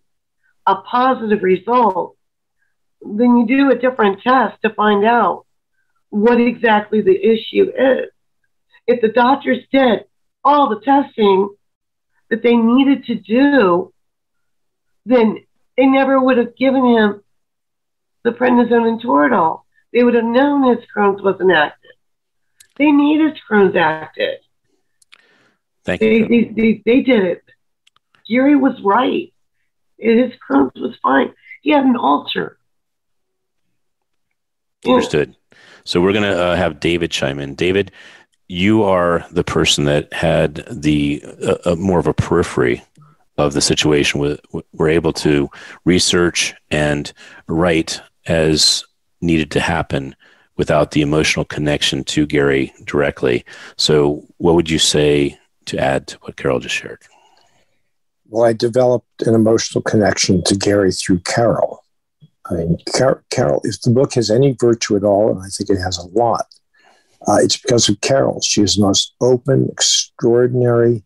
a 0.65 0.75
positive 0.75 1.41
result, 1.43 2.16
then 3.15 3.37
you 3.37 3.47
do 3.47 3.71
a 3.71 3.77
different 3.77 4.21
test 4.21 4.61
to 4.63 4.73
find 4.73 5.05
out 5.05 5.45
what 6.09 6.39
exactly 6.39 7.01
the 7.01 7.15
issue 7.15 7.71
is. 7.77 8.09
If 8.85 9.01
the 9.01 9.09
doctors 9.09 9.59
did 9.71 10.05
all 10.43 10.69
the 10.69 10.79
testing 10.81 11.49
that 12.29 12.43
they 12.43 12.55
needed 12.55 13.05
to 13.05 13.15
do, 13.15 13.93
then 15.05 15.37
they 15.77 15.85
never 15.85 16.21
would 16.21 16.37
have 16.37 16.55
given 16.55 16.85
him 16.85 17.23
the 18.23 18.31
prednisone 18.31 18.87
and 18.87 19.01
toradol. 19.01 19.61
They 19.93 20.03
would 20.03 20.15
have 20.15 20.25
known 20.25 20.75
his 20.75 20.85
Crohn's 20.95 21.21
wasn't 21.21 21.51
active. 21.51 21.91
They 22.77 22.91
need 22.91 23.21
his 23.21 23.39
Crohn's 23.49 23.75
active. 23.75 24.39
Thank 25.85 26.01
They, 26.01 26.17
you. 26.17 26.27
they, 26.27 26.43
they, 26.43 26.81
they 26.85 27.01
did 27.01 27.23
it. 27.23 27.43
Gary 28.29 28.55
was 28.55 28.79
right. 28.83 29.33
His 29.97 30.33
Crohn's 30.47 30.79
was 30.79 30.95
fine. 31.01 31.33
He 31.61 31.71
had 31.71 31.85
an 31.85 31.95
ulcer. 31.97 32.57
Understood. 34.85 35.35
So 35.83 36.01
we're 36.01 36.13
going 36.13 36.23
to 36.23 36.37
uh, 36.37 36.55
have 36.55 36.79
David 36.79 37.11
chime 37.11 37.39
in. 37.39 37.55
David, 37.55 37.91
you 38.47 38.83
are 38.83 39.25
the 39.31 39.43
person 39.43 39.85
that 39.85 40.11
had 40.13 40.63
the 40.69 41.23
uh, 41.45 41.55
uh, 41.65 41.75
more 41.75 41.99
of 41.99 42.07
a 42.07 42.13
periphery 42.13 42.83
of 43.37 43.53
the 43.53 43.61
situation. 43.61 44.19
With 44.19 44.39
we're 44.73 44.89
able 44.89 45.13
to 45.13 45.49
research 45.85 46.53
and 46.71 47.11
write 47.47 48.01
as 48.25 48.85
needed 49.21 49.51
to 49.51 49.59
happen 49.59 50.15
without 50.57 50.91
the 50.91 51.01
emotional 51.01 51.45
connection 51.45 52.03
to 52.03 52.25
Gary 52.25 52.73
directly. 52.83 53.45
So, 53.77 54.25
what 54.37 54.55
would 54.55 54.69
you 54.69 54.79
say 54.79 55.37
to 55.65 55.77
add 55.77 56.07
to 56.07 56.17
what 56.21 56.35
Carol 56.35 56.59
just 56.59 56.75
shared? 56.75 57.01
Well, 58.29 58.43
I 58.43 58.53
developed 58.53 59.21
an 59.21 59.35
emotional 59.35 59.81
connection 59.81 60.43
to 60.43 60.55
Gary 60.55 60.91
through 60.91 61.19
Carol. 61.19 61.83
I 62.49 62.53
mean, 62.55 62.77
Car- 62.95 63.23
Carol, 63.29 63.61
if 63.63 63.81
the 63.81 63.91
book 63.91 64.13
has 64.13 64.29
any 64.29 64.55
virtue 64.59 64.95
at 64.95 65.03
all, 65.03 65.31
and 65.31 65.39
I 65.39 65.47
think 65.47 65.69
it 65.69 65.81
has 65.81 65.97
a 65.97 66.07
lot, 66.07 66.45
uh, 67.27 67.37
it's 67.41 67.57
because 67.57 67.89
of 67.89 67.99
Carol. 68.01 68.41
She 68.41 68.61
is 68.61 68.75
the 68.75 68.83
most 68.83 69.13
open, 69.19 69.69
extraordinary, 69.71 71.03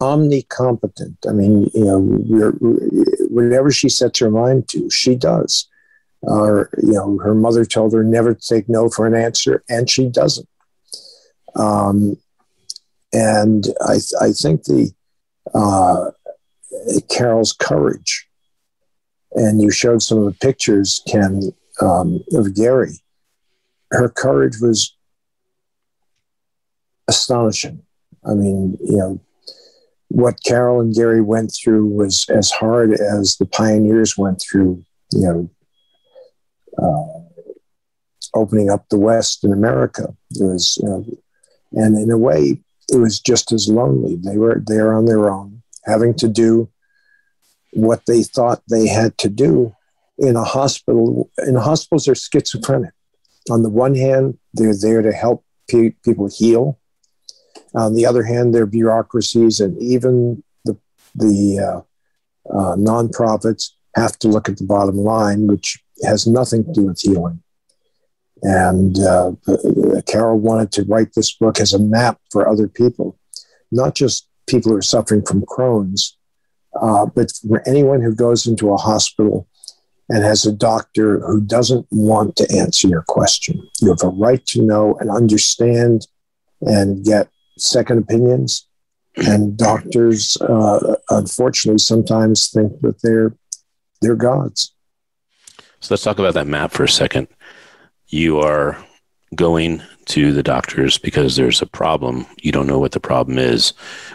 omnicompetent. 0.00 1.16
I 1.28 1.32
mean, 1.32 1.70
you 1.74 1.84
know, 1.84 1.98
we're, 1.98 2.52
whatever 3.28 3.70
she 3.70 3.88
sets 3.88 4.18
her 4.20 4.30
mind 4.30 4.68
to, 4.68 4.88
she 4.90 5.14
does. 5.14 5.68
Uh, 6.26 6.64
you 6.82 6.92
know, 6.92 7.18
her 7.18 7.34
mother 7.34 7.64
told 7.64 7.92
her 7.92 8.04
never 8.04 8.34
to 8.34 8.46
take 8.46 8.68
no 8.68 8.88
for 8.88 9.06
an 9.06 9.14
answer, 9.14 9.62
and 9.68 9.88
she 9.88 10.08
doesn't. 10.08 10.48
Um, 11.54 12.16
and 13.12 13.66
I, 13.80 13.98
I 14.20 14.32
think 14.32 14.64
the 14.64 14.92
uh, 15.54 16.10
Carol's 17.08 17.52
courage, 17.52 18.28
and 19.32 19.60
you 19.60 19.70
showed 19.70 20.02
some 20.02 20.18
of 20.18 20.24
the 20.24 20.38
pictures, 20.38 21.02
Ken, 21.08 21.52
um, 21.80 22.24
of 22.32 22.54
Gary. 22.54 22.94
Her 23.90 24.08
courage 24.08 24.56
was 24.60 24.94
astonishing. 27.08 27.82
I 28.24 28.34
mean, 28.34 28.76
you 28.80 28.96
know, 28.96 29.20
what 30.08 30.42
Carol 30.44 30.80
and 30.80 30.94
Gary 30.94 31.20
went 31.20 31.52
through 31.52 31.86
was 31.86 32.26
as 32.28 32.50
hard 32.50 32.92
as 32.92 33.36
the 33.36 33.46
pioneers 33.46 34.18
went 34.18 34.42
through, 34.42 34.84
you 35.12 35.20
know, 35.20 35.50
uh, 36.78 37.20
opening 38.34 38.70
up 38.70 38.88
the 38.88 38.98
West 38.98 39.44
in 39.44 39.52
America. 39.52 40.14
It 40.32 40.44
was, 40.44 40.76
and 41.72 41.98
in 41.98 42.10
a 42.10 42.18
way, 42.18 42.60
it 42.88 42.98
was 42.98 43.20
just 43.20 43.52
as 43.52 43.68
lonely. 43.68 44.16
They 44.16 44.36
were 44.36 44.62
there 44.66 44.92
on 44.92 45.04
their 45.04 45.30
own, 45.30 45.62
having 45.84 46.14
to 46.14 46.28
do 46.28 46.68
what 47.72 48.06
they 48.06 48.22
thought 48.22 48.62
they 48.68 48.88
had 48.88 49.16
to 49.18 49.28
do 49.28 49.74
in 50.18 50.36
a 50.36 50.44
hospital. 50.44 51.30
In 51.38 51.54
hospitals, 51.56 52.04
they're 52.04 52.14
schizophrenic. 52.14 52.92
On 53.50 53.62
the 53.62 53.70
one 53.70 53.94
hand, 53.94 54.38
they're 54.52 54.76
there 54.76 55.02
to 55.02 55.12
help 55.12 55.44
pe- 55.68 55.94
people 56.04 56.28
heal. 56.28 56.78
On 57.74 57.94
the 57.94 58.06
other 58.06 58.24
hand, 58.24 58.54
their 58.54 58.66
bureaucracies 58.66 59.60
and 59.60 59.80
even 59.80 60.42
the 60.64 60.76
the 61.14 61.58
uh, 61.58 61.80
uh, 62.52 62.76
nonprofits 62.76 63.70
have 63.94 64.18
to 64.18 64.28
look 64.28 64.48
at 64.48 64.58
the 64.58 64.64
bottom 64.64 64.96
line, 64.96 65.46
which 65.46 65.82
has 66.04 66.26
nothing 66.26 66.64
to 66.64 66.72
do 66.72 66.86
with 66.86 67.00
healing. 67.00 67.42
And 68.42 68.98
uh, 68.98 69.32
Carol 70.06 70.38
wanted 70.38 70.72
to 70.72 70.84
write 70.84 71.14
this 71.14 71.32
book 71.32 71.60
as 71.60 71.72
a 71.72 71.78
map 71.78 72.18
for 72.30 72.48
other 72.48 72.68
people, 72.68 73.18
not 73.70 73.94
just 73.94 74.28
people 74.46 74.72
who 74.72 74.78
are 74.78 74.82
suffering 74.82 75.24
from 75.24 75.42
Crohn's, 75.42 76.16
uh, 76.80 77.06
but 77.06 77.32
for 77.48 77.66
anyone 77.66 78.00
who 78.00 78.14
goes 78.14 78.46
into 78.46 78.72
a 78.72 78.76
hospital 78.76 79.46
and 80.10 80.24
has 80.24 80.44
a 80.44 80.52
doctor 80.52 81.20
who 81.20 81.40
doesn't 81.40 81.86
want 81.90 82.34
to 82.36 82.52
answer 82.52 82.88
your 82.88 83.04
question. 83.06 83.62
You 83.80 83.90
have 83.90 84.02
a 84.02 84.08
right 84.08 84.44
to 84.46 84.60
know 84.60 84.96
and 84.98 85.08
understand 85.08 86.08
and 86.60 87.04
get 87.04 87.28
second 87.56 87.98
opinions. 87.98 88.66
And 89.16 89.56
doctors, 89.56 90.36
uh, 90.40 90.96
unfortunately, 91.10 91.78
sometimes 91.78 92.48
think 92.48 92.80
that 92.80 93.02
they're 93.02 93.34
they're 94.00 94.16
gods. 94.16 94.72
So 95.80 95.94
let's 95.94 96.02
talk 96.02 96.18
about 96.18 96.34
that 96.34 96.46
map 96.46 96.72
for 96.72 96.84
a 96.84 96.88
second. 96.88 97.28
You 98.08 98.38
are 98.40 98.82
going 99.34 99.82
to 100.06 100.32
the 100.32 100.42
doctors 100.42 100.98
because 100.98 101.36
there's 101.36 101.62
a 101.62 101.66
problem. 101.66 102.26
You 102.40 102.50
don't 102.50 102.66
know 102.66 102.78
what 102.78 102.92
the 102.92 103.00
problem 103.00 103.38
is. 103.38 103.72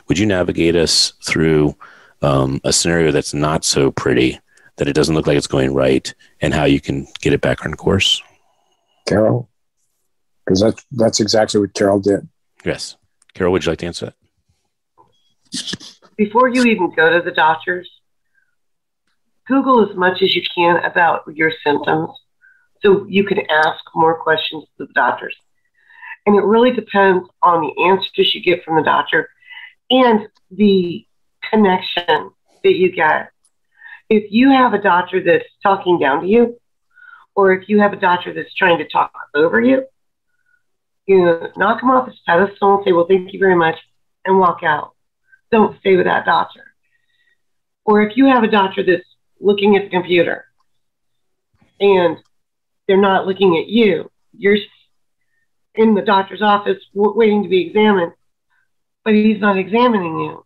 Would 0.08 0.18
you 0.18 0.26
navigate 0.26 0.76
us 0.76 1.14
through 1.24 1.76
um, 2.22 2.62
a 2.64 2.74
scenario 2.74 3.12
that's 3.12 3.34
not 3.34 3.64
so 3.64 3.92
pretty, 3.92 4.40
that 4.78 4.88
it 4.88 4.94
doesn't 4.94 5.16
look 5.16 5.28
like 5.28 5.38
it's 5.38 5.48
going 5.48 5.74
right, 5.74 6.14
and 6.42 6.54
how 6.54 6.66
you 6.66 6.82
can 6.82 7.08
get 7.22 7.34
it 7.34 7.42
back 7.42 7.66
on 7.66 7.74
course? 7.74 8.22
Carol, 9.08 9.50
because 10.46 10.62
that's 10.62 10.86
that's 10.92 11.20
exactly 11.20 11.60
what 11.60 11.74
Carol 11.74 12.00
did. 12.00 12.28
Yes. 12.64 12.98
Carol, 13.34 13.52
would 13.52 13.66
you 13.66 13.72
like 13.72 13.80
to 13.80 13.86
answer 13.86 14.06
that? 14.06 14.16
before 16.18 16.50
you 16.50 16.64
even 16.64 16.92
go 16.96 17.10
to 17.10 17.22
the 17.22 17.32
doctors, 17.32 17.90
Google 19.48 19.88
as 19.90 19.96
much 19.96 20.22
as 20.22 20.36
you 20.36 20.42
can 20.54 20.84
about 20.84 21.24
your 21.34 21.52
symptoms 21.64 22.10
so 22.82 23.06
you 23.08 23.24
can 23.24 23.40
ask 23.50 23.84
more 23.94 24.18
questions 24.18 24.64
to 24.78 24.86
the 24.86 24.94
doctors. 24.94 25.36
And 26.26 26.36
it 26.36 26.44
really 26.44 26.72
depends 26.72 27.28
on 27.42 27.62
the 27.62 27.84
answers 27.84 28.34
you 28.34 28.42
get 28.42 28.64
from 28.64 28.78
the 28.78 28.84
doctor 28.84 29.30
and 29.90 30.28
the 30.50 31.06
connection 31.50 32.32
that 32.64 32.76
you 32.76 32.92
get. 32.92 33.30
If 34.10 34.32
you 34.32 34.50
have 34.52 34.74
a 34.74 34.82
doctor 34.82 35.24
that's 35.24 35.46
talking 35.64 36.00
down 36.00 36.22
to 36.22 36.28
you, 36.28 36.60
or 37.36 37.54
if 37.54 37.68
you 37.70 37.80
have 37.80 37.94
a 37.94 37.98
doctor 37.98 38.34
that's 38.34 38.54
trying 38.54 38.78
to 38.78 38.88
talk 38.88 39.12
over 39.34 39.60
you, 39.60 39.86
you 41.06 41.50
knock 41.58 41.82
him 41.82 41.92
off 41.92 42.08
his 42.08 42.20
pedestal 42.26 42.76
and 42.76 42.86
say, 42.86 42.92
well, 42.92 43.08
thank 43.08 43.34
you 43.34 43.40
very 43.40 43.56
much, 43.56 43.76
and 44.26 44.40
walk 44.40 44.62
out. 44.64 44.94
Don't 45.52 45.80
stay 45.80 45.96
with 45.96 46.06
that 46.06 46.26
doctor. 46.26 46.64
Or 47.84 48.02
if 48.02 48.18
you 48.18 48.26
have 48.26 48.44
a 48.44 48.48
doctor 48.48 48.84
that's 48.84 49.08
looking 49.40 49.76
at 49.76 49.84
the 49.84 49.90
computer 49.90 50.46
and 51.80 52.18
they're 52.88 52.98
not 52.98 53.28
looking 53.28 53.58
at 53.58 53.68
you, 53.68 54.10
you're 54.38 54.58
in 55.76 55.94
the 55.94 56.02
doctor's 56.02 56.42
office 56.42 56.78
waiting 56.94 57.44
to 57.44 57.50
be 57.50 57.68
examined, 57.68 58.14
but 59.04 59.14
he's 59.14 59.40
not 59.40 59.58
examining 59.58 60.20
you. 60.20 60.45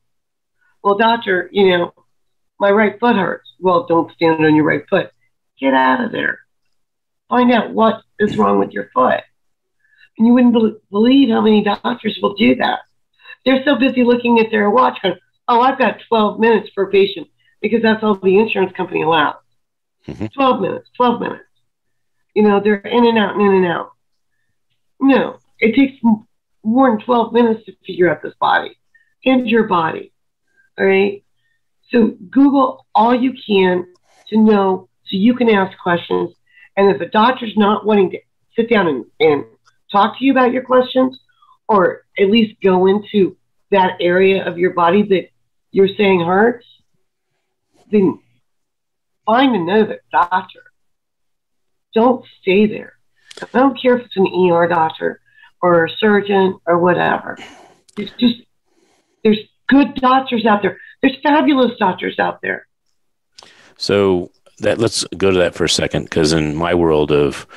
Well, 0.83 0.97
doctor, 0.97 1.49
you 1.51 1.77
know, 1.77 1.93
my 2.59 2.71
right 2.71 2.99
foot 2.99 3.15
hurts. 3.15 3.49
Well, 3.59 3.85
don't 3.85 4.11
stand 4.13 4.45
on 4.45 4.55
your 4.55 4.65
right 4.65 4.87
foot. 4.89 5.11
Get 5.59 5.73
out 5.73 6.03
of 6.03 6.11
there. 6.11 6.39
Find 7.29 7.51
out 7.51 7.71
what 7.71 8.01
is 8.17 8.37
wrong 8.37 8.59
with 8.59 8.71
your 8.71 8.89
foot. 8.93 9.21
And 10.17 10.27
you 10.27 10.33
wouldn't 10.33 10.53
be- 10.53 10.77
believe 10.89 11.29
how 11.29 11.41
many 11.41 11.63
doctors 11.63 12.19
will 12.21 12.33
do 12.33 12.55
that. 12.55 12.79
They're 13.45 13.63
so 13.63 13.75
busy 13.75 14.03
looking 14.03 14.39
at 14.39 14.51
their 14.51 14.69
watch 14.69 15.01
going, 15.01 15.15
oh, 15.47 15.61
I've 15.61 15.79
got 15.79 16.01
12 16.07 16.39
minutes 16.39 16.69
for 16.73 16.83
a 16.83 16.91
patient 16.91 17.27
because 17.61 17.81
that's 17.81 18.03
all 18.03 18.15
the 18.15 18.37
insurance 18.37 18.73
company 18.75 19.03
allows. 19.03 19.35
Mm-hmm. 20.07 20.27
12 20.27 20.61
minutes, 20.61 20.89
12 20.97 21.21
minutes. 21.21 21.43
You 22.33 22.43
know, 22.43 22.59
they're 22.59 22.75
in 22.75 23.05
and 23.05 23.17
out 23.17 23.35
and 23.35 23.41
in 23.41 23.63
and 23.63 23.65
out. 23.65 23.91
No, 24.99 25.39
it 25.59 25.75
takes 25.75 26.01
more 26.63 26.89
than 26.89 26.99
12 27.05 27.33
minutes 27.33 27.65
to 27.65 27.75
figure 27.85 28.09
out 28.09 28.21
this 28.21 28.33
body 28.39 28.77
and 29.25 29.47
your 29.47 29.63
body. 29.63 30.11
All 30.79 30.85
right. 30.85 31.23
So 31.91 32.15
Google 32.29 32.85
all 32.95 33.13
you 33.13 33.33
can 33.33 33.85
to 34.29 34.37
know 34.37 34.89
so 35.03 35.17
you 35.17 35.35
can 35.35 35.49
ask 35.49 35.77
questions. 35.77 36.33
And 36.77 36.95
if 36.95 37.01
a 37.01 37.09
doctor's 37.09 37.57
not 37.57 37.85
wanting 37.85 38.11
to 38.11 38.19
sit 38.55 38.69
down 38.69 38.87
and, 38.87 39.05
and 39.19 39.43
talk 39.91 40.17
to 40.17 40.25
you 40.25 40.31
about 40.31 40.53
your 40.53 40.63
questions, 40.63 41.19
or 41.67 42.05
at 42.17 42.29
least 42.29 42.55
go 42.63 42.87
into 42.87 43.35
that 43.71 43.97
area 43.99 44.45
of 44.45 44.57
your 44.57 44.73
body 44.73 45.03
that 45.03 45.29
you're 45.71 45.89
saying 45.97 46.21
hurts, 46.21 46.65
then 47.91 48.19
find 49.25 49.55
another 49.55 50.01
doctor. 50.11 50.63
Don't 51.93 52.25
stay 52.41 52.67
there. 52.67 52.93
I 53.41 53.59
don't 53.59 53.79
care 53.79 53.97
if 53.97 54.05
it's 54.05 54.17
an 54.17 54.27
ER 54.27 54.67
doctor 54.67 55.21
or 55.61 55.85
a 55.85 55.89
surgeon 55.89 56.59
or 56.65 56.79
whatever. 56.79 57.37
It's 57.97 58.11
just 58.19 58.41
there's 59.23 59.39
good 59.69 59.95
doctors 59.95 60.45
out 60.45 60.61
there. 60.61 60.77
There's 61.01 61.15
fabulous 61.23 61.77
doctors 61.79 62.19
out 62.19 62.41
there. 62.41 62.67
So 63.77 64.31
that 64.59 64.77
let's 64.77 65.05
go 65.17 65.31
to 65.31 65.37
that 65.37 65.55
for 65.55 65.63
a 65.63 65.69
second 65.69 66.03
because 66.03 66.33
in 66.33 66.55
my 66.55 66.73
world 66.73 67.11
of 67.11 67.47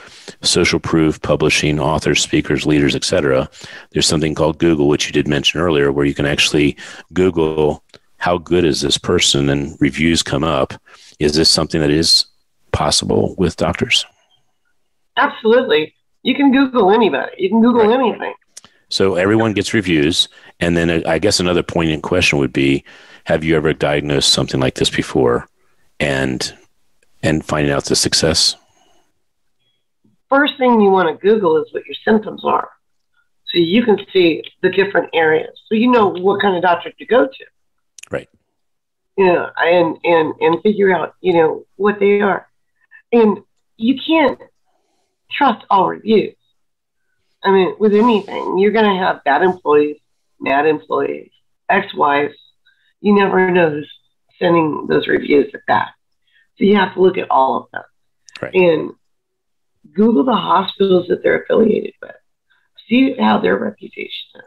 social 0.42 0.78
proof 0.78 1.20
publishing 1.20 1.80
authors 1.80 2.20
speakers 2.20 2.64
leaders 2.64 2.94
etc 2.94 3.50
there's 3.90 4.06
something 4.06 4.34
called 4.34 4.58
google 4.58 4.86
which 4.86 5.06
you 5.06 5.12
did 5.12 5.26
mention 5.26 5.60
earlier 5.60 5.90
where 5.90 6.06
you 6.06 6.14
can 6.14 6.26
actually 6.26 6.76
google 7.12 7.82
how 8.18 8.38
good 8.38 8.64
is 8.64 8.80
this 8.80 8.98
person 8.98 9.50
and 9.50 9.76
reviews 9.80 10.22
come 10.22 10.44
up 10.44 10.74
is 11.18 11.34
this 11.34 11.50
something 11.50 11.80
that 11.80 11.90
is 11.90 12.26
possible 12.70 13.34
with 13.36 13.56
doctors 13.56 14.06
absolutely 15.16 15.92
you 16.22 16.36
can 16.36 16.52
google 16.52 16.92
anybody 16.92 17.32
you 17.36 17.48
can 17.48 17.60
google 17.60 17.84
right. 17.84 17.98
anything 17.98 18.34
so 18.92 19.14
everyone 19.14 19.54
gets 19.54 19.72
reviews. 19.72 20.28
And 20.60 20.76
then 20.76 20.90
uh, 20.90 21.00
i 21.06 21.18
guess 21.18 21.40
another 21.40 21.62
poignant 21.62 22.02
question 22.02 22.38
would 22.38 22.52
be 22.52 22.84
have 23.24 23.42
you 23.42 23.56
ever 23.56 23.72
diagnosed 23.72 24.32
something 24.32 24.60
like 24.60 24.74
this 24.74 24.90
before 24.90 25.48
and 25.98 26.54
and 27.22 27.44
finding 27.44 27.72
out 27.72 27.86
the 27.86 27.96
success? 27.96 28.54
First 30.28 30.58
thing 30.58 30.80
you 30.80 30.90
want 30.90 31.08
to 31.08 31.26
google 31.26 31.56
is 31.62 31.72
what 31.72 31.86
your 31.86 31.96
symptoms 32.04 32.44
are. 32.44 32.68
So 33.48 33.58
you 33.58 33.82
can 33.82 33.98
see 34.12 34.42
the 34.62 34.70
different 34.70 35.08
areas. 35.14 35.58
So 35.68 35.74
you 35.74 35.90
know 35.90 36.08
what 36.08 36.42
kind 36.42 36.56
of 36.56 36.62
doctor 36.62 36.90
to 36.90 37.06
go 37.06 37.26
to. 37.26 37.44
Right. 38.10 38.28
You 39.16 39.24
know 39.24 39.50
and 39.56 39.96
and 40.04 40.34
and 40.38 40.62
figure 40.62 40.94
out 40.94 41.14
you 41.22 41.32
know 41.32 41.64
what 41.76 41.98
they 41.98 42.20
are. 42.20 42.46
And 43.10 43.38
you 43.78 43.98
can't 44.06 44.38
trust 45.30 45.64
all 45.70 45.88
reviews 45.88 46.34
i 47.44 47.50
mean 47.50 47.74
with 47.78 47.94
anything 47.94 48.58
you're 48.58 48.72
going 48.72 48.90
to 48.90 49.04
have 49.04 49.24
bad 49.24 49.42
employees 49.42 49.98
mad 50.40 50.66
employees 50.66 51.30
ex-wives 51.68 52.34
you 53.00 53.14
never 53.14 53.50
know 53.50 53.70
who's 53.70 53.92
sending 54.38 54.86
those 54.88 55.06
reviews 55.06 55.50
at 55.54 55.60
that 55.68 55.90
so 56.58 56.64
you 56.64 56.76
have 56.76 56.94
to 56.94 57.00
look 57.00 57.18
at 57.18 57.30
all 57.30 57.56
of 57.56 57.70
them 57.72 57.82
right. 58.40 58.54
and 58.54 58.90
google 59.92 60.24
the 60.24 60.32
hospitals 60.32 61.06
that 61.08 61.22
they're 61.22 61.42
affiliated 61.42 61.94
with 62.00 62.12
see 62.88 63.14
how 63.18 63.38
their 63.38 63.56
reputation 63.56 64.28
is 64.34 64.42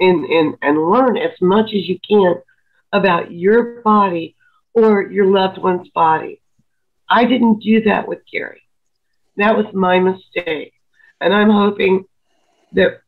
and, 0.00 0.24
and, 0.24 0.56
and 0.62 0.90
learn 0.90 1.16
as 1.16 1.32
much 1.40 1.66
as 1.66 1.88
you 1.88 1.98
can 2.08 2.36
about 2.92 3.30
your 3.30 3.82
body 3.82 4.36
or 4.72 5.02
your 5.02 5.26
loved 5.26 5.58
one's 5.58 5.88
body. 5.90 6.40
I 7.08 7.24
didn't 7.24 7.60
do 7.60 7.82
that 7.82 8.08
with 8.08 8.20
Gary. 8.30 8.62
That 9.36 9.56
was 9.56 9.66
my 9.72 9.98
mistake. 9.98 10.72
And 11.20 11.34
I'm 11.34 11.50
hoping 11.50 12.04
that 12.72 13.02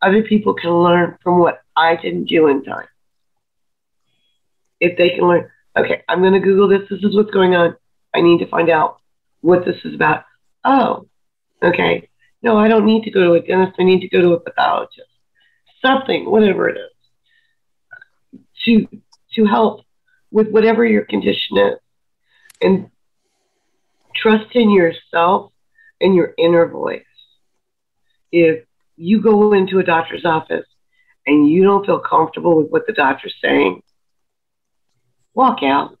other 0.00 0.22
people 0.22 0.54
can 0.54 0.70
learn 0.70 1.16
from 1.22 1.38
what 1.38 1.62
I 1.76 1.96
didn't 1.96 2.24
do 2.24 2.48
in 2.48 2.64
time. 2.64 2.88
If 4.80 4.98
they 4.98 5.10
can 5.10 5.28
learn, 5.28 5.48
okay, 5.76 6.02
I'm 6.08 6.20
going 6.20 6.32
to 6.32 6.40
Google 6.40 6.68
this. 6.68 6.88
This 6.90 7.02
is 7.02 7.14
what's 7.14 7.30
going 7.30 7.54
on. 7.54 7.76
I 8.14 8.20
need 8.20 8.38
to 8.38 8.48
find 8.48 8.68
out 8.68 8.98
what 9.40 9.64
this 9.64 9.76
is 9.84 9.94
about. 9.94 10.24
Oh, 10.64 11.06
okay. 11.62 12.08
No, 12.42 12.58
I 12.58 12.68
don't 12.68 12.84
need 12.84 13.04
to 13.04 13.10
go 13.10 13.22
to 13.24 13.32
a 13.34 13.40
dentist. 13.40 13.76
I 13.78 13.84
need 13.84 14.00
to 14.00 14.08
go 14.08 14.20
to 14.20 14.32
a 14.32 14.40
pathologist. 14.40 15.08
Something, 15.80 16.28
whatever 16.30 16.68
it 16.68 16.78
is, 16.78 18.40
to 18.64 18.88
to 19.34 19.44
help 19.46 19.84
with 20.30 20.50
whatever 20.50 20.84
your 20.84 21.04
condition 21.04 21.58
is. 21.58 21.78
And 22.60 22.90
trust 24.14 24.54
in 24.54 24.70
yourself 24.70 25.52
and 26.00 26.14
your 26.14 26.34
inner 26.38 26.66
voice. 26.68 27.02
If 28.32 28.64
you 28.96 29.20
go 29.20 29.52
into 29.52 29.78
a 29.78 29.84
doctor's 29.84 30.24
office 30.24 30.66
and 31.26 31.48
you 31.48 31.62
don't 31.62 31.86
feel 31.86 32.00
comfortable 32.00 32.56
with 32.56 32.70
what 32.70 32.86
the 32.86 32.92
doctor's 32.92 33.34
saying, 33.42 33.82
walk 35.34 35.62
out. 35.62 35.98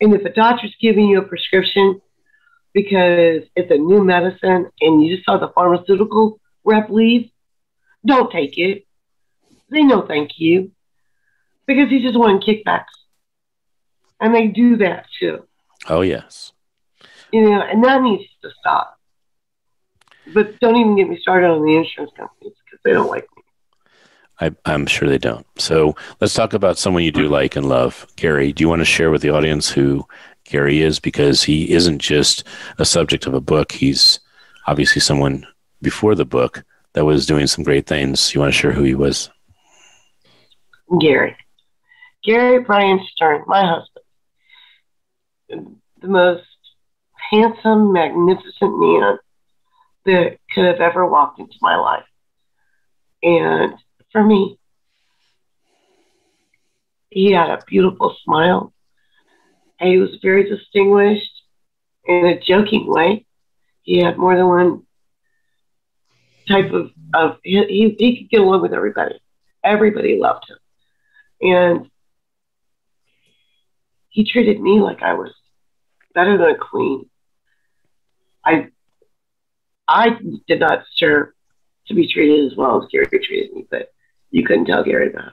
And 0.00 0.14
if 0.14 0.24
a 0.24 0.32
doctor's 0.32 0.74
giving 0.80 1.08
you 1.08 1.20
a 1.20 1.22
prescription 1.22 2.00
because 2.74 3.42
it's 3.54 3.70
a 3.70 3.78
new 3.78 4.04
medicine 4.04 4.70
and 4.80 5.02
you 5.02 5.14
just 5.14 5.26
saw 5.26 5.38
the 5.38 5.48
pharmaceutical 5.48 6.40
rep 6.64 6.90
leave, 6.90 7.30
don't 8.04 8.30
take 8.30 8.58
it. 8.58 8.86
Say 9.72 9.82
no 9.82 10.06
thank 10.06 10.38
you 10.38 10.72
because 11.66 11.88
he's 11.90 12.02
just 12.02 12.18
wanting 12.18 12.40
kickbacks. 12.40 12.84
And 14.20 14.34
they 14.34 14.48
do 14.48 14.76
that 14.78 15.06
too. 15.18 15.46
Oh, 15.88 16.02
yes. 16.02 16.52
You 17.32 17.42
know, 17.42 17.60
and 17.60 17.84
that 17.84 18.02
needs 18.02 18.24
to 18.42 18.50
stop. 18.60 18.95
But 20.34 20.58
don't 20.60 20.76
even 20.76 20.96
get 20.96 21.08
me 21.08 21.18
started 21.20 21.48
on 21.48 21.64
the 21.64 21.76
insurance 21.76 22.12
companies 22.16 22.54
because 22.64 22.80
they 22.84 22.92
don't 22.92 23.08
like 23.08 23.26
me. 23.36 23.42
I, 24.40 24.72
am 24.72 24.86
sure 24.86 25.08
they 25.08 25.18
don't. 25.18 25.46
So 25.58 25.94
let's 26.20 26.34
talk 26.34 26.52
about 26.52 26.78
someone 26.78 27.04
you 27.04 27.12
do 27.12 27.28
like 27.28 27.56
and 27.56 27.68
love. 27.68 28.06
Gary, 28.16 28.52
do 28.52 28.62
you 28.62 28.68
want 28.68 28.80
to 28.80 28.86
share 28.86 29.10
with 29.10 29.22
the 29.22 29.30
audience 29.30 29.70
who 29.70 30.04
Gary 30.44 30.82
is? 30.82 31.00
Because 31.00 31.42
he 31.42 31.72
isn't 31.72 32.00
just 32.00 32.44
a 32.78 32.84
subject 32.84 33.26
of 33.26 33.34
a 33.34 33.40
book, 33.40 33.72
he's 33.72 34.20
obviously 34.66 35.00
someone 35.00 35.46
before 35.80 36.14
the 36.14 36.24
book 36.24 36.64
that 36.92 37.04
was 37.04 37.26
doing 37.26 37.46
some 37.46 37.64
great 37.64 37.86
things. 37.86 38.34
You 38.34 38.40
want 38.40 38.52
to 38.52 38.58
share 38.58 38.72
who 38.72 38.82
he 38.82 38.94
was? 38.94 39.30
Gary. 41.00 41.36
Gary 42.24 42.62
Brian 42.62 43.00
Stern, 43.12 43.44
my 43.46 43.64
husband, 43.64 44.04
the 46.00 46.08
most 46.08 46.44
handsome, 47.30 47.92
magnificent 47.92 48.78
man 48.78 49.18
that 50.06 50.38
could 50.52 50.64
have 50.64 50.80
ever 50.80 51.06
walked 51.06 51.38
into 51.38 51.56
my 51.60 51.76
life. 51.76 52.04
And 53.22 53.74
for 54.12 54.24
me, 54.24 54.58
he 57.10 57.32
had 57.32 57.50
a 57.50 57.62
beautiful 57.66 58.16
smile. 58.24 58.72
He 59.80 59.98
was 59.98 60.18
very 60.22 60.48
distinguished 60.48 61.42
in 62.06 62.26
a 62.26 62.40
joking 62.40 62.86
way. 62.86 63.26
He 63.82 63.98
had 63.98 64.16
more 64.16 64.36
than 64.36 64.48
one 64.48 64.82
type 66.48 66.72
of, 66.72 66.90
of 67.14 67.38
he, 67.42 67.94
he, 67.98 68.18
could 68.18 68.30
get 68.30 68.40
along 68.40 68.62
with 68.62 68.72
everybody. 68.72 69.20
everybody 69.64 70.18
loved 70.18 70.44
him. 70.48 70.58
And 71.40 71.90
he 74.08 74.24
treated 74.24 74.60
me 74.60 74.80
like 74.80 75.02
I 75.02 75.14
was 75.14 75.32
better 76.14 76.38
than 76.38 76.50
a 76.50 76.56
queen. 76.56 77.10
I 78.44 78.68
I 79.88 80.18
did 80.48 80.60
not 80.60 80.84
deserve 80.90 81.28
to 81.88 81.94
be 81.94 82.10
treated 82.10 82.50
as 82.50 82.56
well 82.56 82.82
as 82.82 82.88
Gary 82.90 83.06
treated 83.06 83.52
me, 83.52 83.66
but 83.70 83.92
you 84.30 84.44
couldn't 84.44 84.66
tell 84.66 84.84
Gary 84.84 85.10
that. 85.10 85.32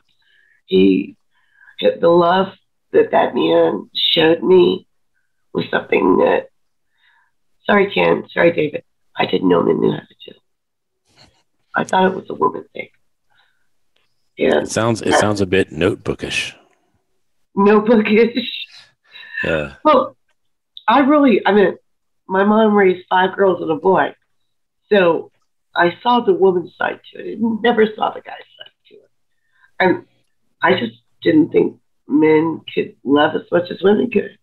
He 0.66 1.18
the 1.80 2.08
love 2.08 2.54
that 2.92 3.12
that 3.12 3.36
man 3.36 3.90
showed 3.94 4.44
me 4.44 4.88
was 5.54 5.66
something 5.70 6.18
that 6.18 6.48
sorry 7.66 7.92
Ken, 7.92 8.26
sorry 8.32 8.52
David, 8.52 8.84
I 9.16 9.26
didn't 9.26 9.50
know 9.50 9.64
men 9.64 9.80
knew 9.80 9.92
how 9.92 10.00
to 10.00 10.32
do. 10.32 10.38
I 11.76 11.84
thought 11.84 12.12
it 12.12 12.16
was 12.16 12.30
a 12.30 12.36
woman 12.36 12.66
thing. 12.74 12.90
And 14.38 14.68
it 14.68 14.72
sounds 14.72 15.02
it 15.02 15.14
sounds 15.16 15.42
a 15.42 15.46
bit 15.46 15.72
notebookish. 15.72 16.56
Notebookish. 17.58 18.48
Yeah. 19.44 19.76
Well, 19.84 20.16
I 20.88 21.00
really 21.00 21.46
I 21.46 21.52
mean 21.52 21.76
my 22.28 22.44
mom 22.44 22.76
raised 22.76 23.06
five 23.10 23.36
girls 23.36 23.62
and 23.62 23.72
a 23.72 23.76
boy. 23.76 24.16
So 24.92 25.32
I 25.76 25.98
saw 26.02 26.22
the 26.22 26.34
woman's 26.34 26.76
side 26.78 27.00
to 27.14 27.20
it. 27.20 27.40
I 27.44 27.58
never 27.62 27.86
saw 27.96 28.12
the 28.12 28.22
guy's 28.22 28.36
side 28.58 28.72
to 28.90 28.96
it. 28.96 29.10
And 29.80 30.06
I 30.62 30.80
just 30.80 30.96
didn't 31.22 31.52
think 31.52 31.80
men 32.08 32.62
could 32.74 32.96
love 33.04 33.36
as 33.36 33.50
much 33.52 33.72
as 33.72 33.82
women 33.82 34.12
could. 34.12 34.38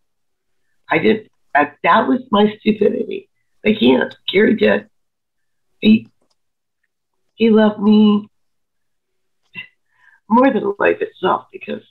I 0.90 0.98
did. 0.98 1.30
That, 1.54 1.76
that 1.82 2.08
was 2.08 2.20
my 2.30 2.54
stupidity. 2.60 3.28
They 3.64 3.74
can't. 3.74 4.14
Gary 4.32 4.56
did. 4.56 4.88
He 5.80 6.08
he 7.34 7.48
loved 7.48 7.80
me 7.80 8.28
more 10.28 10.52
than 10.52 10.74
life 10.78 10.98
itself 11.00 11.46
because 11.50 11.82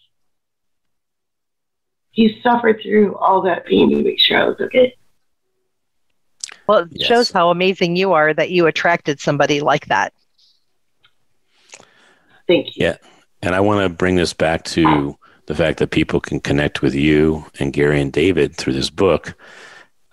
he 2.12 2.40
suffered 2.44 2.80
through 2.84 3.16
all 3.16 3.42
that 3.42 3.66
pain 3.66 3.90
to 3.90 4.04
make 4.04 4.20
sure 4.20 4.38
I 4.38 4.46
was 4.46 4.60
okay. 4.62 4.96
Well, 6.70 6.84
it 6.84 6.90
yes. 6.92 7.08
shows 7.08 7.32
how 7.32 7.50
amazing 7.50 7.96
you 7.96 8.14
are 8.14 8.32
that 8.32 8.52
you 8.52 8.68
attracted 8.68 9.20
somebody 9.20 9.60
like 9.60 9.88
that. 9.88 10.14
Thank 12.48 12.68
you. 12.76 12.86
Yeah. 12.86 12.98
And 13.42 13.56
I 13.56 13.60
want 13.60 13.82
to 13.82 13.90
bring 13.90 14.18
this 14.18 14.34
back 14.34 14.66
to 14.66 15.18
the 15.48 15.56
fact 15.56 15.80
that 15.80 15.90
people 15.90 16.20
can 16.20 16.40
connect 16.40 16.84
with 16.84 16.94
you 16.94 17.44
and 17.60 17.74
Gary 17.74 18.00
and 18.00 18.14
David 18.14 18.56
through 18.56 18.74
this 18.74 18.92
book. 18.92 19.34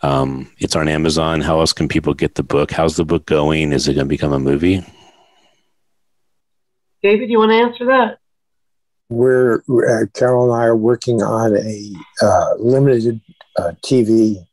Um, 0.03 0.51
it's 0.57 0.75
on 0.75 0.89
Amazon. 0.89 1.43
How 1.43 1.61
else 1.61 1.75
can 1.75 1.89
people 1.89 2.15
get 2.15 2.37
the 2.37 2.43
book? 2.43 2.71
How's 2.71 2.97
the 2.97 3.05
book 3.05 3.27
going? 3.27 3.75
Is 3.75 3.87
it 3.87 3.93
going 3.93 4.07
to 4.07 4.09
become 4.09 4.33
a 4.33 4.41
movie? 4.41 4.83
David, 7.03 7.29
you 7.29 7.39
want 7.39 7.51
to 7.51 7.57
answer 7.57 7.85
that? 7.85 8.19
We're, 9.11 9.57
uh, 9.57 10.07
Carol 10.15 10.55
and 10.55 10.63
I 10.63 10.65
are 10.65 10.75
working 10.75 11.23
on 11.23 11.55
a 11.55 11.93
uh, 12.23 12.55
limited 12.59 13.21
uh, 13.59 13.73
TV 13.85 14.47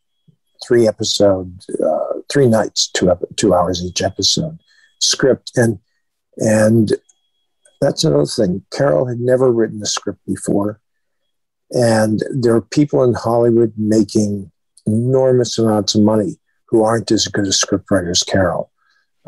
three 0.65 0.87
episode, 0.87 1.59
uh, 1.83 2.19
three 2.31 2.47
nights, 2.47 2.87
two 2.87 3.11
two 3.35 3.53
hours 3.53 3.83
each 3.83 4.01
episode 4.01 4.59
script, 4.99 5.51
and 5.55 5.79
and 6.37 6.93
that's 7.81 8.03
another 8.03 8.25
thing. 8.25 8.63
Carol 8.71 9.05
had 9.05 9.19
never 9.19 9.51
written 9.51 9.81
a 9.81 9.85
script 9.85 10.19
before, 10.25 10.79
and 11.71 12.23
there 12.31 12.55
are 12.55 12.61
people 12.61 13.03
in 13.03 13.13
Hollywood 13.13 13.73
making 13.77 14.51
enormous 14.85 15.57
amounts 15.57 15.95
of 15.95 16.01
money 16.01 16.37
who 16.65 16.83
aren't 16.83 17.11
as 17.11 17.27
good 17.27 17.47
as 17.47 17.61
scriptwriters 17.61 18.09
as 18.09 18.23
Carol. 18.23 18.71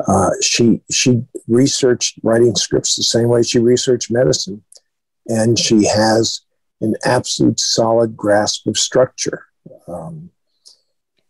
Uh, 0.06 0.30
she 0.42 0.80
she 0.90 1.22
researched 1.48 2.18
writing 2.22 2.54
scripts 2.54 2.96
the 2.96 3.02
same 3.02 3.28
way 3.28 3.42
she 3.42 3.58
researched 3.58 4.10
medicine, 4.10 4.62
and 5.26 5.58
she 5.58 5.86
has 5.86 6.40
an 6.80 6.94
absolute 7.04 7.58
solid 7.58 8.16
grasp 8.16 8.66
of 8.66 8.76
structure. 8.76 9.46
Um, 9.88 10.30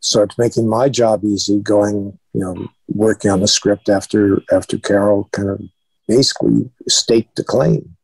so 0.06 0.22
it's 0.22 0.38
making 0.38 0.68
my 0.68 0.88
job 0.88 1.24
easy 1.24 1.60
going, 1.60 2.18
you 2.32 2.40
know, 2.40 2.68
working 2.88 3.30
on 3.30 3.40
the 3.40 3.48
script 3.48 3.88
after 3.88 4.40
after 4.52 4.78
Carol 4.78 5.28
kind 5.32 5.50
of 5.50 5.60
basically 6.06 6.70
staked 6.88 7.34
the 7.36 7.44
claim. 7.44 7.96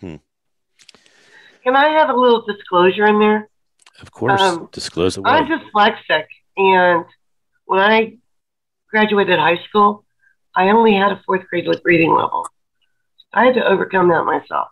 Hmm. 0.00 0.16
Can 1.64 1.74
I 1.74 1.88
have 1.98 2.10
a 2.10 2.14
little 2.14 2.44
disclosure 2.46 3.06
in 3.06 3.18
there? 3.18 3.48
Of 4.00 4.12
course, 4.12 4.40
um, 4.40 4.68
disclose 4.72 5.16
it. 5.16 5.22
I'm 5.24 5.46
dyslexic, 5.46 6.26
and 6.56 7.04
when 7.64 7.80
I 7.80 8.18
graduated 8.88 9.38
high 9.38 9.60
school, 9.68 10.04
I 10.54 10.68
only 10.68 10.94
had 10.94 11.10
a 11.12 11.22
fourth 11.26 11.46
grade 11.48 11.66
reading 11.84 12.14
level. 12.14 12.46
I 13.32 13.46
had 13.46 13.54
to 13.54 13.66
overcome 13.66 14.08
that 14.08 14.24
myself. 14.24 14.68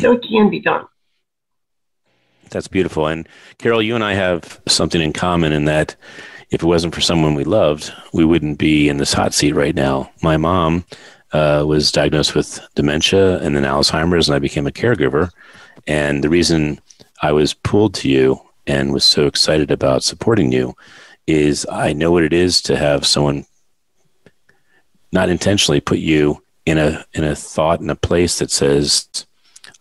So 0.00 0.12
it 0.12 0.24
can 0.28 0.50
be 0.50 0.60
done. 0.60 0.86
That's 2.50 2.68
beautiful. 2.68 3.06
And 3.06 3.28
Carol, 3.58 3.82
you 3.82 3.94
and 3.94 4.04
I 4.04 4.14
have 4.14 4.60
something 4.66 5.00
in 5.00 5.12
common 5.12 5.52
in 5.52 5.64
that 5.64 5.96
if 6.50 6.62
it 6.62 6.66
wasn't 6.66 6.94
for 6.94 7.00
someone 7.00 7.34
we 7.34 7.44
loved, 7.44 7.92
we 8.12 8.24
wouldn't 8.24 8.58
be 8.58 8.88
in 8.88 8.98
this 8.98 9.12
hot 9.12 9.34
seat 9.34 9.54
right 9.54 9.74
now. 9.74 10.10
My 10.22 10.36
mom 10.36 10.84
uh, 11.32 11.64
was 11.66 11.90
diagnosed 11.90 12.34
with 12.34 12.60
dementia 12.74 13.38
and 13.38 13.56
then 13.56 13.64
Alzheimer's, 13.64 14.28
and 14.28 14.36
I 14.36 14.38
became 14.38 14.66
a 14.66 14.72
caregiver. 14.72 15.30
And 15.86 16.22
the 16.22 16.28
reason 16.28 16.80
I 17.20 17.32
was 17.32 17.54
pulled 17.54 17.94
to 17.94 18.08
you 18.08 18.40
and 18.66 18.92
was 18.92 19.04
so 19.04 19.26
excited 19.26 19.70
about 19.70 20.04
supporting 20.04 20.52
you 20.52 20.74
is 21.26 21.66
I 21.70 21.92
know 21.92 22.12
what 22.12 22.24
it 22.24 22.32
is 22.32 22.62
to 22.62 22.76
have 22.76 23.06
someone 23.06 23.46
not 25.12 25.28
intentionally 25.28 25.80
put 25.80 25.98
you 25.98 26.42
in 26.64 26.78
a 26.78 27.04
in 27.14 27.24
a 27.24 27.34
thought 27.34 27.80
in 27.80 27.90
a 27.90 27.96
place 27.96 28.38
that 28.38 28.50
says 28.50 29.25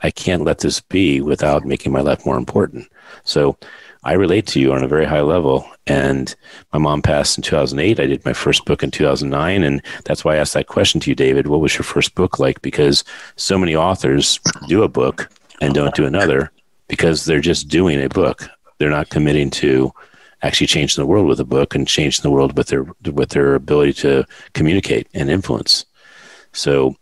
I 0.06 0.12
can't 0.12 0.44
let 0.44 0.60
this 0.60 0.82
be 0.82 1.20
without 1.20 1.66
making 1.66 1.92
my 1.92 2.02
life 2.02 2.26
more 2.26 2.38
important. 2.38 2.88
So 3.24 3.58
I 4.04 4.14
relate 4.14 4.46
to 4.48 4.60
you 4.60 4.72
on 4.72 4.84
a 4.84 4.88
very 4.88 5.06
high 5.06 5.22
level. 5.22 5.68
And 5.88 6.36
my 6.72 6.78
mom 6.78 7.02
passed 7.02 7.38
in 7.40 7.42
2008. 7.42 8.00
I 8.00 8.06
did 8.06 8.24
my 8.24 8.34
first 8.34 8.66
book 8.66 8.84
in 8.84 8.92
2009. 8.92 9.64
And 9.64 9.82
that's 10.06 10.24
why 10.24 10.36
I 10.36 10.38
asked 10.38 10.54
that 10.54 10.68
question 10.68 11.02
to 11.02 11.10
you, 11.10 11.16
David. 11.16 11.48
What 11.48 11.60
was 11.60 11.74
your 11.74 11.84
first 11.84 12.14
book 12.14 12.38
like? 12.38 12.62
Because 12.62 13.04
so 13.36 13.58
many 13.58 13.76
authors 13.76 14.40
do 14.68 14.84
a 14.84 14.88
book 14.88 15.32
and 15.60 15.74
don't 15.74 15.96
do 15.96 16.06
another 16.06 16.52
because 16.88 17.26
they're 17.26 17.40
just 17.40 17.68
doing 17.68 18.00
a 18.00 18.08
book. 18.08 18.48
They're 18.78 18.92
not 18.92 19.10
committing 19.10 19.50
to 19.52 19.92
actually 20.44 20.68
changing 20.68 21.02
the 21.02 21.08
world 21.08 21.26
with 21.26 21.40
a 21.40 21.46
book 21.46 21.74
and 21.74 21.88
changing 21.88 22.22
the 22.22 22.30
world 22.30 22.56
with 22.56 22.68
their 22.68 22.86
with 23.12 23.30
their 23.30 23.56
ability 23.56 23.94
to 23.94 24.24
communicate 24.54 25.08
and 25.16 25.32
influence. 25.32 25.86
So 26.52 26.96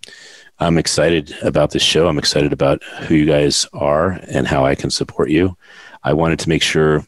I'm 0.60 0.78
excited 0.78 1.36
about 1.42 1.72
this 1.72 1.82
show. 1.82 2.08
I'm 2.08 2.20
excited 2.20 2.54
about 2.54 2.84
who 2.84 3.16
you 3.16 3.26
guys 3.26 3.66
are 3.74 4.20
and 4.28 4.48
how 4.48 4.66
I 4.66 4.76
can 4.76 4.90
support 4.90 5.30
you. 5.30 5.58
I 6.04 6.14
wanted 6.14 6.40
to 6.40 6.50
make 6.50 6.62
sure 6.62 7.06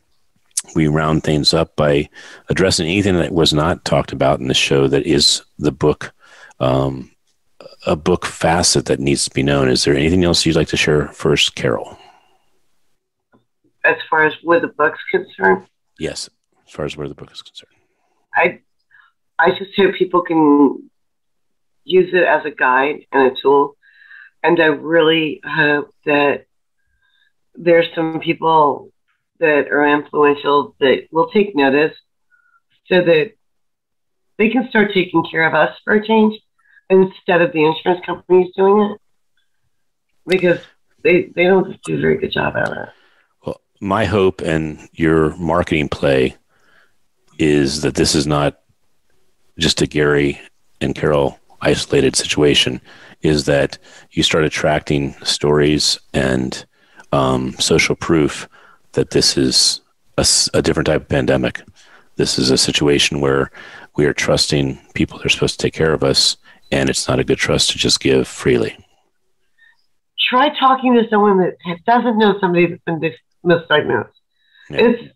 we 0.74 0.88
round 0.88 1.24
things 1.24 1.54
up 1.54 1.76
by 1.76 2.10
addressing 2.50 2.88
anything 2.88 3.16
that 3.18 3.32
was 3.32 3.54
not 3.54 3.86
talked 3.86 4.12
about 4.12 4.40
in 4.40 4.48
the 4.48 4.54
show 4.54 4.88
that 4.88 5.06
is 5.06 5.44
the 5.60 5.72
book, 5.72 6.14
um, 6.60 7.12
a 7.86 7.96
book 7.96 8.26
facet 8.26 8.86
that 8.88 9.00
needs 9.00 9.26
to 9.26 9.32
be 9.32 9.44
known. 9.44 9.70
Is 9.70 9.84
there 9.84 9.96
anything 9.96 10.24
else 10.24 10.46
you'd 10.46 10.56
like 10.56 10.70
to 10.70 10.78
share 10.78 11.08
first, 11.10 11.56
Carol? 11.56 11.98
As 13.84 13.98
far 14.10 14.26
as 14.26 14.34
where 14.42 14.60
the 14.60 14.68
book's 14.68 15.00
concerned? 15.12 15.68
Yes, 16.00 16.30
as 16.66 16.74
far 16.74 16.86
as 16.86 16.98
where 16.98 17.08
the 17.08 17.14
book 17.14 17.32
is 17.32 17.44
concerned. 17.44 17.72
I, 18.34 18.60
I 19.38 19.52
just 19.52 19.72
hope 19.78 19.94
people 19.96 20.24
can 20.24 20.90
use 21.86 22.10
it 22.14 22.24
as 22.24 22.46
a 22.46 22.52
guide 22.52 23.06
and 23.12 23.32
a 23.32 23.42
tool. 23.42 23.78
And 24.44 24.60
I 24.62 24.68
really 24.68 25.42
hope 25.46 25.94
that 26.06 26.46
there's 27.56 27.88
some 27.96 28.20
people 28.20 28.92
that 29.40 29.70
are 29.70 29.88
influential 29.88 30.76
that 30.80 31.08
will 31.12 31.30
take 31.30 31.56
notice 31.56 31.96
so 32.88 33.02
that 33.02 33.32
they 34.38 34.50
can 34.50 34.68
start 34.70 34.94
taking 34.94 35.24
care 35.24 35.48
of 35.48 35.54
us 35.54 35.76
for 35.84 35.94
a 35.94 36.06
change 36.06 36.40
instead 36.90 37.42
of 37.42 37.54
the 37.54 37.64
insurance 37.64 38.06
companies 38.06 38.52
doing 38.56 38.92
it 38.92 39.02
because 40.28 40.60
they, 41.04 41.32
they 41.36 41.46
don't 41.46 41.82
do 41.84 41.98
a 41.98 42.02
very 42.02 42.18
good 42.18 42.32
job 42.32 42.56
at 42.56 42.72
it. 42.72 42.90
Well, 43.46 43.62
my 43.80 44.06
hope 44.06 44.42
and 44.42 44.90
your 44.94 45.36
marketing 45.38 45.90
play 45.90 46.36
is 47.38 47.82
that 47.82 47.96
this 47.96 48.16
is 48.16 48.28
not 48.28 48.60
just 49.58 49.82
a 49.82 49.88
Gary 49.88 50.40
and 50.82 50.96
Carol 50.96 51.40
isolated 51.66 52.16
situation 52.16 52.80
is 53.22 53.46
that 53.46 53.78
you 54.12 54.24
start 54.24 54.46
attracting 54.46 55.14
stories 55.24 56.00
and 56.14 56.66
um, 57.12 57.54
social 57.54 57.96
proof 57.96 58.48
that 58.94 59.12
this 59.12 59.38
is 59.38 59.82
a, 60.18 60.26
a, 60.54 60.62
different 60.62 60.88
type 60.88 61.02
of 61.02 61.10
pandemic. 61.10 61.62
This 62.16 62.38
is 62.38 62.52
a 62.52 62.58
situation 62.58 63.20
where 63.20 63.52
we 63.96 64.06
are 64.06 64.14
trusting 64.14 64.80
people 64.94 65.18
that 65.18 65.26
are 65.26 65.30
supposed 65.30 65.60
to 65.60 65.66
take 65.66 65.74
care 65.74 65.94
of 65.94 66.04
us, 66.04 66.38
and 66.72 66.90
it's 66.90 67.08
not 67.08 67.20
a 67.20 67.24
good 67.24 67.38
trust 67.38 67.72
to 67.72 67.78
just 67.78 68.00
give 68.00 68.28
freely. 68.28 68.78
Try 70.30 70.50
talking 70.58 70.94
to 70.96 71.08
someone 71.10 71.40
that 71.40 71.78
doesn't 71.86 72.18
know 72.18 72.40
somebody 72.40 72.68
that's 72.68 72.84
been 72.86 73.02
misdiagnosed. 73.46 74.10
Yeah. 74.70 74.78
It's 74.78 75.16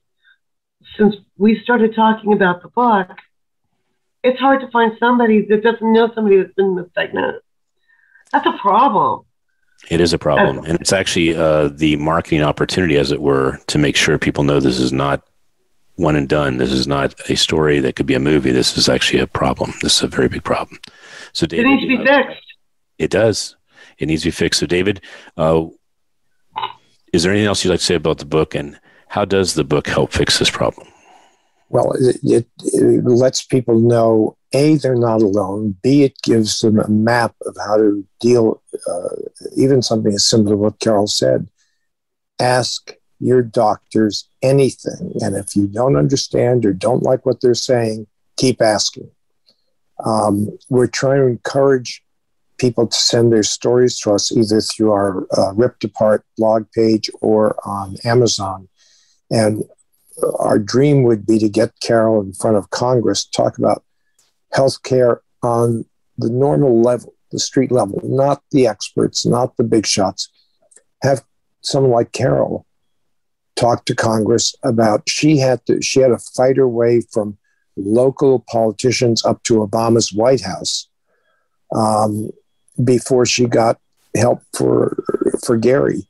since 0.98 1.16
we 1.38 1.60
started 1.64 1.96
talking 1.96 2.34
about 2.34 2.62
the 2.62 2.70
book, 2.70 3.10
it's 4.24 4.40
hard 4.40 4.62
to 4.62 4.68
find 4.72 4.94
somebody 5.00 5.46
that 5.46 5.64
doesn't 5.64 5.94
know 5.94 6.12
somebody 6.14 6.38
that's 6.38 6.54
been 6.54 6.76
misdiagnosed. 6.76 7.40
That's 8.32 8.46
a 8.46 8.58
problem. 8.60 9.26
It 9.90 10.02
is 10.02 10.12
a 10.12 10.20
problem, 10.20 10.66
and 10.66 10.80
it's 10.80 10.92
actually 10.92 11.36
uh, 11.36 11.70
the 11.70 11.96
marketing 11.96 12.44
opportunity, 12.44 12.98
as 12.98 13.14
it 13.14 13.22
were, 13.22 13.60
to 13.68 13.78
make 13.78 13.96
sure 13.96 14.18
people 14.18 14.44
know 14.44 14.60
this 14.60 14.78
is 14.78 14.92
not 14.92 15.24
one 15.96 16.18
and 16.18 16.28
done. 16.28 16.58
This 16.58 16.74
is 16.74 16.86
not 16.86 17.18
a 17.30 17.36
story 17.36 17.80
that 17.80 17.96
could 17.96 18.06
be 18.06 18.14
a 18.14 18.20
movie. 18.20 18.52
This 18.52 18.78
is 18.78 18.90
actually 18.90 19.22
a 19.22 19.28
problem. 19.28 19.74
This 19.82 19.96
is 19.96 20.04
a 20.04 20.08
very 20.08 20.28
big 20.28 20.44
problem. 20.44 20.80
So, 21.32 21.48
David, 21.48 21.66
it 21.66 21.70
needs 21.70 21.82
to 21.84 21.88
be 21.88 22.06
fixed. 22.06 22.46
It 22.98 23.10
does. 23.10 23.56
It 23.98 24.08
needs 24.08 24.24
to 24.24 24.28
be 24.28 24.32
fixed. 24.32 24.60
So, 24.60 24.66
David, 24.66 25.02
uh, 25.38 25.68
is 27.14 27.24
there 27.24 27.32
anything 27.32 27.48
else 27.48 27.64
you'd 27.64 27.72
like 27.72 27.80
to 27.80 27.86
say 27.86 27.96
about 27.96 28.18
the 28.18 28.26
book, 28.26 28.56
and 28.56 28.78
how 29.08 29.24
does 29.24 29.54
the 29.54 29.64
book 29.64 29.88
help 29.88 30.12
fix 30.12 30.40
this 30.40 30.50
problem? 30.50 30.89
Well, 31.70 31.92
it, 31.94 32.18
it, 32.24 32.48
it 32.64 33.06
lets 33.06 33.46
people 33.46 33.80
know 33.80 34.38
a 34.54 34.76
they're 34.78 34.96
not 34.96 35.22
alone. 35.22 35.78
B 35.84 36.04
it 36.04 36.20
gives 36.24 36.60
them 36.60 36.80
a 36.80 36.90
map 36.90 37.36
of 37.46 37.56
how 37.66 37.78
to 37.78 38.06
deal. 38.20 38.62
Uh, 38.88 39.16
even 39.56 39.82
something 39.82 40.14
as 40.14 40.26
simple 40.26 40.54
as 40.54 40.58
what 40.58 40.80
Carol 40.80 41.08
said. 41.08 41.48
Ask 42.40 42.96
your 43.20 43.44
doctors 43.44 44.28
anything, 44.42 45.14
and 45.20 45.36
if 45.36 45.56
you 45.56 45.68
don't 45.68 45.98
understand 45.98 46.66
or 46.66 46.74
don't 46.74 47.04
like 47.04 47.26
what 47.26 47.42
they're 47.42 47.54
saying, 47.54 48.08
keep 48.38 48.62
asking. 48.62 49.12
Um, 50.04 50.58
we're 50.70 50.88
trying 50.88 51.20
to 51.20 51.28
encourage 51.28 52.02
people 52.58 52.88
to 52.88 52.98
send 52.98 53.32
their 53.32 53.44
stories 53.44 54.00
to 54.00 54.14
us 54.14 54.32
either 54.32 54.62
through 54.62 54.92
our 54.92 55.28
uh, 55.38 55.54
Ripped 55.54 55.84
Apart 55.84 56.24
blog 56.38 56.66
page 56.74 57.10
or 57.22 57.58
on 57.68 57.98
Amazon. 58.06 58.68
And 59.30 59.64
our 60.40 60.60
dream 60.60 61.04
would 61.04 61.26
be 61.26 61.40
to 61.40 61.50
get 61.50 61.80
Carol 61.82 62.22
in 62.22 62.34
front 62.34 62.58
of 62.58 62.70
Congress, 62.70 63.26
talk 63.26 63.58
about 63.58 63.84
healthcare 64.54 65.20
on 65.44 65.86
the 66.18 66.30
normal 66.30 66.82
level, 66.82 67.14
the 67.32 67.40
street 67.40 67.72
level, 67.72 68.00
not 68.04 68.42
the 68.52 68.68
experts, 68.68 69.26
not 69.26 69.56
the 69.58 69.64
big 69.64 69.86
shots. 69.86 70.30
Have 71.02 71.24
someone 71.62 71.92
like 71.92 72.12
Carol 72.12 72.66
talk 73.56 73.86
to 73.86 73.96
Congress 73.96 74.56
about 74.64 75.04
she 75.08 75.38
had 75.38 75.66
to 75.66 75.82
she 75.82 76.00
had 76.00 76.10
to 76.10 76.18
fight 76.18 76.58
her 76.58 76.68
way 76.68 77.02
from 77.12 77.38
local 77.76 78.40
politicians 78.50 79.24
up 79.26 79.44
to 79.44 79.56
Obama's 79.56 80.14
White 80.14 80.42
House 80.42 80.88
um, 81.76 82.30
before 82.84 83.26
she 83.26 83.46
got 83.46 83.80
help 84.16 84.42
for 84.54 85.04
for 85.46 85.58
Gary. 85.58 86.08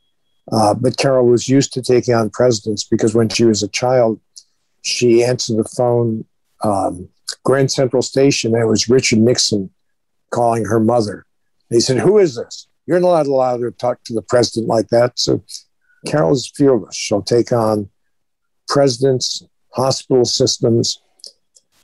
Uh, 0.51 0.73
but 0.73 0.97
Carol 0.97 1.27
was 1.27 1.47
used 1.47 1.73
to 1.73 1.81
taking 1.81 2.13
on 2.13 2.29
presidents 2.29 2.83
because 2.83 3.13
when 3.13 3.29
she 3.29 3.45
was 3.45 3.61
a 3.61 3.67
child, 3.67 4.19
she 4.81 5.23
answered 5.23 5.57
the 5.57 5.69
phone, 5.75 6.25
um, 6.63 7.09
Grand 7.43 7.71
Central 7.71 8.01
Station, 8.01 8.53
and 8.53 8.63
it 8.63 8.67
was 8.67 8.89
Richard 8.89 9.19
Nixon 9.19 9.69
calling 10.31 10.65
her 10.65 10.79
mother. 10.79 11.25
He 11.69 11.79
said, 11.79 11.99
Who 11.99 12.17
is 12.17 12.35
this? 12.35 12.67
You're 12.87 12.99
not 12.99 13.27
allowed 13.27 13.57
to 13.57 13.71
talk 13.71 14.03
to 14.05 14.13
the 14.13 14.23
president 14.23 14.67
like 14.67 14.87
that. 14.89 15.19
So 15.19 15.43
Carol 16.07 16.31
is 16.31 16.51
fearless. 16.55 16.95
She'll 16.95 17.21
take 17.21 17.51
on 17.51 17.89
presidents, 18.67 19.43
hospital 19.73 20.25
systems, 20.25 20.99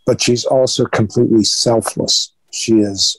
but 0.07 0.21
she's 0.21 0.45
also 0.45 0.85
completely 0.85 1.43
selfless. 1.43 2.33
She 2.51 2.79
is, 2.79 3.17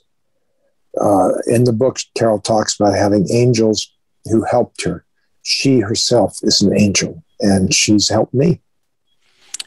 uh, 1.01 1.31
in 1.47 1.65
the 1.65 1.73
book, 1.73 1.99
Carol 2.17 2.41
talks 2.41 2.79
about 2.81 2.97
having 2.97 3.31
angels 3.31 3.93
who 4.25 4.43
helped 4.43 4.83
her 4.85 5.06
she 5.47 5.79
herself 5.79 6.39
is 6.43 6.61
an 6.61 6.77
angel 6.77 7.23
and 7.41 7.73
she's 7.73 8.09
helped 8.09 8.35
me. 8.35 8.61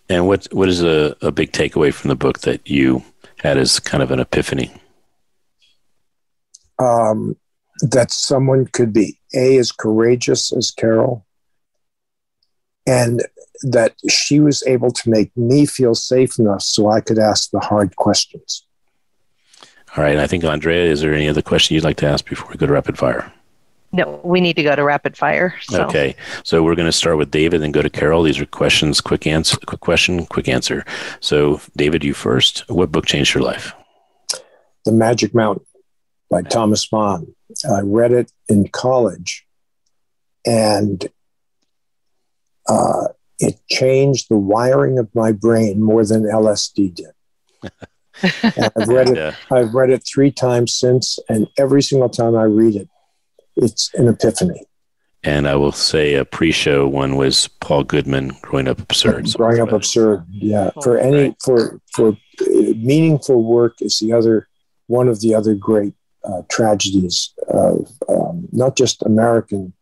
And 0.10 0.28
what 0.28 0.48
what 0.52 0.68
is 0.68 0.84
a, 0.84 1.16
a 1.22 1.32
big 1.32 1.52
takeaway 1.52 1.94
from 1.94 2.10
the 2.10 2.16
book 2.16 2.40
that 2.40 2.68
you 2.70 3.04
had 3.38 3.58
as 3.58 3.80
kind 3.80 4.04
of 4.04 4.12
an 4.12 4.20
epiphany? 4.20 4.72
Um, 6.80 7.36
that 7.82 8.12
someone 8.12 8.66
could 8.66 8.92
be 8.92 9.20
a 9.34 9.58
as 9.58 9.72
courageous 9.72 10.52
as 10.52 10.72
Carol, 10.72 11.26
and 12.86 13.24
that 13.62 13.94
she 14.10 14.40
was 14.40 14.64
able 14.66 14.92
to 14.92 15.10
make 15.10 15.36
me 15.38 15.66
feel 15.66 15.94
safe 15.96 16.40
enough 16.40 16.64
so 16.64 16.90
I 16.90 17.02
could 17.02 17.20
ask 17.20 17.52
the 17.52 17.60
hard 17.60 17.96
questions. 17.96 18.66
All 19.96 20.04
right. 20.04 20.18
I 20.18 20.28
think 20.28 20.44
Andrea, 20.44 20.86
is 20.86 21.02
there 21.02 21.14
any 21.14 21.30
other 21.30 21.42
question 21.42 21.76
you'd 21.76 21.84
like 21.84 21.98
to 21.98 22.08
ask 22.08 22.28
before 22.28 22.50
we 22.50 22.58
go 22.58 22.68
to 22.68 22.74
rapid 22.74 22.98
fire? 22.98 23.32
No, 23.92 24.22
we 24.24 24.40
need 24.40 24.56
to 24.56 24.64
go 24.64 24.76
to 24.76 24.84
rapid 24.84 25.18
fire. 25.18 25.56
So. 25.62 25.84
Okay, 25.86 26.16
so 26.44 26.62
we're 26.62 26.76
going 26.76 26.88
to 26.88 26.92
start 26.92 27.18
with 27.18 27.32
David, 27.32 27.64
and 27.64 27.74
go 27.74 27.82
to 27.82 27.90
Carol. 27.90 28.22
These 28.22 28.40
are 28.40 28.46
questions, 28.46 29.02
quick 29.02 29.26
answer, 29.26 29.58
quick 29.66 29.82
question, 29.82 30.26
quick 30.28 30.48
answer. 30.48 30.86
So, 31.22 31.60
David, 31.76 32.04
you 32.04 32.14
first. 32.14 32.70
What 32.70 32.92
book 32.92 33.08
changed 33.08 33.34
your 33.34 33.44
life? 33.44 33.74
The 34.86 34.92
Magic 34.92 35.34
Mountain 35.34 35.66
by 36.30 36.44
Thomas 36.44 36.92
Mann. 36.92 37.34
I 37.70 37.82
read 37.82 38.12
it 38.12 38.32
in 38.48 38.68
college, 38.68 39.48
and 40.46 41.08
uh, 42.68 43.08
it 43.40 43.60
changed 43.70 44.30
the 44.30 44.38
wiring 44.38 45.00
of 45.00 45.14
my 45.16 45.32
brain 45.32 45.82
more 45.82 46.06
than 46.06 46.24
LSD 46.24 46.94
did. 46.94 47.14
I've 48.76 48.88
read 48.88 49.10
it. 49.10 49.18
Yeah. 49.18 49.36
I've 49.50 49.74
read 49.74 49.90
it 49.90 50.04
three 50.06 50.32
times 50.32 50.74
since, 50.76 51.18
and 51.28 51.48
every 51.58 51.82
single 51.82 52.10
time 52.10 52.36
I 52.36 52.44
read 52.44 52.76
it, 52.76 52.88
it's 53.62 53.94
an 53.96 54.08
epiphany. 54.08 54.66
And 55.24 55.50
I 55.50 55.56
will 55.56 55.74
say 55.74 56.14
a 56.14 56.24
pre-show 56.24 56.88
one 56.88 57.18
was 57.18 57.50
Paul 57.60 57.84
Goodman, 57.84 58.38
"Growing 58.42 58.70
Up 58.70 58.80
Absurd." 58.80 59.28
So 59.28 59.38
growing 59.38 59.60
Up 59.60 59.74
Absurd, 59.74 60.26
yeah. 60.30 60.72
Oh, 60.76 60.82
for 60.82 60.98
any 60.98 61.24
right. 61.24 61.36
for 61.44 61.82
for 61.94 62.10
uh, 62.10 62.46
meaningful 62.78 63.44
work 63.44 63.82
is 63.82 64.00
the 64.00 64.14
other 64.14 64.48
one 64.88 65.10
of 65.10 65.20
the 65.20 65.36
other 65.36 65.56
great 65.56 65.94
uh, 66.24 66.44
tragedies 66.50 67.34
of 67.50 67.92
um, 68.08 68.48
not 68.54 68.78
just 68.78 69.04
American 69.04 69.74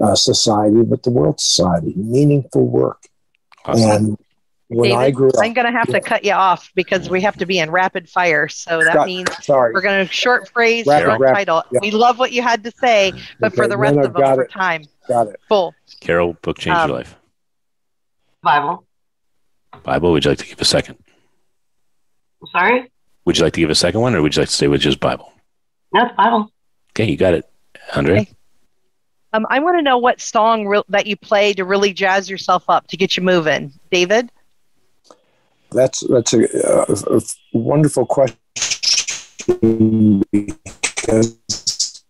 uh, 0.00 0.14
society 0.14 0.82
but 0.82 1.02
the 1.02 1.10
world 1.10 1.38
society. 1.38 1.92
Meaningful 1.94 2.66
work, 2.66 3.02
awesome. 3.66 3.90
and 3.90 4.18
when 4.68 4.90
David, 4.90 4.98
I 4.98 5.10
grew 5.12 5.28
up, 5.28 5.34
I'm 5.38 5.52
going 5.52 5.66
to 5.66 5.72
have 5.72 5.88
yeah. 5.88 5.94
to 5.94 6.00
cut 6.00 6.24
you 6.24 6.32
off 6.32 6.72
because 6.74 7.08
we 7.08 7.20
have 7.20 7.36
to 7.36 7.46
be 7.46 7.60
in 7.60 7.70
rapid 7.70 8.08
fire. 8.08 8.48
So 8.48 8.80
that 8.80 8.94
Scott, 8.94 9.06
means 9.06 9.44
sorry. 9.44 9.72
we're 9.72 9.80
going 9.80 10.04
to 10.04 10.12
short 10.12 10.48
phrase, 10.48 10.86
rapid, 10.86 11.06
short 11.06 11.20
rapid, 11.20 11.34
title. 11.34 11.62
Yeah. 11.70 11.80
We 11.82 11.92
love 11.92 12.18
what 12.18 12.32
you 12.32 12.42
had 12.42 12.64
to 12.64 12.72
say, 12.72 13.12
but 13.38 13.48
okay, 13.48 13.56
for 13.56 13.68
the 13.68 13.76
rest 13.76 13.98
of 13.98 14.16
us, 14.16 14.34
for 14.34 14.46
time. 14.46 14.84
Got 15.06 15.28
it. 15.28 15.40
Full. 15.48 15.74
Carol, 16.00 16.32
book 16.42 16.58
changed 16.58 16.78
um, 16.78 16.90
your 16.90 16.98
life. 16.98 17.16
Bible. 18.42 18.84
Bible. 19.84 20.10
Would 20.12 20.24
you 20.24 20.32
like 20.32 20.38
to 20.38 20.46
give 20.46 20.60
a 20.60 20.64
second? 20.64 20.98
sorry. 22.52 22.90
Would 23.24 23.38
you 23.38 23.44
like 23.44 23.54
to 23.54 23.60
give 23.60 23.70
a 23.70 23.74
second 23.74 24.00
one, 24.00 24.14
or 24.14 24.22
would 24.22 24.34
you 24.34 24.42
like 24.42 24.48
to 24.48 24.54
stay 24.54 24.68
with 24.68 24.80
just 24.80 25.00
Bible? 25.00 25.32
No, 25.92 26.08
Bible. 26.16 26.52
Okay, 26.90 27.10
you 27.10 27.16
got 27.16 27.34
it, 27.34 27.48
Andre. 27.94 28.20
Okay. 28.20 28.32
Um, 29.32 29.46
I 29.50 29.58
want 29.58 29.76
to 29.78 29.82
know 29.82 29.98
what 29.98 30.20
song 30.20 30.66
re- 30.66 30.82
that 30.88 31.06
you 31.06 31.16
play 31.16 31.52
to 31.54 31.64
really 31.64 31.92
jazz 31.92 32.30
yourself 32.30 32.64
up 32.68 32.86
to 32.88 32.96
get 32.96 33.16
you 33.16 33.22
moving, 33.22 33.72
David 33.90 34.30
that's 35.70 36.00
that's 36.08 36.32
a, 36.32 36.44
a, 36.88 37.16
a 37.16 37.20
wonderful 37.52 38.06
question 38.06 38.38
because 40.30 42.02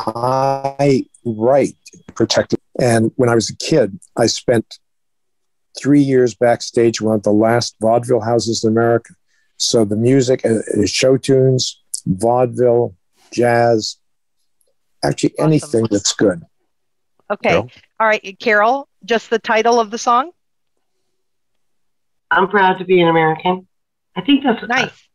I 0.00 1.06
write 1.24 1.76
protected. 2.14 2.58
And 2.78 3.12
when 3.16 3.28
I 3.28 3.34
was 3.34 3.50
a 3.50 3.56
kid, 3.56 3.98
I 4.16 4.26
spent 4.26 4.78
three 5.78 6.00
years 6.00 6.34
backstage 6.34 7.00
one 7.00 7.16
of 7.16 7.22
the 7.22 7.32
last 7.32 7.76
vaudeville 7.80 8.20
houses 8.20 8.64
in 8.64 8.70
America. 8.70 9.14
So 9.56 9.84
the 9.84 9.96
music 9.96 10.44
uh, 10.44 10.60
is 10.68 10.90
show 10.90 11.16
tunes, 11.16 11.80
vaudeville, 12.06 12.94
jazz, 13.30 13.96
actually 15.04 15.34
awesome. 15.34 15.46
anything 15.46 15.86
that's 15.90 16.12
good. 16.14 16.42
Okay. 17.30 17.50
Carol? 17.50 17.70
All 18.00 18.06
right, 18.06 18.36
Carol, 18.40 18.88
just 19.04 19.30
the 19.30 19.38
title 19.38 19.78
of 19.78 19.90
the 19.90 19.98
song? 19.98 20.32
I'm 22.30 22.48
proud 22.48 22.78
to 22.78 22.84
be 22.84 23.00
an 23.00 23.08
American. 23.08 23.66
I 24.16 24.20
think 24.22 24.44
that's 24.44 24.62
nice. 24.68 25.08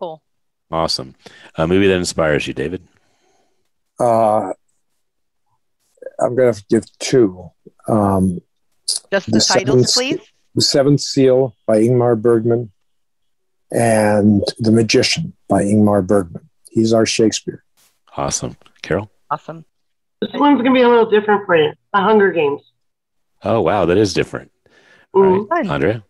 Cool. 0.00 0.22
Awesome. 0.70 1.14
A 1.56 1.66
movie 1.66 1.88
that 1.88 1.96
inspires 1.96 2.46
you, 2.46 2.54
David? 2.54 2.86
Uh, 4.00 4.52
I'm 6.20 6.34
going 6.34 6.52
to 6.52 6.64
give 6.70 6.84
two. 6.98 7.50
Um, 7.88 8.40
Just 9.10 9.26
the, 9.26 9.32
the 9.32 9.40
titles, 9.40 9.92
please. 9.92 10.20
The 10.54 10.62
Seventh 10.62 11.00
Seal 11.00 11.56
by 11.66 11.78
Ingmar 11.78 12.20
Bergman 12.20 12.70
and 13.70 14.42
The 14.58 14.70
Magician 14.70 15.34
by 15.48 15.62
Ingmar 15.62 16.06
Bergman. 16.06 16.48
He's 16.70 16.92
our 16.92 17.06
Shakespeare. 17.06 17.64
Awesome. 18.16 18.56
Carol? 18.82 19.10
Awesome. 19.30 19.64
This 20.20 20.30
one's 20.34 20.60
going 20.62 20.72
to 20.72 20.78
be 20.78 20.82
a 20.82 20.88
little 20.88 21.10
different 21.10 21.46
for 21.46 21.56
you. 21.56 21.72
The 21.92 22.00
Hunger 22.00 22.32
Games. 22.32 22.62
Oh, 23.42 23.60
wow. 23.60 23.86
That 23.86 23.96
is 23.96 24.14
different. 24.14 24.52
Mm. 25.14 25.40
All 25.40 25.46
right. 25.46 25.66
Andrea? 25.66 26.04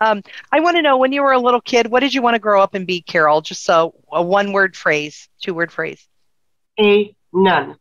Um, 0.00 0.22
I 0.52 0.60
want 0.60 0.76
to 0.76 0.82
know 0.82 0.98
when 0.98 1.12
you 1.12 1.22
were 1.22 1.32
a 1.32 1.38
little 1.38 1.60
kid, 1.60 1.86
what 1.88 2.00
did 2.00 2.12
you 2.12 2.22
want 2.22 2.34
to 2.34 2.38
grow 2.38 2.62
up 2.62 2.74
and 2.74 2.86
be, 2.86 3.00
Carol? 3.00 3.40
Just 3.40 3.64
so 3.64 3.94
a 4.12 4.22
one 4.22 4.52
word 4.52 4.76
phrase, 4.76 5.28
two 5.40 5.54
word 5.54 5.72
phrase. 5.72 6.06
A 6.78 7.14
nun. 7.32 7.76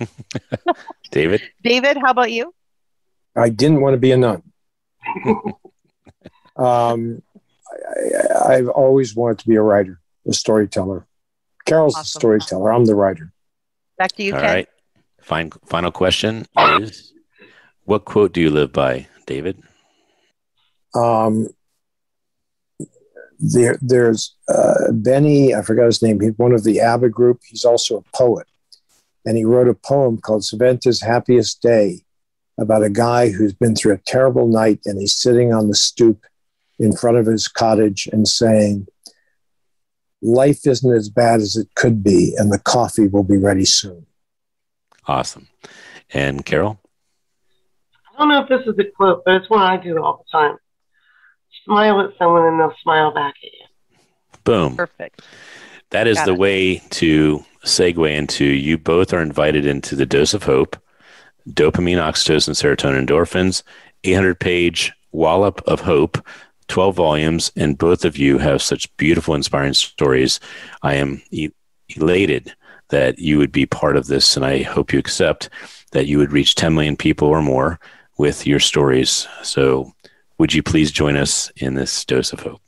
David? 1.10 1.42
David, 1.62 1.98
how 1.98 2.10
about 2.10 2.32
you? 2.32 2.54
I 3.36 3.50
didn't 3.50 3.80
want 3.80 3.94
to 3.94 3.98
be 3.98 4.12
a 4.12 4.16
nun. 4.16 4.42
um, 6.56 7.22
I, 8.48 8.54
have 8.54 8.68
always 8.68 9.14
wanted 9.14 9.40
to 9.40 9.48
be 9.48 9.56
a 9.56 9.62
writer, 9.62 10.00
a 10.26 10.32
storyteller. 10.32 11.06
Carol's 11.66 11.94
awesome. 11.94 12.02
the 12.02 12.20
storyteller. 12.20 12.72
I'm 12.72 12.84
the 12.84 12.94
writer. 12.94 13.32
Back 13.98 14.12
to 14.12 14.22
you, 14.22 14.34
All 14.34 14.40
Ken. 14.40 14.54
right. 14.54 14.68
Fine, 15.20 15.52
final 15.66 15.90
question 15.90 16.46
is 16.58 17.12
what 17.84 18.04
quote 18.04 18.32
do 18.32 18.40
you 18.40 18.50
live 18.50 18.72
by, 18.72 19.06
David? 19.26 19.62
Um, 20.94 21.48
there, 23.38 23.78
there's 23.82 24.34
uh, 24.48 24.92
Benny, 24.92 25.54
I 25.54 25.62
forgot 25.62 25.86
his 25.86 26.02
name. 26.02 26.20
He's 26.20 26.38
one 26.38 26.52
of 26.52 26.64
the 26.64 26.80
ABBA 26.80 27.10
group. 27.10 27.40
He's 27.46 27.64
also 27.64 27.98
a 27.98 28.16
poet. 28.16 28.46
And 29.26 29.36
he 29.36 29.44
wrote 29.44 29.68
a 29.68 29.74
poem 29.74 30.18
called 30.18 30.42
Saventa's 30.42 31.02
Happiest 31.02 31.62
Day 31.62 32.04
about 32.58 32.84
a 32.84 32.90
guy 32.90 33.30
who's 33.30 33.52
been 33.52 33.74
through 33.74 33.94
a 33.94 33.98
terrible 33.98 34.46
night 34.46 34.80
and 34.84 35.00
he's 35.00 35.14
sitting 35.14 35.52
on 35.52 35.68
the 35.68 35.74
stoop 35.74 36.24
in 36.78 36.94
front 36.94 37.16
of 37.16 37.26
his 37.26 37.48
cottage 37.48 38.08
and 38.12 38.28
saying, 38.28 38.86
Life 40.22 40.66
isn't 40.66 40.90
as 40.90 41.10
bad 41.10 41.40
as 41.40 41.54
it 41.54 41.68
could 41.74 42.02
be, 42.02 42.34
and 42.38 42.50
the 42.50 42.58
coffee 42.58 43.08
will 43.08 43.24
be 43.24 43.36
ready 43.36 43.66
soon. 43.66 44.06
Awesome. 45.06 45.48
And 46.14 46.46
Carol? 46.46 46.80
I 48.14 48.18
don't 48.18 48.28
know 48.30 48.42
if 48.42 48.48
this 48.48 48.66
is 48.66 48.78
a 48.78 48.84
quote, 48.84 49.22
but 49.26 49.34
it's 49.34 49.50
one 49.50 49.60
I 49.60 49.76
do 49.76 50.02
all 50.02 50.24
the 50.24 50.38
time. 50.38 50.56
Smile 51.64 52.00
at 52.00 52.10
someone 52.18 52.44
and 52.46 52.60
they'll 52.60 52.74
smile 52.82 53.12
back 53.12 53.34
at 53.42 53.52
you. 53.52 53.98
Boom. 54.44 54.76
Perfect. 54.76 55.22
That 55.90 56.06
is 56.06 56.16
Got 56.18 56.26
the 56.26 56.32
it. 56.32 56.38
way 56.38 56.76
to 56.90 57.44
segue 57.64 58.14
into 58.14 58.44
you 58.44 58.76
both 58.76 59.12
are 59.12 59.22
invited 59.22 59.64
into 59.64 59.96
the 59.96 60.04
dose 60.06 60.34
of 60.34 60.42
hope, 60.42 60.76
dopamine, 61.48 61.98
oxytocin, 61.98 62.50
serotonin, 62.54 63.06
endorphins, 63.06 63.62
800 64.04 64.38
page 64.38 64.92
wallop 65.12 65.62
of 65.66 65.80
hope, 65.80 66.18
12 66.68 66.94
volumes, 66.96 67.52
and 67.56 67.78
both 67.78 68.04
of 68.04 68.16
you 68.18 68.38
have 68.38 68.60
such 68.60 68.94
beautiful, 68.96 69.34
inspiring 69.34 69.72
stories. 69.74 70.40
I 70.82 70.94
am 70.94 71.22
e- 71.30 71.50
elated 71.90 72.54
that 72.90 73.18
you 73.18 73.38
would 73.38 73.52
be 73.52 73.64
part 73.66 73.96
of 73.96 74.06
this, 74.08 74.36
and 74.36 74.44
I 74.44 74.62
hope 74.62 74.92
you 74.92 74.98
accept 74.98 75.48
that 75.92 76.06
you 76.06 76.18
would 76.18 76.32
reach 76.32 76.54
10 76.54 76.74
million 76.74 76.96
people 76.96 77.28
or 77.28 77.40
more 77.42 77.78
with 78.18 78.46
your 78.46 78.60
stories. 78.60 79.26
So, 79.42 79.92
would 80.38 80.54
you 80.54 80.62
please 80.62 80.90
join 80.90 81.16
us 81.16 81.50
in 81.56 81.74
this 81.74 82.04
dose 82.04 82.32
of 82.32 82.40
hope? 82.40 82.60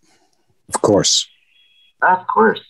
Of 0.74 0.80
course. 0.82 1.28
Of 2.02 2.26
course. 2.26 2.60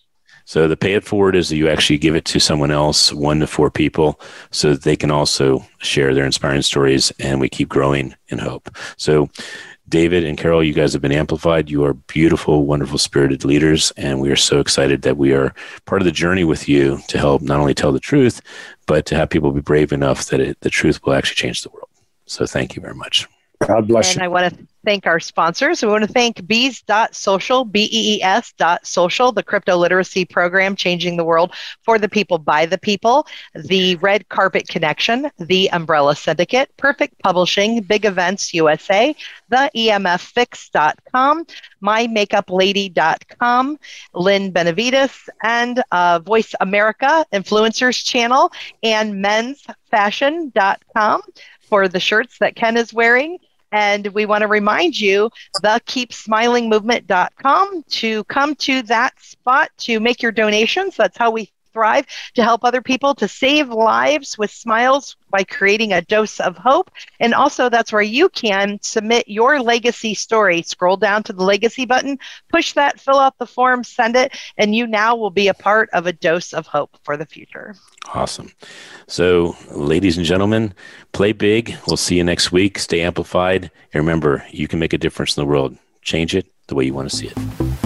So 0.44 0.68
the 0.68 0.76
pay 0.76 0.94
it 0.94 1.02
forward 1.02 1.34
is 1.34 1.48
that 1.48 1.56
you 1.56 1.68
actually 1.68 1.98
give 1.98 2.14
it 2.14 2.24
to 2.26 2.38
someone 2.38 2.70
else, 2.70 3.12
one 3.12 3.40
to 3.40 3.48
four 3.48 3.68
people, 3.68 4.20
so 4.52 4.70
that 4.70 4.82
they 4.82 4.94
can 4.94 5.10
also 5.10 5.66
share 5.78 6.14
their 6.14 6.24
inspiring 6.24 6.62
stories 6.62 7.12
and 7.18 7.40
we 7.40 7.48
keep 7.48 7.68
growing 7.68 8.14
in 8.28 8.38
hope. 8.38 8.70
So 8.96 9.28
David 9.88 10.24
and 10.24 10.38
Carol, 10.38 10.62
you 10.62 10.72
guys 10.72 10.92
have 10.92 11.02
been 11.02 11.12
amplified. 11.12 11.68
You 11.68 11.84
are 11.84 11.94
beautiful, 11.94 12.64
wonderful, 12.64 12.98
spirited 12.98 13.44
leaders, 13.44 13.92
and 13.96 14.20
we 14.20 14.30
are 14.30 14.36
so 14.36 14.60
excited 14.60 15.02
that 15.02 15.16
we 15.16 15.32
are 15.32 15.52
part 15.84 16.00
of 16.00 16.06
the 16.06 16.12
journey 16.12 16.44
with 16.44 16.68
you 16.68 17.00
to 17.08 17.18
help 17.18 17.42
not 17.42 17.58
only 17.58 17.74
tell 17.74 17.92
the 17.92 18.00
truth, 18.00 18.40
but 18.86 19.04
to 19.06 19.16
have 19.16 19.30
people 19.30 19.50
be 19.50 19.60
brave 19.60 19.92
enough 19.92 20.26
that 20.26 20.40
it, 20.40 20.60
the 20.60 20.70
truth 20.70 21.00
will 21.04 21.14
actually 21.14 21.36
change 21.36 21.62
the 21.62 21.70
world. 21.70 21.88
So 22.26 22.46
thank 22.46 22.76
you 22.76 22.82
very 22.82 22.94
much. 22.94 23.28
God 23.60 23.88
bless 23.88 24.12
And 24.12 24.20
you. 24.20 24.24
I 24.24 24.28
want 24.28 24.52
to 24.54 24.66
thank 24.84 25.06
our 25.06 25.18
sponsors. 25.18 25.82
We 25.82 25.88
want 25.88 26.04
to 26.04 26.12
thank 26.12 26.46
bees.social, 26.46 27.64
B-E-E-S 27.64 28.52
dot 28.56 28.86
social, 28.86 29.32
the 29.32 29.42
crypto 29.42 29.76
literacy 29.76 30.24
program 30.24 30.76
changing 30.76 31.16
the 31.16 31.24
world 31.24 31.52
for 31.82 31.98
the 31.98 32.08
people 32.08 32.38
by 32.38 32.66
the 32.66 32.78
people, 32.78 33.26
the 33.54 33.96
Red 33.96 34.28
Carpet 34.28 34.68
Connection, 34.68 35.30
the 35.38 35.70
Umbrella 35.72 36.14
Syndicate, 36.14 36.70
Perfect 36.76 37.18
Publishing, 37.22 37.82
Big 37.82 38.04
Events 38.04 38.54
USA, 38.54 39.14
the 39.48 39.70
E 39.74 39.88
EMFfix.com, 39.88 41.46
mymakeuplady.com, 41.82 43.78
Lynn 44.14 44.50
Benavides, 44.52 45.28
and 45.42 45.82
uh, 45.90 46.20
Voice 46.20 46.54
America 46.60 47.24
Influencers 47.32 48.04
Channel, 48.04 48.52
and 48.82 49.24
mensfashion.com 49.24 51.22
for 51.62 51.88
the 51.88 52.00
shirts 52.00 52.38
that 52.38 52.54
Ken 52.54 52.76
is 52.76 52.92
wearing. 52.94 53.38
And 53.72 54.06
we 54.08 54.26
want 54.26 54.42
to 54.42 54.48
remind 54.48 54.98
you 54.98 55.30
the 55.62 55.80
keepsmilingmovement.com 55.86 57.82
to 57.88 58.24
come 58.24 58.54
to 58.56 58.82
that 58.82 59.20
spot 59.20 59.70
to 59.78 60.00
make 60.00 60.22
your 60.22 60.32
donations. 60.32 60.96
That's 60.96 61.16
how 61.18 61.30
we 61.30 61.50
thrive 61.76 62.06
to 62.34 62.42
help 62.42 62.64
other 62.64 62.80
people 62.80 63.14
to 63.14 63.28
save 63.28 63.68
lives 63.68 64.38
with 64.38 64.50
smiles 64.50 65.16
by 65.28 65.44
creating 65.44 65.92
a 65.92 66.00
dose 66.00 66.40
of 66.40 66.56
hope. 66.56 66.90
And 67.20 67.34
also, 67.34 67.68
that's 67.68 67.92
where 67.92 68.00
you 68.00 68.30
can 68.30 68.78
submit 68.80 69.28
your 69.28 69.60
legacy 69.60 70.14
story. 70.14 70.62
Scroll 70.62 70.96
down 70.96 71.22
to 71.24 71.34
the 71.34 71.44
legacy 71.44 71.84
button, 71.84 72.18
push 72.48 72.72
that, 72.72 72.98
fill 72.98 73.18
out 73.18 73.36
the 73.38 73.46
form, 73.46 73.84
send 73.84 74.16
it, 74.16 74.32
and 74.56 74.74
you 74.74 74.86
now 74.86 75.14
will 75.14 75.30
be 75.30 75.48
a 75.48 75.54
part 75.54 75.90
of 75.92 76.06
a 76.06 76.14
dose 76.14 76.54
of 76.54 76.66
hope 76.66 76.96
for 77.02 77.18
the 77.18 77.26
future. 77.26 77.74
Awesome. 78.14 78.50
So, 79.06 79.54
ladies 79.70 80.16
and 80.16 80.24
gentlemen, 80.24 80.72
play 81.12 81.32
big. 81.32 81.76
We'll 81.86 81.98
see 81.98 82.16
you 82.16 82.24
next 82.24 82.52
week. 82.52 82.78
Stay 82.78 83.02
amplified. 83.02 83.70
And 83.92 84.00
remember, 84.00 84.46
you 84.50 84.66
can 84.66 84.78
make 84.78 84.94
a 84.94 84.98
difference 84.98 85.36
in 85.36 85.42
the 85.42 85.46
world. 85.46 85.76
Change 86.00 86.34
it 86.34 86.46
the 86.68 86.74
way 86.74 86.84
you 86.84 86.94
want 86.94 87.10
to 87.10 87.16
see 87.16 87.26
it. 87.28 87.85